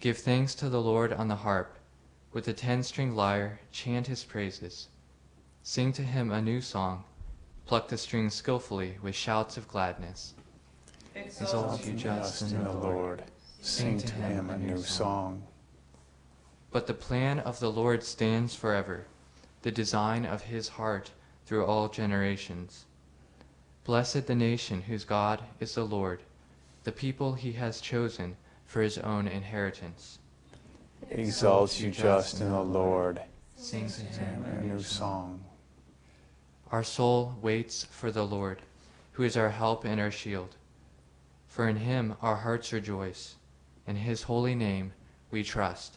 [0.00, 1.75] Give thanks to the Lord on the harp,
[2.36, 4.88] with the ten string lyre chant his praises.
[5.62, 7.02] Sing to him a new song,
[7.64, 10.34] pluck the strings skillfully with shouts of gladness.
[11.14, 13.22] Exalt you just in the Lord,
[13.62, 15.44] sing to him a new song.
[16.70, 19.06] But the plan of the Lord stands forever,
[19.62, 21.12] the design of his heart
[21.46, 22.84] through all generations.
[23.84, 26.20] Blessed the nation whose God is the Lord,
[26.84, 28.36] the people he has chosen
[28.66, 30.18] for his own inheritance.
[31.10, 33.20] Exalt you just in the Lord.
[33.56, 35.40] Sing to him a new song.
[36.72, 38.60] Our soul waits for the Lord,
[39.12, 40.56] who is our help and our shield.
[41.48, 43.36] For in him our hearts rejoice,
[43.86, 44.92] in his holy name
[45.30, 45.96] we trust.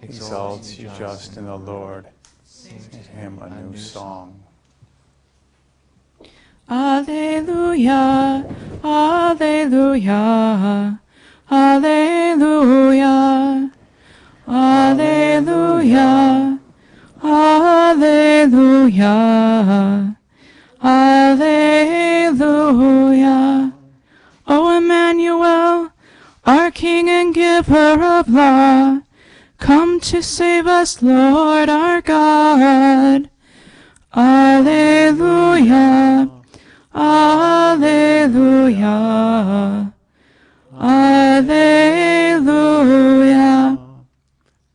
[0.00, 2.06] Exalts you just in the Lord.
[2.44, 4.40] Sing to him a new song.
[6.70, 8.44] Alleluia,
[8.84, 10.18] Alleluia,
[11.50, 12.58] Alleluia,
[14.50, 16.58] Alleluia,
[17.22, 19.12] Alleluia,
[20.82, 22.14] Alleluia.
[24.46, 25.92] O Emmanuel,
[26.46, 29.00] our King and Giver of law,
[29.58, 33.28] come to save us, Lord our God.
[34.14, 36.30] Alleluia.
[36.94, 38.32] Alleluia.
[40.80, 41.48] Alleluia.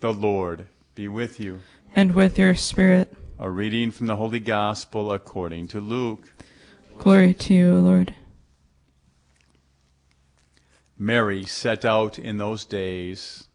[0.03, 1.61] The Lord be with you.
[1.95, 3.15] And with your spirit.
[3.39, 6.29] A reading from the Holy Gospel according to Luke.
[6.97, 8.13] Glory to you, Lord.
[10.99, 13.45] Mary set out in those days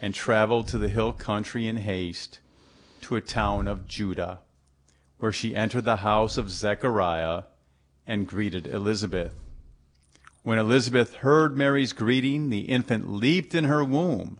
[0.00, 2.38] and traveled to the hill country in haste
[3.00, 4.38] to a town of Judah,
[5.18, 7.42] where she entered the house of Zechariah
[8.06, 9.34] and greeted Elizabeth.
[10.44, 14.38] When Elizabeth heard Mary's greeting, the infant leaped in her womb,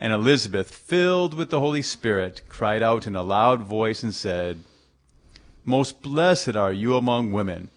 [0.00, 4.62] and Elizabeth, filled with the Holy Spirit, cried out in a loud voice and said,
[5.64, 7.70] Most blessed are you among women,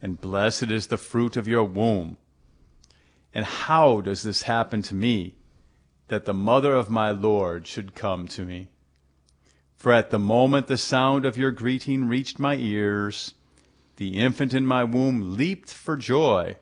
[0.00, 2.16] and blessed is the fruit of your womb.
[3.34, 5.34] And how does this happen to me,
[6.06, 8.68] that the mother of my Lord should come to me?
[9.76, 13.34] For at the moment the sound of your greeting reached my ears,
[13.96, 16.56] the infant in my womb leaped for joy.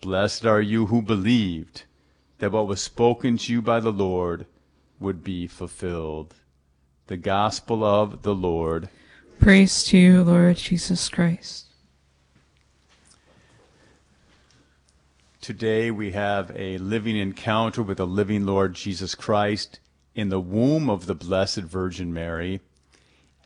[0.00, 1.84] Blessed are you who believed
[2.40, 4.46] that what was spoken to you by the Lord
[4.98, 6.34] would be fulfilled.
[7.06, 8.88] The Gospel of the Lord.
[9.38, 11.66] Praise to you, Lord Jesus Christ.
[15.40, 19.80] Today we have a living encounter with the living Lord Jesus Christ
[20.14, 22.60] in the womb of the Blessed Virgin Mary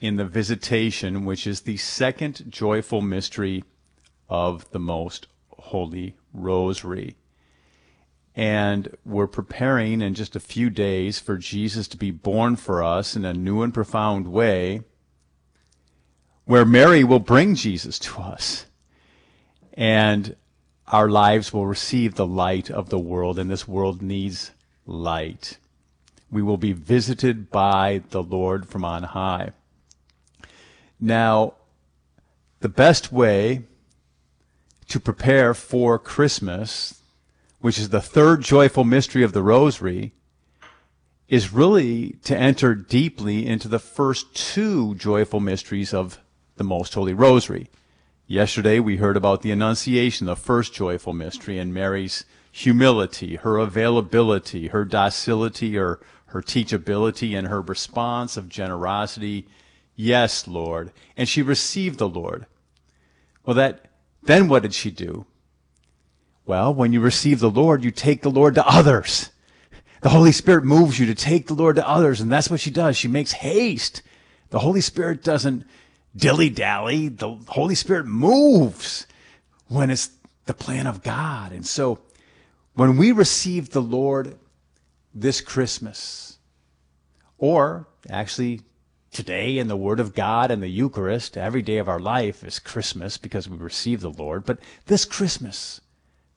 [0.01, 3.65] in the Visitation, which is the second joyful mystery
[4.29, 7.17] of the Most Holy Rosary.
[8.37, 13.15] And we're preparing in just a few days for Jesus to be born for us
[13.15, 14.83] in a new and profound way,
[16.45, 18.67] where Mary will bring Jesus to us.
[19.75, 20.37] And
[20.89, 24.51] our lives will receive the light of the world, and this world needs
[24.87, 25.59] light.
[26.31, 29.53] We will be visited by the Lord from on high.
[31.01, 31.55] Now,
[32.61, 33.63] the best way
[34.89, 37.01] to prepare for Christmas,
[37.65, 40.13] which is the third joyful mystery of the Rosary,
[41.29, 46.21] is really to enter deeply into the first two joyful mysteries of
[46.57, 47.71] the Most Holy Rosary.
[48.27, 54.67] Yesterday we heard about the Annunciation, the first joyful mystery, and Mary's humility, her availability,
[54.67, 59.49] her docility, or her teachability, and her response of generosity
[59.97, 60.93] Yes, Lord.
[61.17, 62.45] And she received the Lord.
[63.47, 63.87] Well, that,
[64.23, 65.25] then what did she do?
[66.47, 69.31] Well, when you receive the Lord, you take the Lord to others.
[70.03, 72.71] The Holy Spirit moves you to take the Lord to others, and that's what she
[72.71, 72.97] does.
[72.97, 74.03] She makes haste.
[74.51, 75.65] The Holy Spirit doesn't
[76.15, 77.09] dilly dally.
[77.09, 79.07] The Holy Spirit moves
[79.69, 80.11] when it's
[80.45, 81.53] the plan of God.
[81.53, 82.01] And so
[82.75, 84.39] when we receive the Lord
[85.15, 86.39] this Christmas,
[87.39, 88.61] or actually
[89.11, 92.59] today in the Word of God and the Eucharist, every day of our life is
[92.59, 94.45] Christmas because we receive the Lord.
[94.45, 95.81] But this Christmas,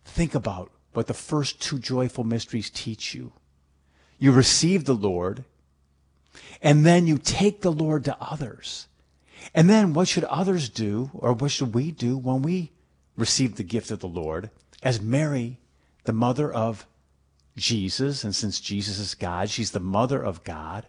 [0.08, 3.34] think about what the first two joyful mysteries teach you.
[4.18, 5.44] You receive the Lord,
[6.62, 8.88] and then you take the Lord to others.
[9.54, 12.72] And then what should others do, or what should we do when we
[13.16, 14.50] receive the gift of the Lord?
[14.82, 15.60] As Mary,
[16.06, 16.88] the mother of
[17.56, 20.88] Jesus, and since Jesus is God, she's the mother of God.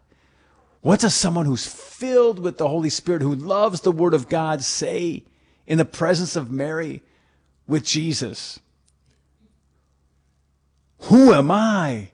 [0.81, 4.62] What does someone who's filled with the Holy Spirit, who loves the Word of God,
[4.62, 5.24] say
[5.66, 7.03] in the presence of Mary
[7.66, 8.61] with Jesus?
[11.03, 12.11] Who am I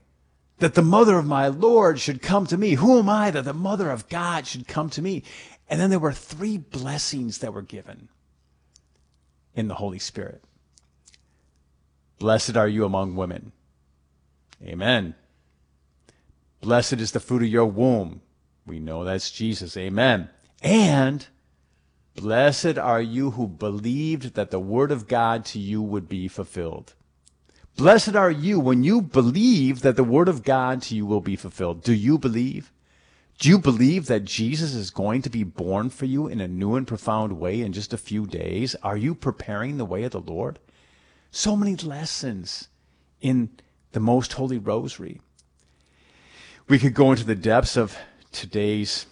[0.58, 2.74] that the mother of my Lord should come to me?
[2.74, 5.22] Who am I that the mother of God should come to me?
[5.68, 8.08] And then there were three blessings that were given
[9.54, 10.42] in the Holy Spirit.
[12.18, 13.52] Blessed are you among women.
[14.62, 15.14] Amen.
[16.60, 18.22] Blessed is the fruit of your womb.
[18.66, 19.76] We know that's Jesus.
[19.76, 20.30] Amen.
[20.62, 21.26] And
[22.14, 26.94] blessed are you who believed that the word of God to you would be fulfilled.
[27.76, 31.34] Blessed are you when you believe that the word of God to you will be
[31.34, 31.82] fulfilled.
[31.82, 32.72] Do you believe?
[33.40, 36.76] Do you believe that Jesus is going to be born for you in a new
[36.76, 38.76] and profound way in just a few days?
[38.84, 40.60] Are you preparing the way of the Lord?
[41.32, 42.68] So many lessons
[43.20, 43.50] in
[43.90, 45.20] the most holy rosary.
[46.68, 47.98] We could go into the depths of
[48.30, 49.06] today's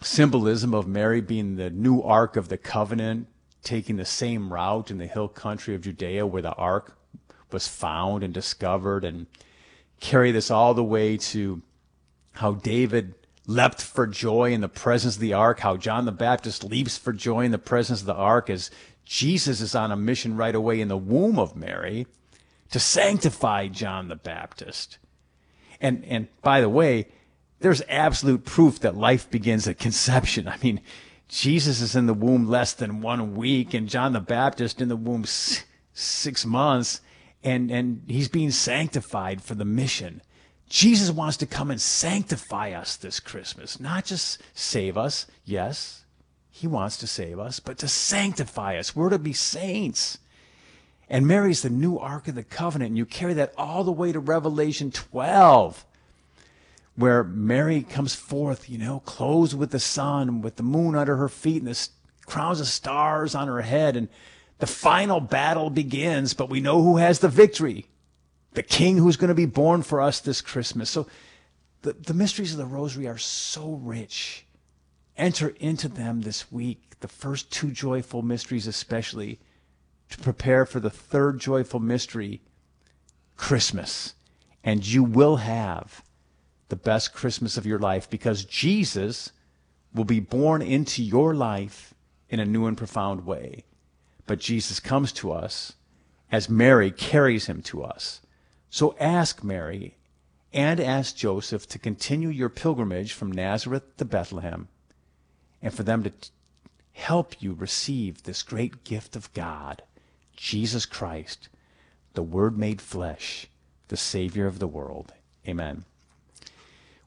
[0.00, 3.28] symbolism of Mary being the new Ark of the Covenant,
[3.62, 6.96] taking the same route in the hill country of Judea where the Ark
[7.52, 9.26] was found and discovered, and
[10.00, 11.62] carry this all the way to
[12.32, 13.14] how David
[13.46, 17.12] leapt for joy in the presence of the ark, how John the Baptist leaps for
[17.12, 18.70] joy in the presence of the ark as
[19.04, 22.06] Jesus is on a mission right away in the womb of Mary
[22.70, 24.98] to sanctify John the Baptist.
[25.80, 27.08] And, and by the way,
[27.60, 30.48] there's absolute proof that life begins at conception.
[30.48, 30.80] I mean,
[31.28, 34.96] Jesus is in the womb less than one week, and John the Baptist in the
[34.96, 35.24] womb
[35.94, 37.00] six months,
[37.44, 40.22] and, and he's being sanctified for the mission.
[40.68, 45.26] Jesus wants to come and sanctify us this Christmas, not just save us.
[45.44, 46.04] Yes,
[46.50, 48.96] he wants to save us, but to sanctify us.
[48.96, 50.18] We're to be saints.
[51.10, 54.12] And Mary's the new Ark of the Covenant, and you carry that all the way
[54.12, 55.84] to Revelation 12,
[56.96, 61.28] where Mary comes forth, you know, clothed with the sun, with the moon under her
[61.28, 61.88] feet, and the
[62.24, 64.08] crowns of stars on her head, and
[64.62, 67.88] the final battle begins, but we know who has the victory
[68.54, 70.90] the king who's going to be born for us this Christmas.
[70.90, 71.06] So
[71.82, 74.46] the, the mysteries of the rosary are so rich.
[75.16, 79.40] Enter into them this week, the first two joyful mysteries, especially
[80.10, 82.42] to prepare for the third joyful mystery,
[83.36, 84.14] Christmas.
[84.62, 86.04] And you will have
[86.68, 89.32] the best Christmas of your life because Jesus
[89.94, 91.94] will be born into your life
[92.28, 93.64] in a new and profound way.
[94.32, 95.74] But Jesus comes to us
[96.30, 98.22] as Mary carries him to us.
[98.70, 99.98] So ask Mary
[100.54, 104.68] and ask Joseph to continue your pilgrimage from Nazareth to Bethlehem
[105.60, 106.30] and for them to t-
[106.94, 109.82] help you receive this great gift of God,
[110.34, 111.50] Jesus Christ,
[112.14, 113.48] the Word made flesh,
[113.88, 115.12] the Savior of the world.
[115.46, 115.84] Amen.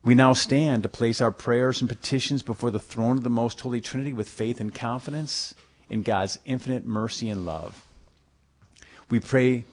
[0.04, 3.62] We now stand to place our prayers and petitions before the throne of the Most
[3.62, 5.56] Holy Trinity with faith and confidence
[5.90, 7.86] in God's infinite mercy and love.
[9.10, 9.66] We pray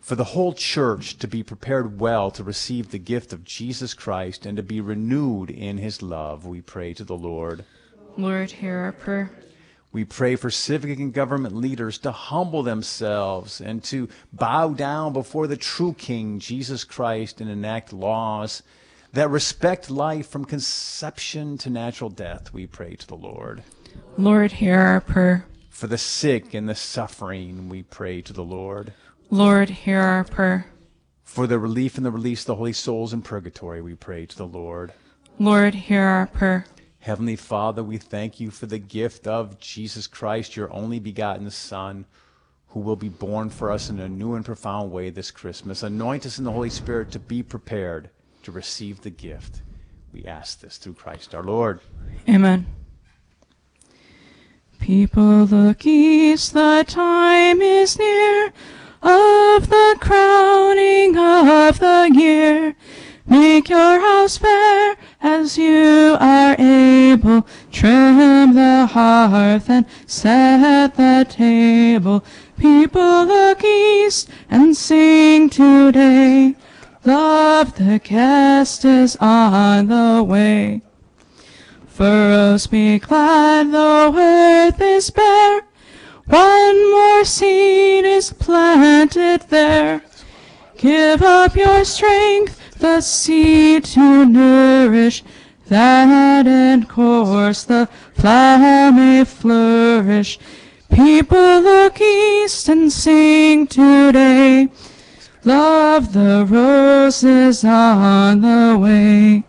[0.00, 4.46] for the whole church to be prepared well to receive the gift of Jesus Christ
[4.46, 7.64] and to be renewed in his love, we pray to the Lord.
[8.16, 9.30] Lord, hear our prayer.
[9.92, 15.46] We pray for civic and government leaders to humble themselves and to bow down before
[15.46, 18.62] the true King, Jesus Christ, and enact laws
[19.12, 23.62] that respect life from conception to natural death, we pray to the Lord.
[24.16, 25.46] Lord, hear our prayer.
[25.68, 28.92] For the sick and the suffering, we pray to the Lord.
[29.30, 30.66] Lord, hear our prayer.
[31.24, 34.36] For the relief and the release of the holy souls in purgatory, we pray to
[34.36, 34.92] the Lord.
[35.38, 36.66] Lord, hear our prayer.
[36.98, 42.04] Heavenly Father, we thank you for the gift of Jesus Christ, your only begotten Son,
[42.68, 45.82] who will be born for us in a new and profound way this Christmas.
[45.82, 48.10] Anoint us in the Holy Spirit to be prepared
[48.42, 49.62] to receive the gift.
[50.12, 51.80] We ask this through Christ our Lord.
[52.28, 52.66] Amen.
[54.80, 58.46] People look east, the time is near
[59.02, 62.74] of the crowning of the year.
[63.26, 67.46] Make your house fair as you are able.
[67.70, 72.24] Trim the hearth and set the table.
[72.58, 76.56] People look east and sing today.
[77.04, 80.82] Love the guest is on the way.
[82.00, 85.64] Furrows be glad though earth is bare.
[86.24, 90.00] One more seed is planted there.
[90.78, 95.22] Give up your strength, the seed to nourish,
[95.68, 100.38] that in course the flower may flourish.
[100.90, 104.70] People look east and sing today.
[105.44, 109.44] Love the roses on the way.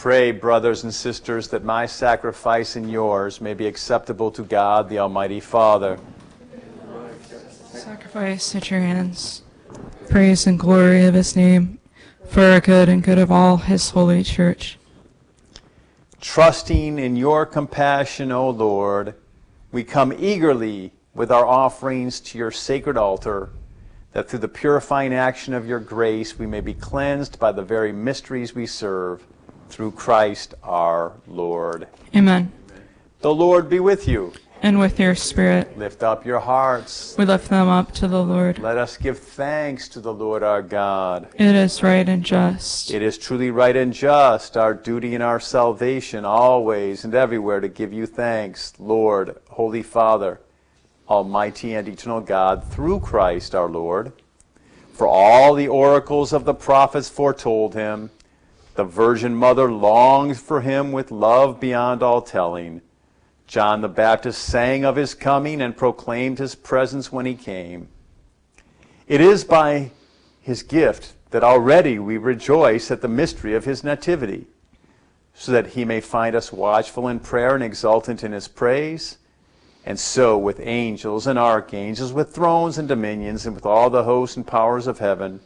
[0.00, 4.98] Pray, brothers and sisters, that my sacrifice and yours may be acceptable to God, the
[4.98, 5.98] Almighty Father.
[7.50, 9.42] Sacrifice at your hands,
[10.08, 11.78] praise and glory of his name,
[12.24, 14.78] for our good and good of all his holy church.
[16.18, 19.14] Trusting in your compassion, O Lord,
[19.70, 23.50] we come eagerly with our offerings to your sacred altar,
[24.14, 27.92] that through the purifying action of your grace we may be cleansed by the very
[27.92, 29.26] mysteries we serve
[29.70, 31.86] through Christ our Lord.
[32.14, 32.52] Amen.
[33.20, 34.32] The Lord be with you.
[34.62, 37.14] And with your spirit, Lift up your hearts.
[37.16, 38.58] we lift them up to the Lord.
[38.58, 41.28] Let us give thanks to the Lord our God.
[41.34, 42.90] It is right and just.
[42.90, 47.68] It is truly right and just, our duty and our salvation, always and everywhere to
[47.68, 50.40] give you thanks, Lord, Holy Father,
[51.08, 54.12] Almighty and eternal God, through Christ our Lord.
[54.92, 58.10] For all the oracles of the prophets foretold him.
[58.80, 62.80] The Virgin Mother longs for him with love beyond all telling.
[63.46, 67.88] John the Baptist sang of his coming and proclaimed his presence when he came.
[69.06, 69.90] It is by
[70.40, 74.46] his gift that already we rejoice at the mystery of his nativity,
[75.34, 79.18] so that he may find us watchful in prayer and exultant in his praise.
[79.84, 84.38] And so, with angels and archangels, with thrones and dominions, and with all the hosts
[84.38, 85.40] and powers of heaven,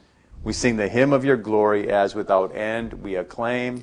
[0.45, 3.83] we sing the hymn of your glory as without end we acclaim.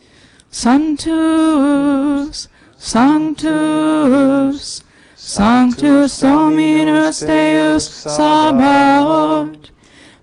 [0.51, 2.47] Sanctus,
[2.77, 4.83] Sanctus,
[5.15, 9.71] Sanctus Dominus Deus Sabaoth,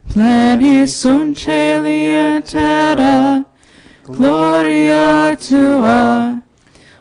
[0.08, 3.44] pleni sunt celi et terra,
[4.04, 6.42] gloria tua,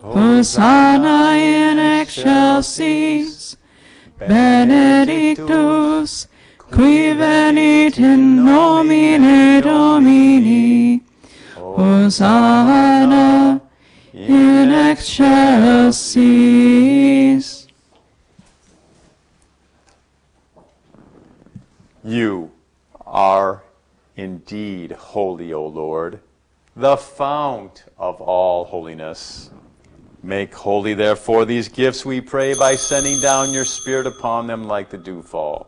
[0.01, 3.55] Hosanna in excelsis,
[4.18, 6.27] benedictus,
[6.72, 11.02] qui venit in nomine Domini,
[11.56, 13.61] Hosanna
[14.14, 16.07] in excelsis.
[22.03, 22.52] You
[23.06, 23.64] are
[24.15, 26.19] indeed holy, O Lord,
[26.76, 29.49] the fount of all holiness.
[30.23, 34.89] Make holy, therefore, these gifts, we pray, by sending down your Spirit upon them like
[34.89, 35.68] the dewfall,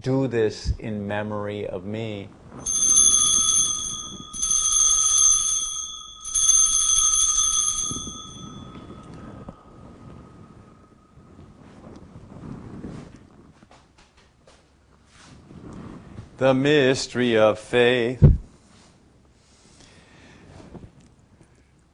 [0.00, 2.28] Do this in memory of me.
[16.38, 18.32] The mystery of faith.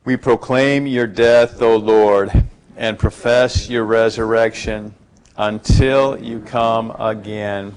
[0.06, 2.46] We proclaim your death, O Lord,
[2.78, 4.94] and profess your resurrection
[5.36, 7.76] until you come again.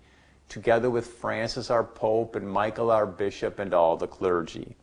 [0.51, 4.75] together with Francis our Pope and Michael our Bishop and all the clergy.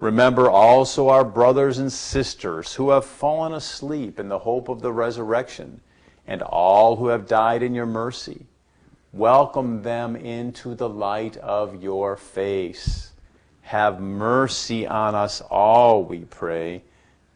[0.00, 4.92] Remember also our brothers and sisters who have fallen asleep in the hope of the
[4.92, 5.80] resurrection,
[6.26, 8.46] and all who have died in your mercy.
[9.12, 13.12] Welcome them into the light of your face.
[13.62, 16.82] Have mercy on us all, we pray,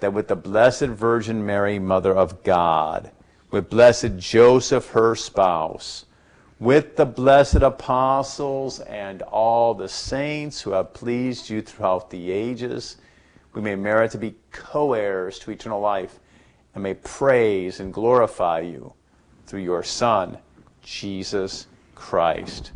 [0.00, 3.12] that with the Blessed Virgin Mary, Mother of God,
[3.52, 6.06] with blessed Joseph, her spouse,
[6.62, 12.98] with the blessed apostles and all the saints who have pleased you throughout the ages,
[13.52, 16.20] we may merit to be co heirs to eternal life
[16.72, 18.92] and may praise and glorify you
[19.44, 20.38] through your Son,
[20.82, 21.66] Jesus
[21.96, 22.70] Christ.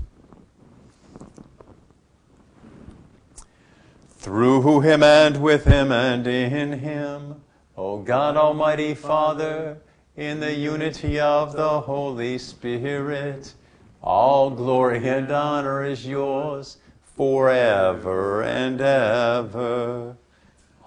[4.08, 7.40] Through him and with him and in him,
[7.76, 9.78] O God Almighty Father,
[10.16, 13.54] in the unity of the Holy Spirit,
[14.02, 16.78] all glory and honor is yours
[17.16, 20.16] forever and ever.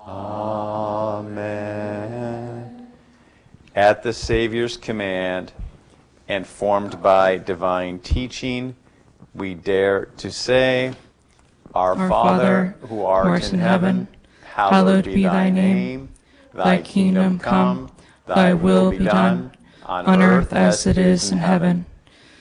[0.07, 1.60] Amen.
[3.76, 5.52] At the Savior's command
[6.27, 8.76] and formed by divine teaching,
[9.34, 10.94] we dare to say,
[11.73, 14.07] Our, Our Father, Father, who art, in heaven,
[14.44, 16.10] hallowed be thy name.
[16.53, 17.91] Thy kingdom come,
[18.26, 19.52] thy will be done,
[19.86, 21.86] on earth as it is in heaven.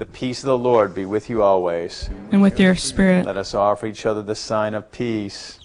[0.00, 2.08] The peace of the Lord be with you always.
[2.32, 3.26] And with your spirit.
[3.26, 5.60] Let us offer each other the sign of peace.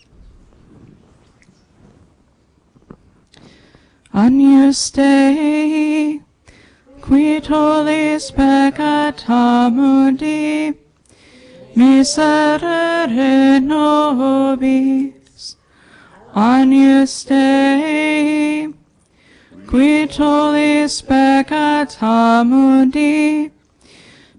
[4.14, 6.20] Agnus Dei,
[6.99, 10.74] qui tollis peccata mundi,
[11.74, 15.56] miserere nobis.
[16.36, 18.68] Agnus Dei,
[19.66, 23.55] qui tollis peccata mundi,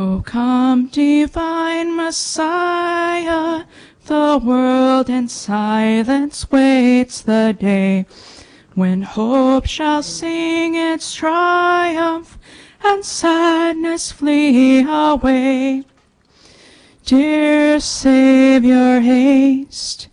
[0.00, 3.64] O come, divine Messiah,
[4.06, 8.06] the world in silence waits the day
[8.76, 12.38] when hope shall sing its triumph
[12.84, 15.82] and sadness flee away.
[17.04, 20.06] Dear Savior, haste,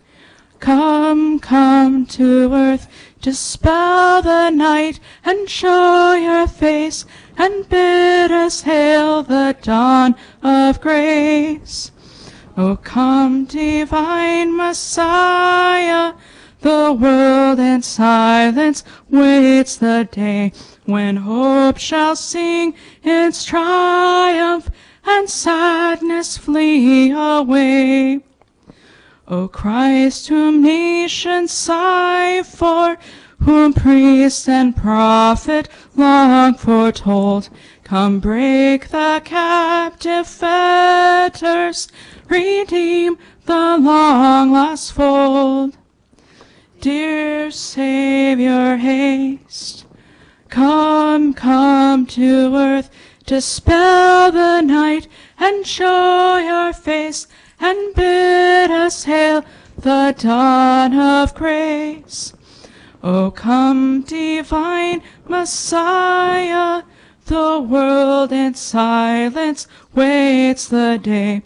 [0.58, 2.88] come, come to earth,
[3.20, 7.04] dispel the night and show your face
[7.36, 11.90] and bid us hail the dawn of grace.
[12.56, 16.14] O come, divine Messiah,
[16.60, 20.52] the world in silence waits the day
[20.84, 24.70] when hope shall sing its triumph
[25.04, 28.20] and sadness flee away.
[29.28, 32.96] O Christ, whom nations sigh for,
[33.42, 37.48] whom priest and prophet long foretold,
[37.84, 41.88] come break the captive fetters,
[42.28, 45.76] redeem the long lost fold.
[46.80, 49.86] Dear Savior, haste.
[50.48, 52.90] Come, come to earth,
[53.26, 55.08] dispel the night,
[55.38, 57.26] and show your face,
[57.60, 59.44] and bid us hail
[59.76, 62.32] the dawn of grace.
[63.02, 66.82] O come, divine Messiah,
[67.26, 71.42] the world in silence waits the day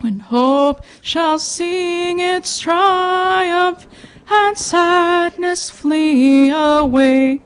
[0.00, 3.86] when hope shall sing its triumph
[4.30, 7.40] and sadness flee away.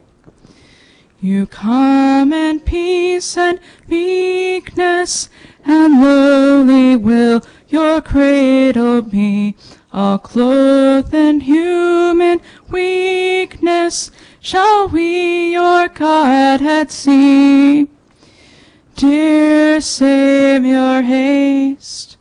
[1.20, 5.28] You come in peace and meekness,
[5.65, 9.55] and lowly will your cradle be.
[9.94, 12.40] All clothed in human
[12.70, 14.10] weakness,
[14.40, 17.89] shall we your Godhead see.
[18.97, 22.16] Dear Savior, haste.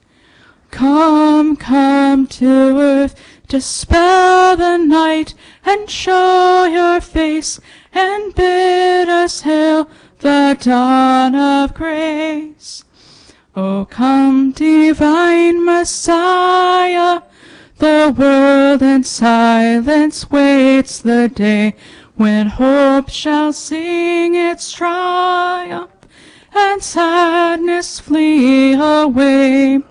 [0.70, 2.46] Come, come to
[2.78, 3.16] earth,
[3.48, 5.34] dispel the night,
[5.64, 7.62] and show your face,
[7.94, 9.90] and bid us hail
[10.20, 12.84] the dawn of grace.
[13.56, 17.22] O come, divine Messiah,
[17.82, 21.74] the world in silence waits the day
[22.16, 25.90] when hope shall sing its triumph
[26.54, 29.82] and sadness flee away.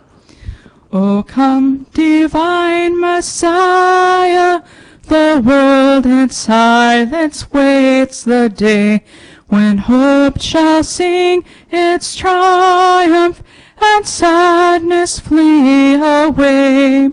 [0.93, 4.63] O come, divine Messiah,
[5.09, 9.03] the world in silence waits the day
[9.49, 11.43] when hope shall sing
[11.73, 13.43] its triumph
[13.83, 17.11] and sadness flee away.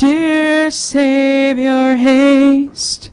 [0.00, 3.10] Dear Savior, haste.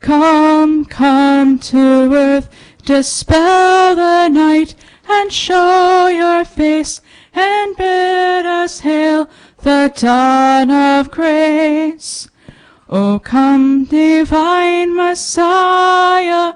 [0.00, 2.50] Come, come to earth,
[2.84, 4.74] dispel the night,
[5.08, 7.00] and show your face,
[7.32, 9.30] and bid us hail
[9.62, 12.28] the dawn of grace.
[12.90, 16.52] O come, divine Messiah,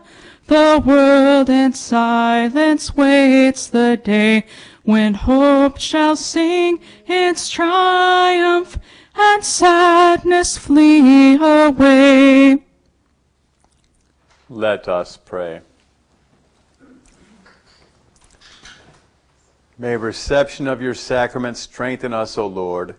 [0.46, 4.44] the world in silence waits the day
[4.82, 8.78] when hope shall sing its triumph
[9.14, 12.58] and sadness flee away.
[14.48, 15.60] Let us pray.
[19.76, 22.94] May reception of your sacrament strengthen us, O Lord,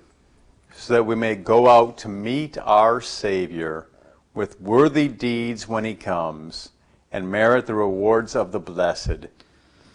[0.75, 3.87] so that we may go out to meet our Savior
[4.33, 6.69] with worthy deeds when he comes
[7.11, 9.27] and merit the rewards of the blessed.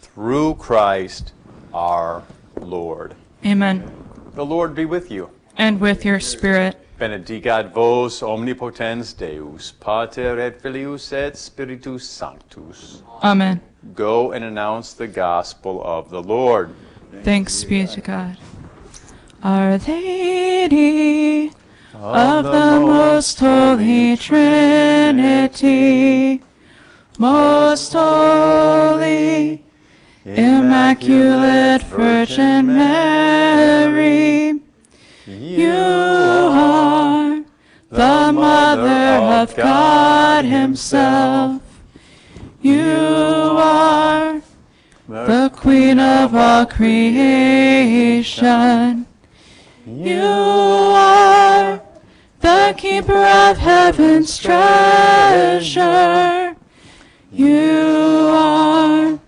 [0.01, 1.33] Through Christ
[1.71, 2.23] our
[2.59, 3.15] Lord.
[3.45, 3.91] Amen.
[4.33, 5.29] The Lord be with you.
[5.61, 6.75] And with your spirit.
[6.97, 13.03] Benedicat vos omnipotens Deus, Pater et Filius et Spiritus Sanctus.
[13.21, 13.61] Amen.
[13.93, 16.73] Go and announce the gospel of the Lord.
[17.21, 18.39] Thanks be to God.
[19.43, 21.51] Our Lady
[21.93, 25.21] of the most holy Trinity,
[27.19, 29.63] most holy,
[30.25, 34.60] immaculate Virgin Mary,
[35.57, 37.43] you are
[37.89, 41.61] the mother of God Himself.
[42.61, 42.83] You
[43.57, 44.41] are
[45.07, 47.47] the Queen of all creation.
[49.85, 51.81] You are
[52.39, 55.75] the keeper of heaven's treasure.
[57.31, 59.19] You are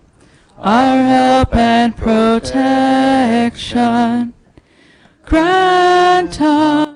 [0.58, 2.44] our help and protection.
[5.26, 6.88] Grant us.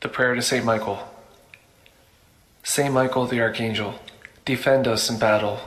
[0.00, 0.98] The prayer to Saint Michael.
[2.64, 4.00] Saint Michael the Archangel,
[4.44, 5.60] defend us in battle.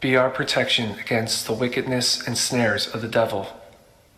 [0.00, 3.48] Be our protection against the wickedness and snares of the devil.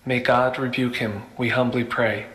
[0.05, 2.27] May God rebuke him, we humbly pray.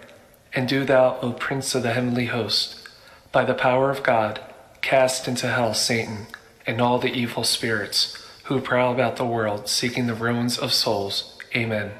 [0.53, 2.87] And do thou, O Prince of the heavenly host,
[3.31, 4.41] by the power of God,
[4.81, 6.25] cast into hell Satan
[6.65, 8.18] and all the evil spirits
[8.49, 11.37] who prowl about the world seeking the ruins of souls.
[11.55, 11.91] Amen.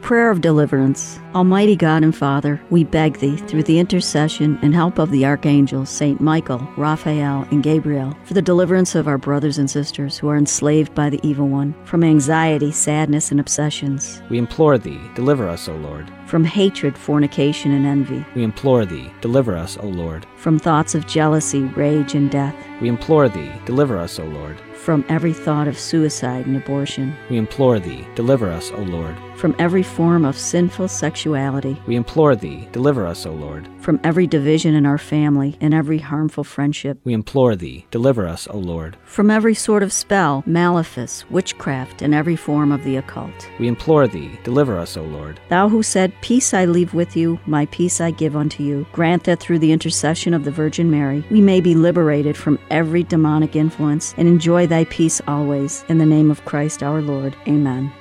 [0.00, 1.20] Prayer of Deliverance.
[1.34, 5.90] Almighty God and Father, we beg Thee, through the intercession and help of the archangels
[5.90, 10.36] Saint Michael, Raphael, and Gabriel, for the deliverance of our brothers and sisters who are
[10.36, 14.20] enslaved by the evil one, from anxiety, sadness, and obsessions.
[14.28, 18.24] We implore Thee, deliver us, O Lord, From hatred, fornication, and envy.
[18.34, 20.24] We implore thee, deliver us, O Lord.
[20.36, 22.56] From thoughts of jealousy, rage, and death.
[22.80, 24.58] We implore thee, deliver us, O Lord.
[24.82, 27.14] From every thought of suicide and abortion.
[27.28, 29.14] We implore thee, deliver us, O Lord.
[29.36, 31.80] From every form of sinful sexuality.
[31.86, 33.68] We implore thee, deliver us, O Lord.
[33.80, 37.00] From every division in our family and every harmful friendship.
[37.04, 38.96] We implore thee, deliver us, O Lord.
[39.04, 43.48] From every sort of spell, malefice, witchcraft, and every form of the occult.
[43.58, 45.40] We implore thee, deliver us, O Lord.
[45.48, 49.24] Thou who said, Peace I leave with you, my peace I give unto you, grant
[49.24, 53.56] that through the intercession of the Virgin Mary, we may be liberated from every demonic
[53.56, 55.84] influence and enjoy thy peace always.
[55.88, 57.34] In the name of Christ our Lord.
[57.48, 57.92] Amen.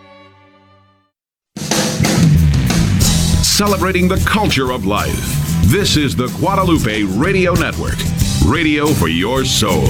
[3.42, 5.42] Celebrating the culture of life.
[5.66, 7.98] This is the Guadalupe Radio Network,
[8.46, 9.88] radio for your soul.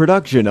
[0.00, 0.48] Production of